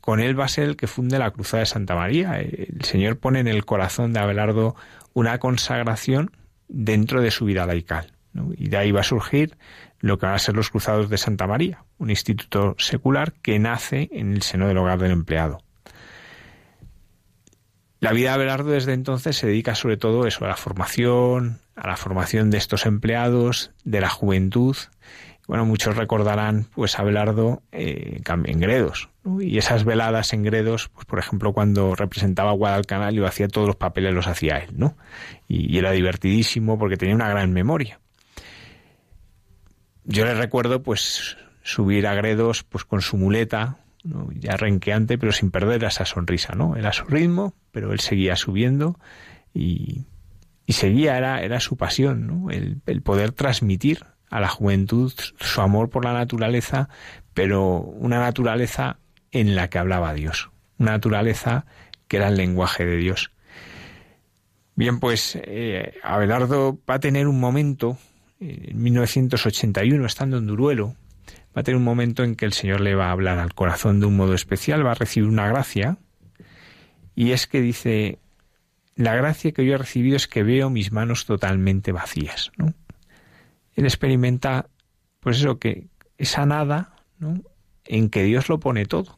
[0.02, 2.42] con él va a ser el que funde la Cruzada de Santa María.
[2.42, 4.76] El Señor pone en el corazón de Abelardo
[5.14, 6.30] una consagración
[6.68, 8.12] dentro de su vida laical.
[8.58, 9.56] Y de ahí va a surgir
[10.02, 14.10] lo que van a ser los Cruzados de Santa María, un instituto secular que nace
[14.12, 15.60] en el seno del hogar del empleado.
[18.00, 21.88] La vida de Abelardo desde entonces se dedica sobre todo eso, a la formación, a
[21.88, 24.76] la formación de estos empleados, de la juventud.
[25.48, 29.10] Bueno, muchos recordarán pues a Belardo eh, en Gredos.
[29.40, 33.68] Y esas veladas en Gredos, pues por ejemplo, cuando representaba a Guadalcanal y hacía todos
[33.68, 34.96] los papeles los hacía él, ¿no?
[35.48, 38.00] Y, era divertidísimo porque tenía una gran memoria.
[40.04, 43.78] Yo le recuerdo pues subir a Gredos pues con su muleta,
[44.36, 46.76] ya renqueante, pero sin perder esa sonrisa, ¿no?
[46.76, 49.00] Era su ritmo, pero él seguía subiendo
[49.54, 50.06] y
[50.68, 52.52] y seguía, era, era su pasión, ¿no?
[52.52, 56.90] el, el poder transmitir a la juventud su amor por la naturaleza,
[57.34, 59.00] pero una naturaleza
[59.32, 61.66] en la que hablaba Dios, una naturaleza
[62.10, 63.32] que era el lenguaje de Dios.
[64.76, 67.98] Bien, pues eh, Abelardo va a tener un momento,
[68.42, 70.96] en 1981, estando en Duruelo,
[71.58, 74.00] va a tener un momento en que el Señor le va a hablar al corazón
[74.00, 75.98] de un modo especial, va a recibir una gracia,
[77.16, 78.20] y es que dice,
[78.96, 82.52] la gracia que yo he recibido es que veo mis manos totalmente vacías.
[82.58, 82.76] ¿no?
[83.74, 84.70] Él experimenta,
[85.20, 85.88] pues eso, que
[86.20, 87.42] esa nada ¿no?
[87.86, 89.18] en que Dios lo pone todo.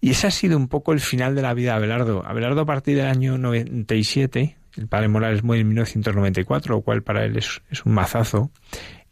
[0.00, 2.26] Y ese ha sido un poco el final de la vida de Abelardo.
[2.26, 7.26] Abelardo a partir del año 97, el padre Morales muere en 1994, lo cual para
[7.26, 8.50] él es, un mazazo.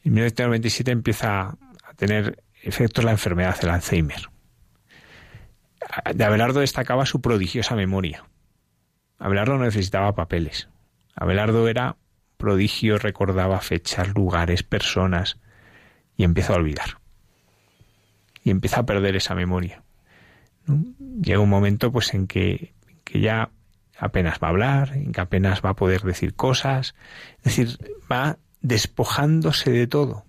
[0.05, 4.31] En 1997 empieza a tener efectos la enfermedad del Alzheimer.
[6.15, 8.25] De Abelardo destacaba su prodigiosa memoria.
[9.19, 10.69] Abelardo no necesitaba papeles.
[11.15, 11.97] Abelardo era
[12.37, 15.39] prodigio, recordaba fechas, lugares, personas
[16.17, 16.99] y empieza a olvidar.
[18.43, 19.83] Y empieza a perder esa memoria.
[21.21, 22.73] Llega un momento pues en que,
[23.05, 23.51] que ya
[23.99, 26.95] apenas va a hablar, en que apenas va a poder decir cosas,
[27.39, 27.79] es decir,
[28.11, 30.25] va despojándose de todo.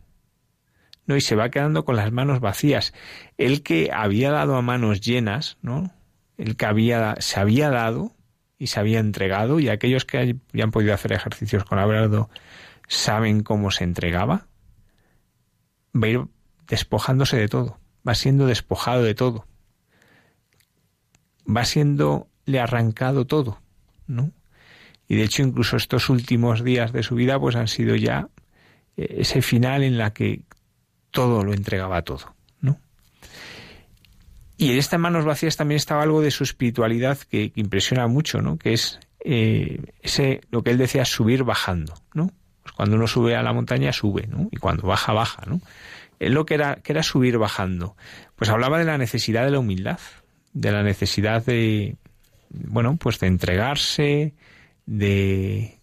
[1.06, 1.16] ¿no?
[1.16, 2.94] Y se va quedando con las manos vacías.
[3.38, 5.91] El que había dado a manos llenas, ¿no?
[6.38, 8.16] El que había, se había dado
[8.58, 12.30] y se había entregado, y aquellos que ya han podido hacer ejercicios con Abelardo
[12.88, 14.48] saben cómo se entregaba,
[15.95, 16.22] va a ir
[16.68, 19.48] despojándose de todo, va siendo despojado de todo
[21.45, 23.62] va siendo le arrancado todo,
[24.08, 24.32] ¿no?
[25.12, 28.30] Y de hecho incluso estos últimos días de su vida pues han sido ya
[28.96, 30.44] eh, ese final en la que
[31.12, 32.80] todo lo entregaba todo, ¿no?
[34.56, 38.58] Y en estas manos vacías también estaba algo de su espiritualidad que, impresiona mucho, ¿no?
[38.58, 42.32] Que es eh, ese lo que él decía subir bajando, ¿no?
[42.64, 44.48] Pues cuando uno sube a la montaña sube, ¿no?
[44.50, 45.60] Y cuando baja baja, ¿no?
[46.20, 47.98] Él lo que era que era subir bajando,
[48.38, 50.00] pues hablaba de la necesidad de la humildad,
[50.54, 51.98] de la necesidad de,
[52.50, 54.36] bueno, pues de entregarse,
[54.92, 55.80] de,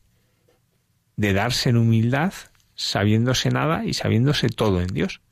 [1.17, 2.35] de darse en humildad,
[2.75, 5.23] sabiéndose nada y sabiéndose todo en Dios.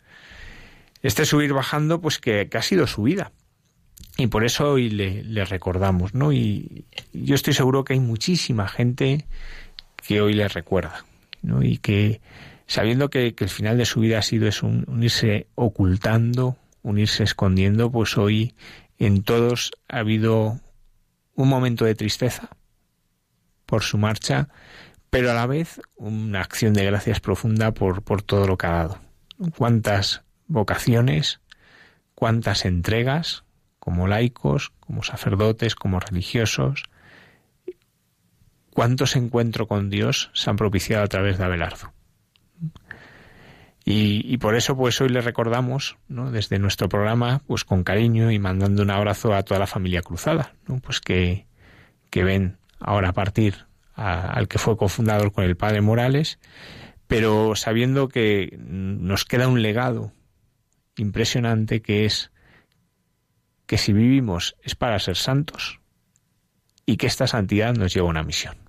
[1.02, 3.32] Este subir bajando, pues que, ha sido su vida.
[4.16, 6.32] Y por eso hoy le, recordamos, ¿no?
[6.32, 9.26] Y yo estoy seguro que hay muchísima gente
[9.96, 11.04] que hoy le recuerda,
[11.42, 11.62] ¿no?
[11.62, 12.22] Y que
[12.66, 18.16] sabiendo que, el final de su vida ha sido es unirse ocultando, unirse escondiendo, pues
[18.16, 18.54] hoy
[18.98, 20.60] en todos ha habido
[21.34, 22.56] un momento de tristeza
[23.66, 24.48] por su marcha,
[25.10, 28.72] pero a la vez una acción de gracias profunda por, por todo lo que ha
[28.72, 29.00] dado.
[29.56, 31.40] Cuántas vocaciones,
[32.14, 33.44] cuántas entregas,
[33.78, 36.84] como laicos, como sacerdotes, como religiosos,
[38.70, 41.92] cuántos encuentros con Dios se han propiciado a través de Abelardo.
[43.88, 46.32] Y, por eso, pues hoy le recordamos, ¿no?
[46.32, 50.54] desde nuestro programa, pues con cariño y mandando un abrazo a toda la familia cruzada,
[50.66, 50.80] ¿no?
[50.80, 51.46] pues que,
[52.10, 56.38] que ven ahora partir al que fue cofundador con el padre Morales,
[57.06, 60.12] pero sabiendo que nos queda un legado
[60.96, 62.30] impresionante que es
[63.66, 65.80] que si vivimos es para ser santos
[66.84, 68.65] y que esta santidad nos lleva a una misión.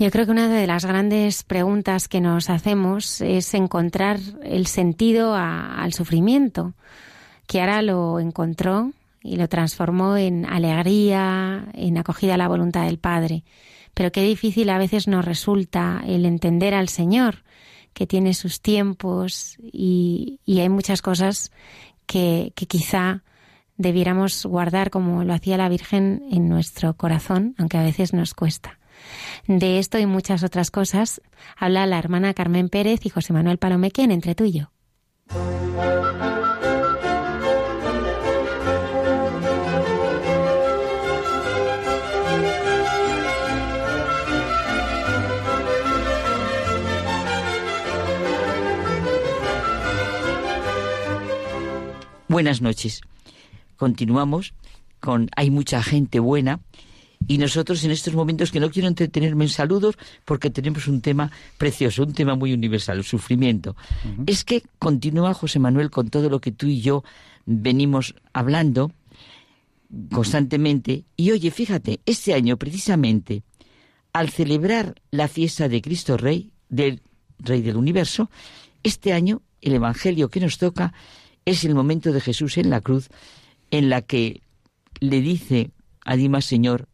[0.00, 5.34] Yo creo que una de las grandes preguntas que nos hacemos es encontrar el sentido
[5.34, 6.74] al sufrimiento.
[7.48, 8.92] que ahora lo encontró
[9.22, 13.42] y lo transformó en alegría, en acogida a la voluntad del Padre.
[13.94, 17.42] Pero qué difícil a veces nos resulta el entender al Señor,
[17.94, 21.50] que tiene sus tiempos y, hay muchas cosas
[22.06, 23.24] que, que quizá
[23.78, 28.77] debiéramos guardar como lo hacía la Virgen en nuestro corazón, aunque a veces nos cuesta.
[29.46, 31.20] De esto y muchas otras cosas
[31.56, 34.70] habla la hermana Carmen Pérez y José Manuel Palomeque Entre tú y yo.
[52.28, 53.00] Buenas noches.
[53.76, 54.52] Continuamos
[55.00, 56.60] con Hay mucha gente buena
[57.26, 61.30] y nosotros en estos momentos que no quiero entretenerme en saludos porque tenemos un tema
[61.56, 63.76] precioso, un tema muy universal, el sufrimiento.
[64.26, 67.04] Es que continúa José Manuel con todo lo que tú y yo
[67.44, 68.92] venimos hablando
[70.12, 73.42] constantemente y oye, fíjate, este año precisamente
[74.12, 77.02] al celebrar la fiesta de Cristo Rey, del
[77.38, 78.30] Rey del Universo,
[78.82, 80.92] este año el Evangelio que nos toca
[81.44, 83.08] es el momento de Jesús en la cruz
[83.70, 84.42] en la que
[85.00, 85.70] le dice
[86.04, 86.88] a Dimas Señor,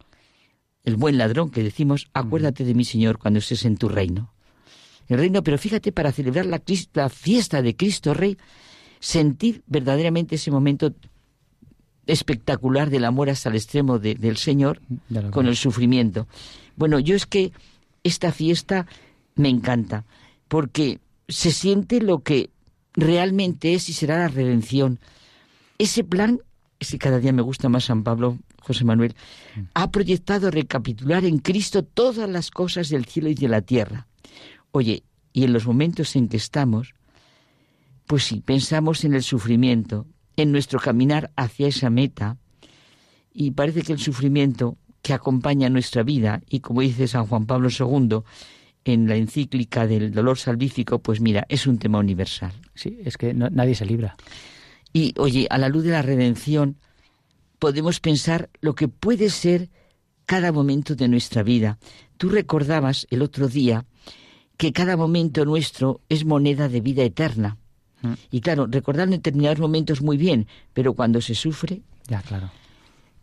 [0.85, 4.33] el buen ladrón que decimos, acuérdate de mí Señor cuando estés en tu reino.
[5.09, 6.63] El reino, pero fíjate, para celebrar la,
[6.95, 8.39] la fiesta de Cristo Rey,
[9.01, 10.95] sentir verdaderamente ese momento
[12.07, 14.81] espectacular del amor hasta el extremo del Señor
[15.31, 16.27] con el sufrimiento.
[16.77, 17.53] Bueno, yo es que
[18.03, 18.87] esta fiesta
[19.37, 20.05] me encanta,
[20.49, 22.51] porque se siente lo que
[22.95, 24.99] realmente es y será la redención.
[25.79, 26.41] Ese plan,
[26.85, 29.15] ese cada día me gusta más San Pablo, José Manuel,
[29.57, 29.61] mm.
[29.75, 34.07] ha proyectado recapitular en Cristo todas las cosas del cielo y de la tierra.
[34.71, 35.03] Oye,
[35.33, 36.95] y en los momentos en que estamos,
[38.07, 40.07] pues sí, pensamos en el sufrimiento,
[40.37, 42.37] en nuestro caminar hacia esa meta,
[43.33, 47.69] y parece que el sufrimiento que acompaña nuestra vida, y como dice San Juan Pablo
[47.69, 48.21] II,
[48.85, 52.53] en la encíclica del dolor salvífico, pues mira, es un tema universal.
[52.75, 54.17] Sí, es que nadie se libra.
[54.95, 56.79] Y oye, a la luz de la redención,
[57.59, 59.69] podemos pensar lo que puede ser
[60.25, 61.79] cada momento de nuestra vida.
[62.17, 63.85] Tú recordabas el otro día
[64.57, 67.59] que cada momento nuestro es moneda de vida eterna.
[68.03, 68.13] Mm.
[68.31, 71.83] Y claro, recordar determinados momentos muy bien, pero cuando se sufre.
[72.07, 72.53] Ya, claro.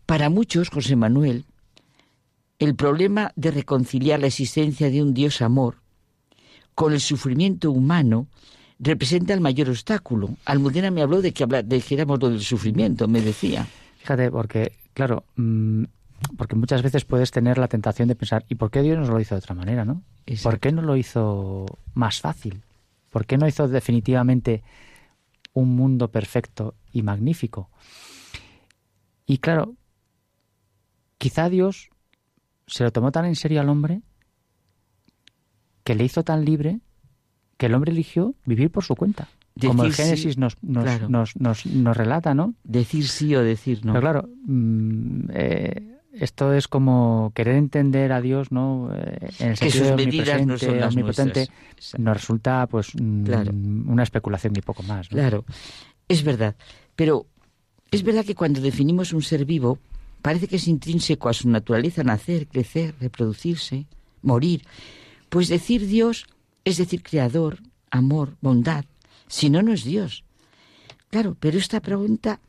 [0.04, 1.46] Para muchos, José Manuel,
[2.58, 5.76] el problema de reconciliar la existencia de un Dios amor
[6.74, 8.28] con el sufrimiento humano
[8.82, 10.30] representa el mayor obstáculo.
[10.44, 13.66] Almudena me habló de que dijéramos lo del sufrimiento, me decía.
[13.98, 15.84] Fíjate, porque, claro, mm,
[16.36, 19.20] porque muchas veces puedes tener la tentación de pensar, ¿y por qué Dios no lo
[19.20, 20.02] hizo de otra manera, no?
[20.42, 22.64] ¿Por qué no lo hizo más fácil?
[23.10, 24.64] ¿Por qué no hizo definitivamente
[25.52, 27.70] un mundo perfecto y magnífico?
[29.26, 29.76] Y claro,
[31.18, 31.90] quizá Dios
[32.66, 34.02] se lo tomó tan en serio al hombre
[35.84, 36.80] que le hizo tan libre
[37.62, 39.28] que el hombre eligió vivir por su cuenta.
[39.60, 42.54] como el Génesis nos, nos, nos, nos, relata, ¿no?
[42.64, 43.92] Decir sí o decir no.
[43.92, 48.90] Pero claro, mm, eh, esto es como querer entender a Dios, ¿no?
[48.92, 51.48] Eh, en el sentido de omnipresente, omnipotente,
[51.98, 55.06] nos resulta pues mm, una especulación y poco más.
[55.06, 55.44] Claro,
[56.08, 56.56] es verdad.
[56.96, 57.26] Pero
[57.92, 59.78] es verdad que cuando definimos un ser vivo,
[60.20, 63.86] parece que es intrínseco a su naturaleza nacer, crecer, reproducirse,
[64.20, 64.64] morir.
[65.28, 66.26] Pues decir Dios
[66.64, 67.58] es decir creador,
[67.90, 68.84] amor, bondad.
[69.28, 70.24] Si no, no es Dios.
[71.10, 72.40] Claro, pero esta pregunta,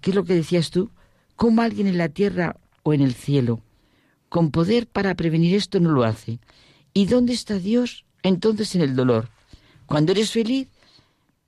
[0.00, 0.90] ¿qué es lo que decías tú?
[1.36, 3.62] ¿Cómo alguien en la tierra o en el cielo,
[4.28, 6.38] con poder para prevenir esto, no lo hace?
[6.92, 9.30] ¿Y dónde está Dios entonces en el dolor?
[9.86, 10.68] Cuando eres feliz,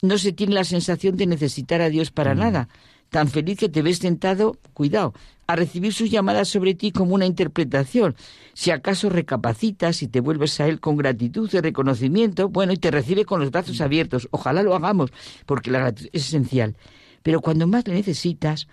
[0.02, 2.38] no se tiene la sensación de necesitar a Dios para mm.
[2.38, 2.68] nada.
[3.10, 5.12] Tan feliz que te ves tentado, cuidado,
[5.48, 8.14] a recibir sus llamadas sobre ti como una interpretación.
[8.54, 12.92] Si acaso recapacitas y te vuelves a Él con gratitud y reconocimiento, bueno, y te
[12.92, 14.28] recibe con los brazos abiertos.
[14.30, 15.10] Ojalá lo hagamos,
[15.44, 16.76] porque la gratitud es esencial.
[17.24, 18.68] Pero cuando más le necesitas,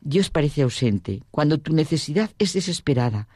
[0.00, 1.22] Dios parece ausente.
[1.30, 3.28] Cuando tu necesidad es desesperada.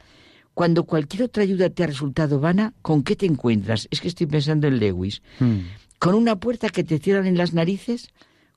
[0.55, 3.87] Cuando cualquier otra ayuda te ha resultado vana, ¿con qué te encuentras?
[3.91, 5.21] Es que estoy pensando en Lewis.
[5.39, 5.59] Hmm.
[5.99, 8.09] ¿Con una puerta que te cierran en las narices?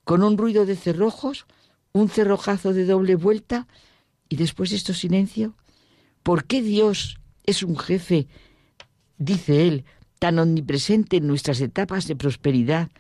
[0.05, 1.47] ¿Con un ruido de cerrojos?
[1.93, 3.67] ¿Un cerrojazo de doble vuelta?
[4.29, 5.55] Y después de esto silencio,
[6.23, 8.29] ¿por qué Dios es un jefe,
[9.19, 9.85] dice él,
[10.19, 12.91] tan omnipresente en nuestras etapas de prosperidad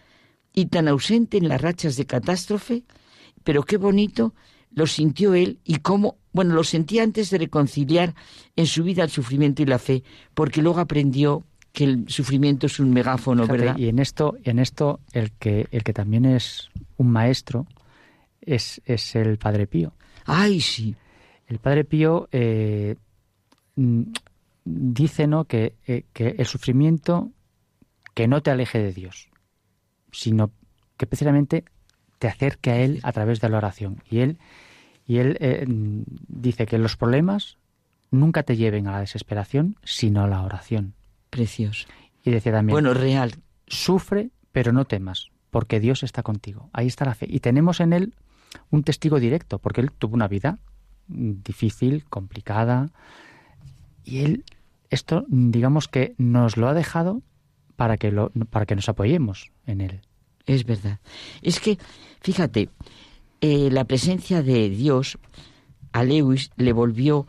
[0.52, 2.82] y tan ausente en las rachas de catástrofe?
[3.44, 4.34] Pero qué bonito
[4.72, 8.14] lo sintió él y cómo, bueno, lo sentía antes de reconciliar
[8.56, 10.02] en su vida el sufrimiento y la fe,
[10.34, 13.76] porque luego aprendió que el sufrimiento es un megáfono, ¿verdad?
[13.78, 17.66] Y en esto, en esto el que el que también es un maestro
[18.40, 19.92] es, es el Padre Pío.
[20.26, 20.96] Ay, sí.
[21.46, 22.96] El Padre Pío eh,
[23.76, 24.02] mm,
[24.64, 25.44] dice ¿no?
[25.44, 27.30] Que, eh, que el sufrimiento
[28.14, 29.28] que no te aleje de Dios,
[30.12, 30.52] sino
[30.96, 31.64] que precisamente
[32.18, 34.02] te acerque a Él a través de la oración.
[34.10, 34.38] Y Él,
[35.06, 37.58] y él eh, dice que los problemas
[38.10, 40.94] nunca te lleven a la desesperación, sino a la oración.
[41.30, 41.88] Precioso.
[42.22, 43.34] Y decía también, bueno, real.
[43.66, 46.70] Sufre, pero no temas, porque Dios está contigo.
[46.72, 47.26] Ahí está la fe.
[47.28, 48.14] Y tenemos en Él
[48.70, 50.58] un testigo directo, porque Él tuvo una vida
[51.08, 52.90] difícil, complicada,
[54.04, 54.44] y Él,
[54.90, 57.22] esto, digamos que nos lo ha dejado
[57.76, 60.00] para que, lo, para que nos apoyemos en Él.
[60.46, 61.00] Es verdad.
[61.42, 61.78] Es que,
[62.20, 62.70] fíjate,
[63.40, 65.18] eh, la presencia de Dios
[65.92, 67.26] a Lewis le volvió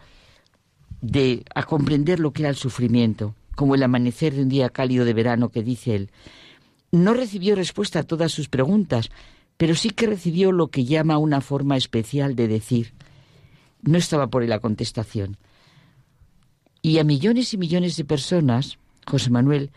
[1.02, 5.06] de, a comprender lo que era el sufrimiento, como el amanecer de un día cálido
[5.06, 6.12] de verano que dice él.
[6.92, 9.10] No recibió respuesta a todas sus preguntas,
[9.58, 12.94] pero sí que recibió lo que llama una forma especial de decir.
[13.82, 15.38] No estaba por la contestación.
[16.82, 19.72] Y a millones y millones de personas, José Manuel,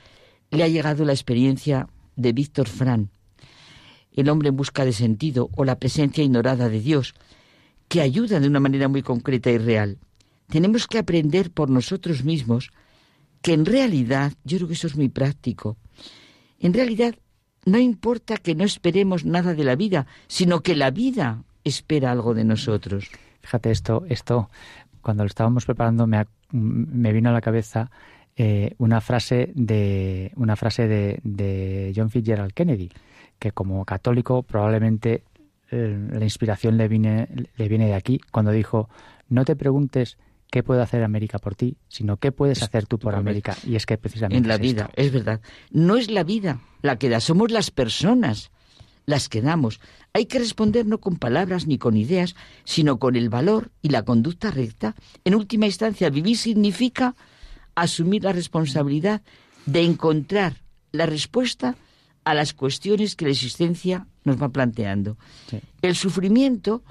[0.51, 3.11] le ha llegado la experiencia de Víctor Fran,
[4.13, 7.15] el hombre en busca de sentido o la presencia ignorada de Dios,
[7.89, 9.99] que ayuda de una manera muy concreta y real.
[10.49, 12.71] Tenemos que aprender por nosotros mismos
[13.43, 15.77] que en realidad, yo creo que eso es muy práctico,
[16.59, 17.15] en realidad
[17.67, 22.35] no importa que no esperemos nada de la vida, sino que la vida espera algo
[22.35, 23.11] de nosotros.
[23.41, 24.51] Fíjate esto, esto
[25.01, 27.91] cuando lo estábamos preparando me, vino a la cabeza
[28.37, 32.91] eh, una frase de una frase de, de John Fitzgerald Kennedy
[33.39, 35.23] que como católico probablemente
[35.71, 38.89] eh, la inspiración le viene, le viene de aquí, cuando dijo,
[39.29, 40.19] no te preguntes
[40.55, 43.57] qué puede hacer América por ti, sino qué puedes hacer tú por América.
[43.67, 44.37] Y es que precisamente...
[44.37, 45.41] En la vida, es verdad.
[45.73, 48.53] No es la vida la que da, somos las personas
[49.05, 49.81] las que damos.
[50.13, 54.05] Hay que responder no con palabras ni con ideas, sino con el valor y la
[54.05, 54.95] conducta recta.
[55.25, 57.17] En última instancia, vivir significa
[57.75, 59.23] asumir la responsabilidad
[59.67, 60.63] de encontrar
[60.93, 61.75] la respuesta
[62.23, 65.19] a las cuestiones que la existencia nos va planteando.
[65.83, 66.85] El sufrimiento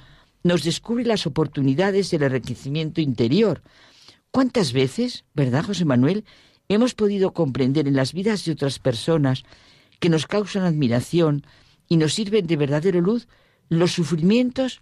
[0.43, 3.61] nos descubre las oportunidades del enriquecimiento interior.
[4.31, 6.25] ¿Cuántas veces, verdad, José Manuel,
[6.67, 9.43] hemos podido comprender en las vidas de otras personas
[9.99, 11.45] que nos causan admiración
[11.87, 13.27] y nos sirven de verdadero luz
[13.69, 14.81] los sufrimientos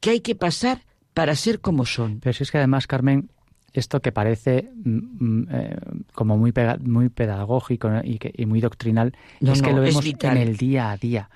[0.00, 0.82] que hay que pasar
[1.14, 2.20] para ser como son?
[2.20, 3.30] Pero si es que además, Carmen,
[3.72, 5.76] esto que parece mm, mm, eh,
[6.14, 10.96] como muy, muy pedagógico y, muy doctrinal, es que lo vemos en el día a
[10.96, 11.30] día.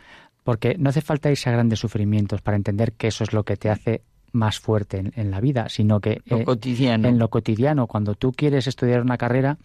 [0.44, 3.56] Porque no hace falta irse a grandes sufrimientos para entender que eso es lo que
[3.56, 4.02] te hace
[4.32, 6.44] más fuerte en, la vida, sino que eh,
[6.86, 9.58] en lo cotidiano, cuando tú quieres estudiar una carrera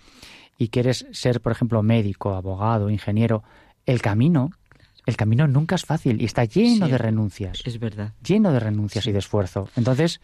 [0.58, 3.44] y quieres ser, por ejemplo, médico, abogado, ingeniero,
[3.86, 4.52] el camino,
[5.06, 7.62] el camino nunca es fácil y está lleno de renuncias.
[7.66, 8.14] Es verdad.
[8.24, 9.70] Lleno de renuncias y de esfuerzo.
[9.76, 10.22] Entonces,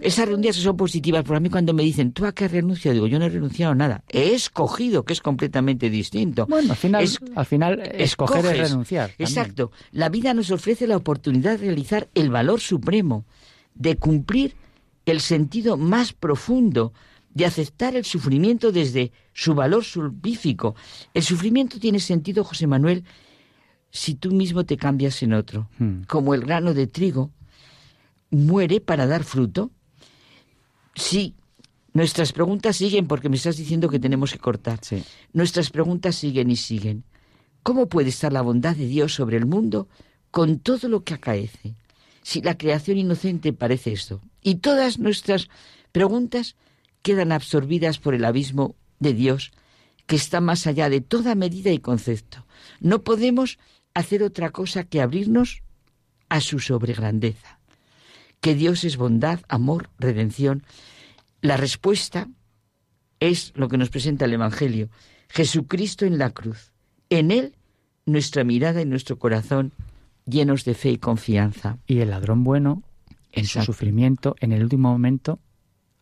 [0.00, 2.94] esas renuncias son positivas, pero a mí cuando me dicen, ¿tú a qué renunciado?
[2.94, 4.04] Digo, yo no he renunciado a nada.
[4.08, 6.46] He escogido, que es completamente distinto.
[6.46, 9.12] Bueno, al final, al final escoger es renunciar.
[9.18, 9.72] Exacto.
[9.92, 13.24] La vida nos ofrece la oportunidad de realizar el valor supremo,
[13.74, 14.54] de cumplir
[15.06, 16.92] el sentido más profundo,
[17.32, 20.74] de aceptar el sufrimiento desde su valor sulpífico.
[21.14, 23.04] El sufrimiento tiene sentido, José Manuel,
[23.90, 25.68] si tú mismo te cambias en otro.
[25.78, 26.02] Hmm.
[26.06, 27.30] Como el grano de trigo
[28.30, 29.70] muere para dar fruto?
[30.94, 31.34] Sí.
[31.92, 34.80] Nuestras preguntas siguen porque me estás diciendo que tenemos que cortar.
[34.82, 35.02] Sí.
[35.32, 37.04] Nuestras preguntas siguen y siguen.
[37.62, 39.88] ¿Cómo puede estar la bondad de Dios sobre el mundo
[40.30, 41.74] con todo lo que acaece?
[42.22, 44.20] Si la creación inocente parece esto.
[44.42, 45.48] Y todas nuestras
[45.90, 46.56] preguntas
[47.02, 49.52] quedan absorbidas por el abismo de Dios
[50.06, 52.46] que está más allá de toda medida y concepto.
[52.80, 53.58] No podemos
[53.94, 55.62] hacer otra cosa que abrirnos
[56.28, 57.55] a su sobregrandeza
[58.46, 60.62] que Dios es bondad, amor, redención.
[61.40, 62.28] La respuesta
[63.18, 64.88] es lo que nos presenta el Evangelio.
[65.28, 66.70] Jesucristo en la cruz.
[67.10, 67.56] En Él
[68.04, 69.72] nuestra mirada y nuestro corazón
[70.26, 71.78] llenos de fe y confianza.
[71.88, 72.84] Y el ladrón bueno,
[73.32, 75.40] en su sufrimiento, en el último momento,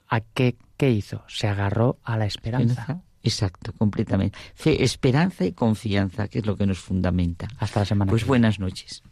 [0.07, 1.25] ¿a qué, qué hizo?
[1.29, 3.01] Se agarró a la esperanza.
[3.23, 4.37] Exacto, completamente.
[4.55, 7.49] Fe, esperanza y confianza, que es lo que nos fundamenta.
[7.59, 8.11] Hasta la semana.
[8.11, 9.03] Pues buenas noches.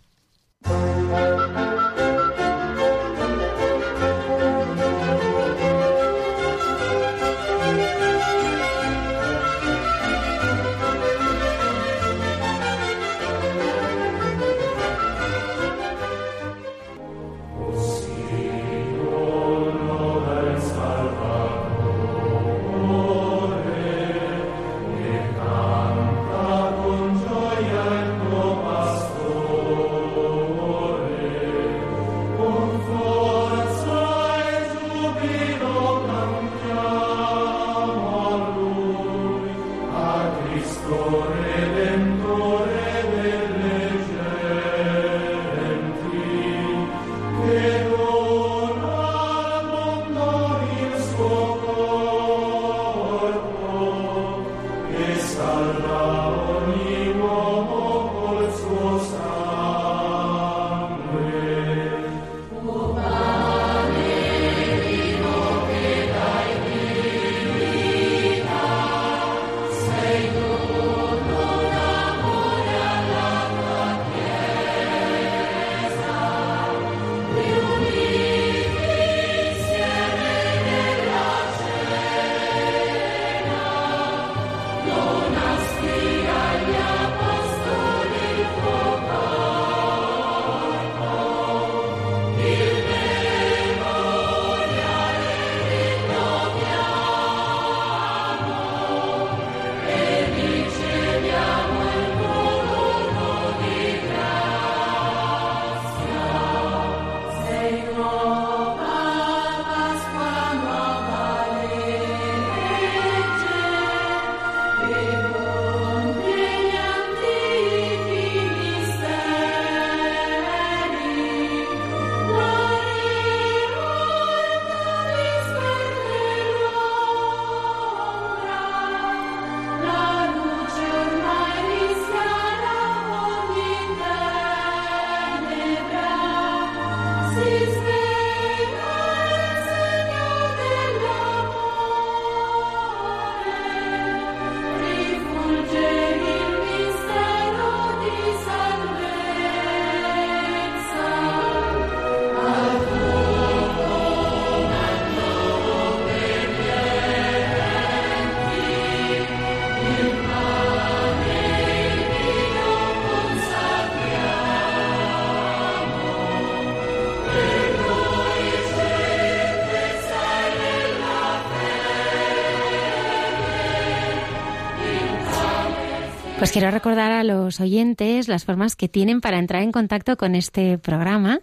[176.43, 180.35] Pues quiero recordar a los oyentes las formas que tienen para entrar en contacto con
[180.35, 181.39] este programa,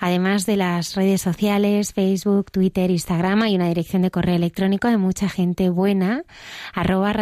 [0.00, 4.96] además de las redes sociales, Facebook, Twitter, Instagram, y una dirección de correo electrónico de
[4.96, 6.24] mucha gente buena,
[6.74, 7.12] arroba.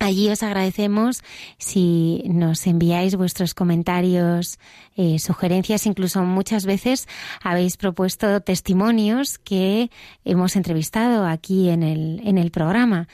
[0.00, 1.24] Allí os agradecemos
[1.58, 4.60] si nos enviáis vuestros comentarios,
[4.96, 7.08] eh, sugerencias, incluso muchas veces
[7.42, 9.90] habéis propuesto testimonios que
[10.24, 13.08] hemos entrevistado aquí en el, en el programa.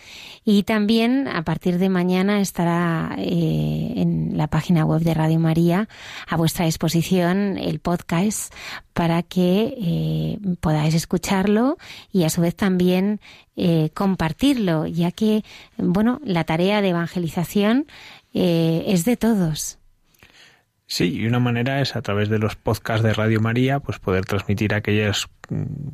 [0.45, 5.89] Y también a partir de mañana estará eh, en la página web de Radio María
[6.29, 8.53] a vuestra disposición el podcast
[8.93, 11.79] para que eh, podáis escucharlo
[12.13, 13.21] y a su vez también
[13.95, 15.45] compartirlo, ya que,
[15.77, 17.87] bueno, la tarea de evangelización
[18.33, 19.79] eh, es de todos.
[20.87, 24.27] Sí, y una manera es a través de los podcasts de Radio María, pues poder
[24.27, 25.89] transmitir aquellas mm,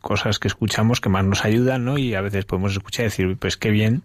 [0.00, 1.98] cosas que escuchamos que más nos ayudan, ¿no?
[1.98, 4.02] Y a veces podemos escuchar y decir, pues qué bien,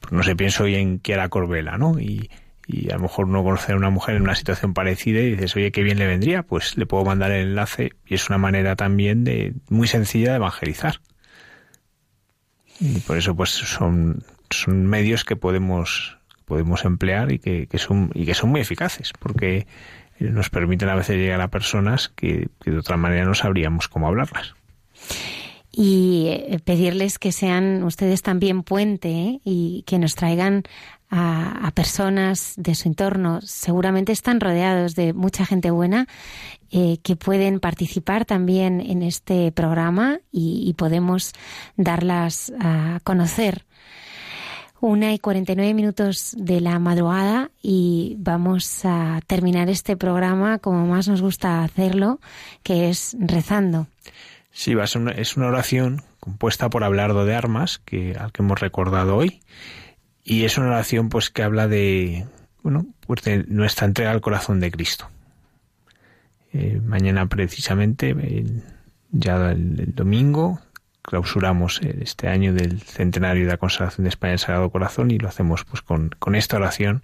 [0.00, 2.00] pues no sé, pienso hoy en Kiara Corbela, ¿no?
[2.00, 2.30] Y,
[2.66, 5.54] y a lo mejor no conocer a una mujer en una situación parecida y dices,
[5.56, 8.76] oye, qué bien le vendría, pues le puedo mandar el enlace y es una manera
[8.76, 11.00] también de muy sencilla de evangelizar.
[12.80, 18.10] Y por eso pues son, son medios que podemos, podemos emplear y que, que son,
[18.14, 19.66] y que son muy eficaces, porque
[20.18, 24.54] nos permiten a veces llegar a personas que, de otra manera no sabríamos cómo hablarlas
[25.72, 29.40] y eh, pedirles que sean ustedes también puente ¿eh?
[29.42, 30.64] y que nos traigan
[31.14, 33.40] a, personas de su entorno.
[33.42, 36.06] Seguramente están rodeados de mucha gente buena
[36.70, 41.32] eh, que pueden participar también en este programa y, podemos
[41.76, 43.66] darlas a conocer.
[44.82, 51.06] Una y 49 minutos de la madrugada y vamos a terminar este programa como más
[51.06, 52.18] nos gusta hacerlo,
[52.64, 53.86] que es rezando.
[54.50, 59.40] Sí, es una oración compuesta por Abelardo de Armas, que, al que hemos recordado hoy,
[60.24, 62.26] y es una oración pues que habla de,
[62.64, 65.08] bueno, pues de nuestra entrega al corazón de Cristo.
[66.52, 68.16] Eh, mañana precisamente,
[69.12, 70.58] ya el, domingo,
[71.02, 75.28] clausuramos este año del centenario de la consagración de España al Sagrado Corazón y lo
[75.28, 77.02] hacemos pues con, con esta oración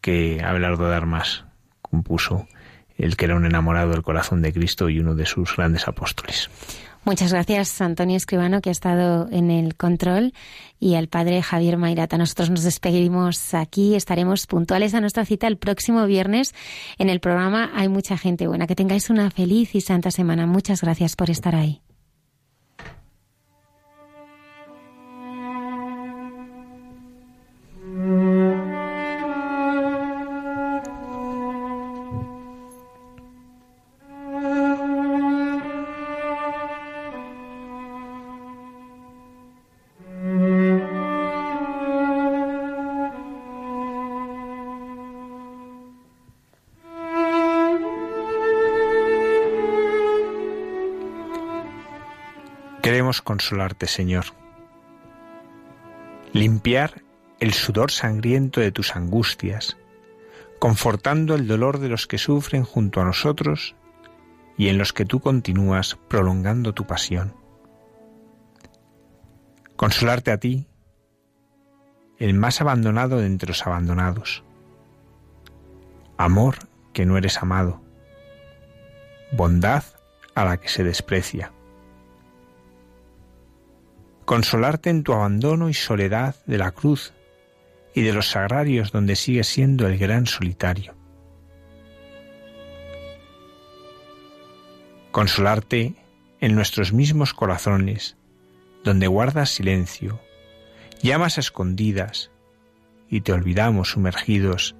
[0.00, 1.44] que Abelardo de Armas
[1.82, 2.46] compuso,
[2.96, 6.50] el que era un enamorado del corazón de Cristo y uno de sus grandes apóstoles.
[7.04, 10.32] Muchas gracias, Antonio Escribano, que ha estado en el control,
[10.80, 12.16] y al padre Javier Mairata.
[12.16, 13.94] Nosotros nos despedimos aquí.
[13.94, 16.54] Estaremos puntuales a nuestra cita el próximo viernes
[16.98, 18.66] en el programa Hay mucha gente buena.
[18.66, 20.46] Que tengáis una feliz y santa semana.
[20.46, 21.83] Muchas gracias por estar ahí.
[53.22, 54.26] Consolarte, Señor.
[56.32, 57.02] Limpiar
[57.40, 59.76] el sudor sangriento de tus angustias,
[60.58, 63.76] confortando el dolor de los que sufren junto a nosotros
[64.56, 67.34] y en los que tú continúas prolongando tu pasión.
[69.76, 70.66] Consolarte a ti,
[72.18, 74.44] el más abandonado de entre los abandonados.
[76.16, 76.56] Amor
[76.92, 77.82] que no eres amado.
[79.32, 79.82] Bondad
[80.34, 81.52] a la que se desprecia.
[84.24, 87.12] Consolarte en tu abandono y soledad de la cruz
[87.94, 90.94] y de los sagrarios donde sigues siendo el gran solitario.
[95.10, 95.94] Consolarte
[96.40, 98.16] en nuestros mismos corazones,
[98.82, 100.20] donde guardas silencio,
[101.02, 102.30] llamas a escondidas
[103.08, 104.74] y te olvidamos sumergidos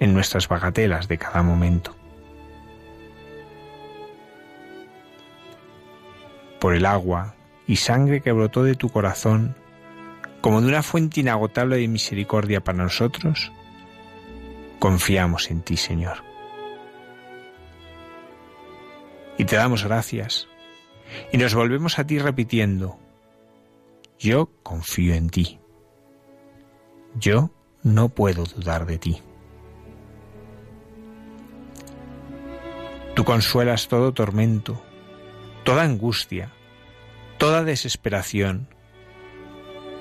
[0.00, 1.94] en nuestras bagatelas de cada momento.
[6.60, 7.35] Por el agua
[7.66, 9.56] y sangre que brotó de tu corazón,
[10.40, 13.52] como de una fuente inagotable de misericordia para nosotros,
[14.78, 16.18] confiamos en ti, Señor.
[19.38, 20.48] Y te damos gracias.
[21.32, 22.98] Y nos volvemos a ti repitiendo,
[24.18, 25.58] yo confío en ti.
[27.18, 27.50] Yo
[27.82, 29.22] no puedo dudar de ti.
[33.14, 34.82] Tú consuelas todo tormento,
[35.64, 36.52] toda angustia,
[37.38, 38.68] toda desesperación,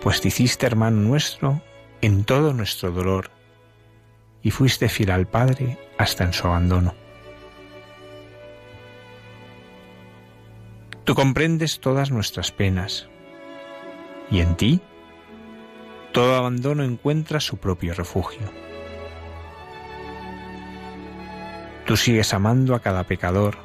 [0.02, 1.62] pues te hiciste hermano nuestro
[2.02, 3.32] en todo nuestro dolor
[4.42, 6.94] y fuiste fiel al Padre hasta en su abandono.
[11.04, 13.08] Tú comprendes todas nuestras penas
[14.32, 14.82] y en ti
[16.12, 18.52] todo abandono encuentra su propio refugio.
[21.86, 23.58] Tú sigues amando a cada pecador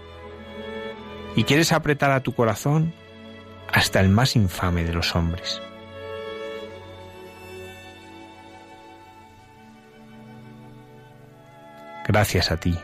[1.37, 2.93] y quieres apretar a tu corazón
[3.73, 5.63] hasta el más infame de los hombres.
[12.07, 12.77] Gracias a ti,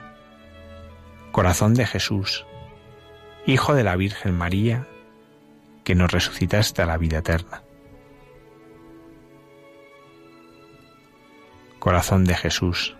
[1.33, 2.47] corazón de Jesús,
[3.45, 4.87] Hijo de la Virgen María,
[5.85, 7.63] que nos resucitaste a la vida eterna.
[11.79, 12.97] Corazón de Jesús,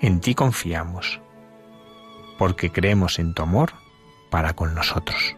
[0.00, 1.20] en ti confiamos,
[2.38, 3.72] porque creemos en tu amor
[4.30, 5.37] para con nosotros.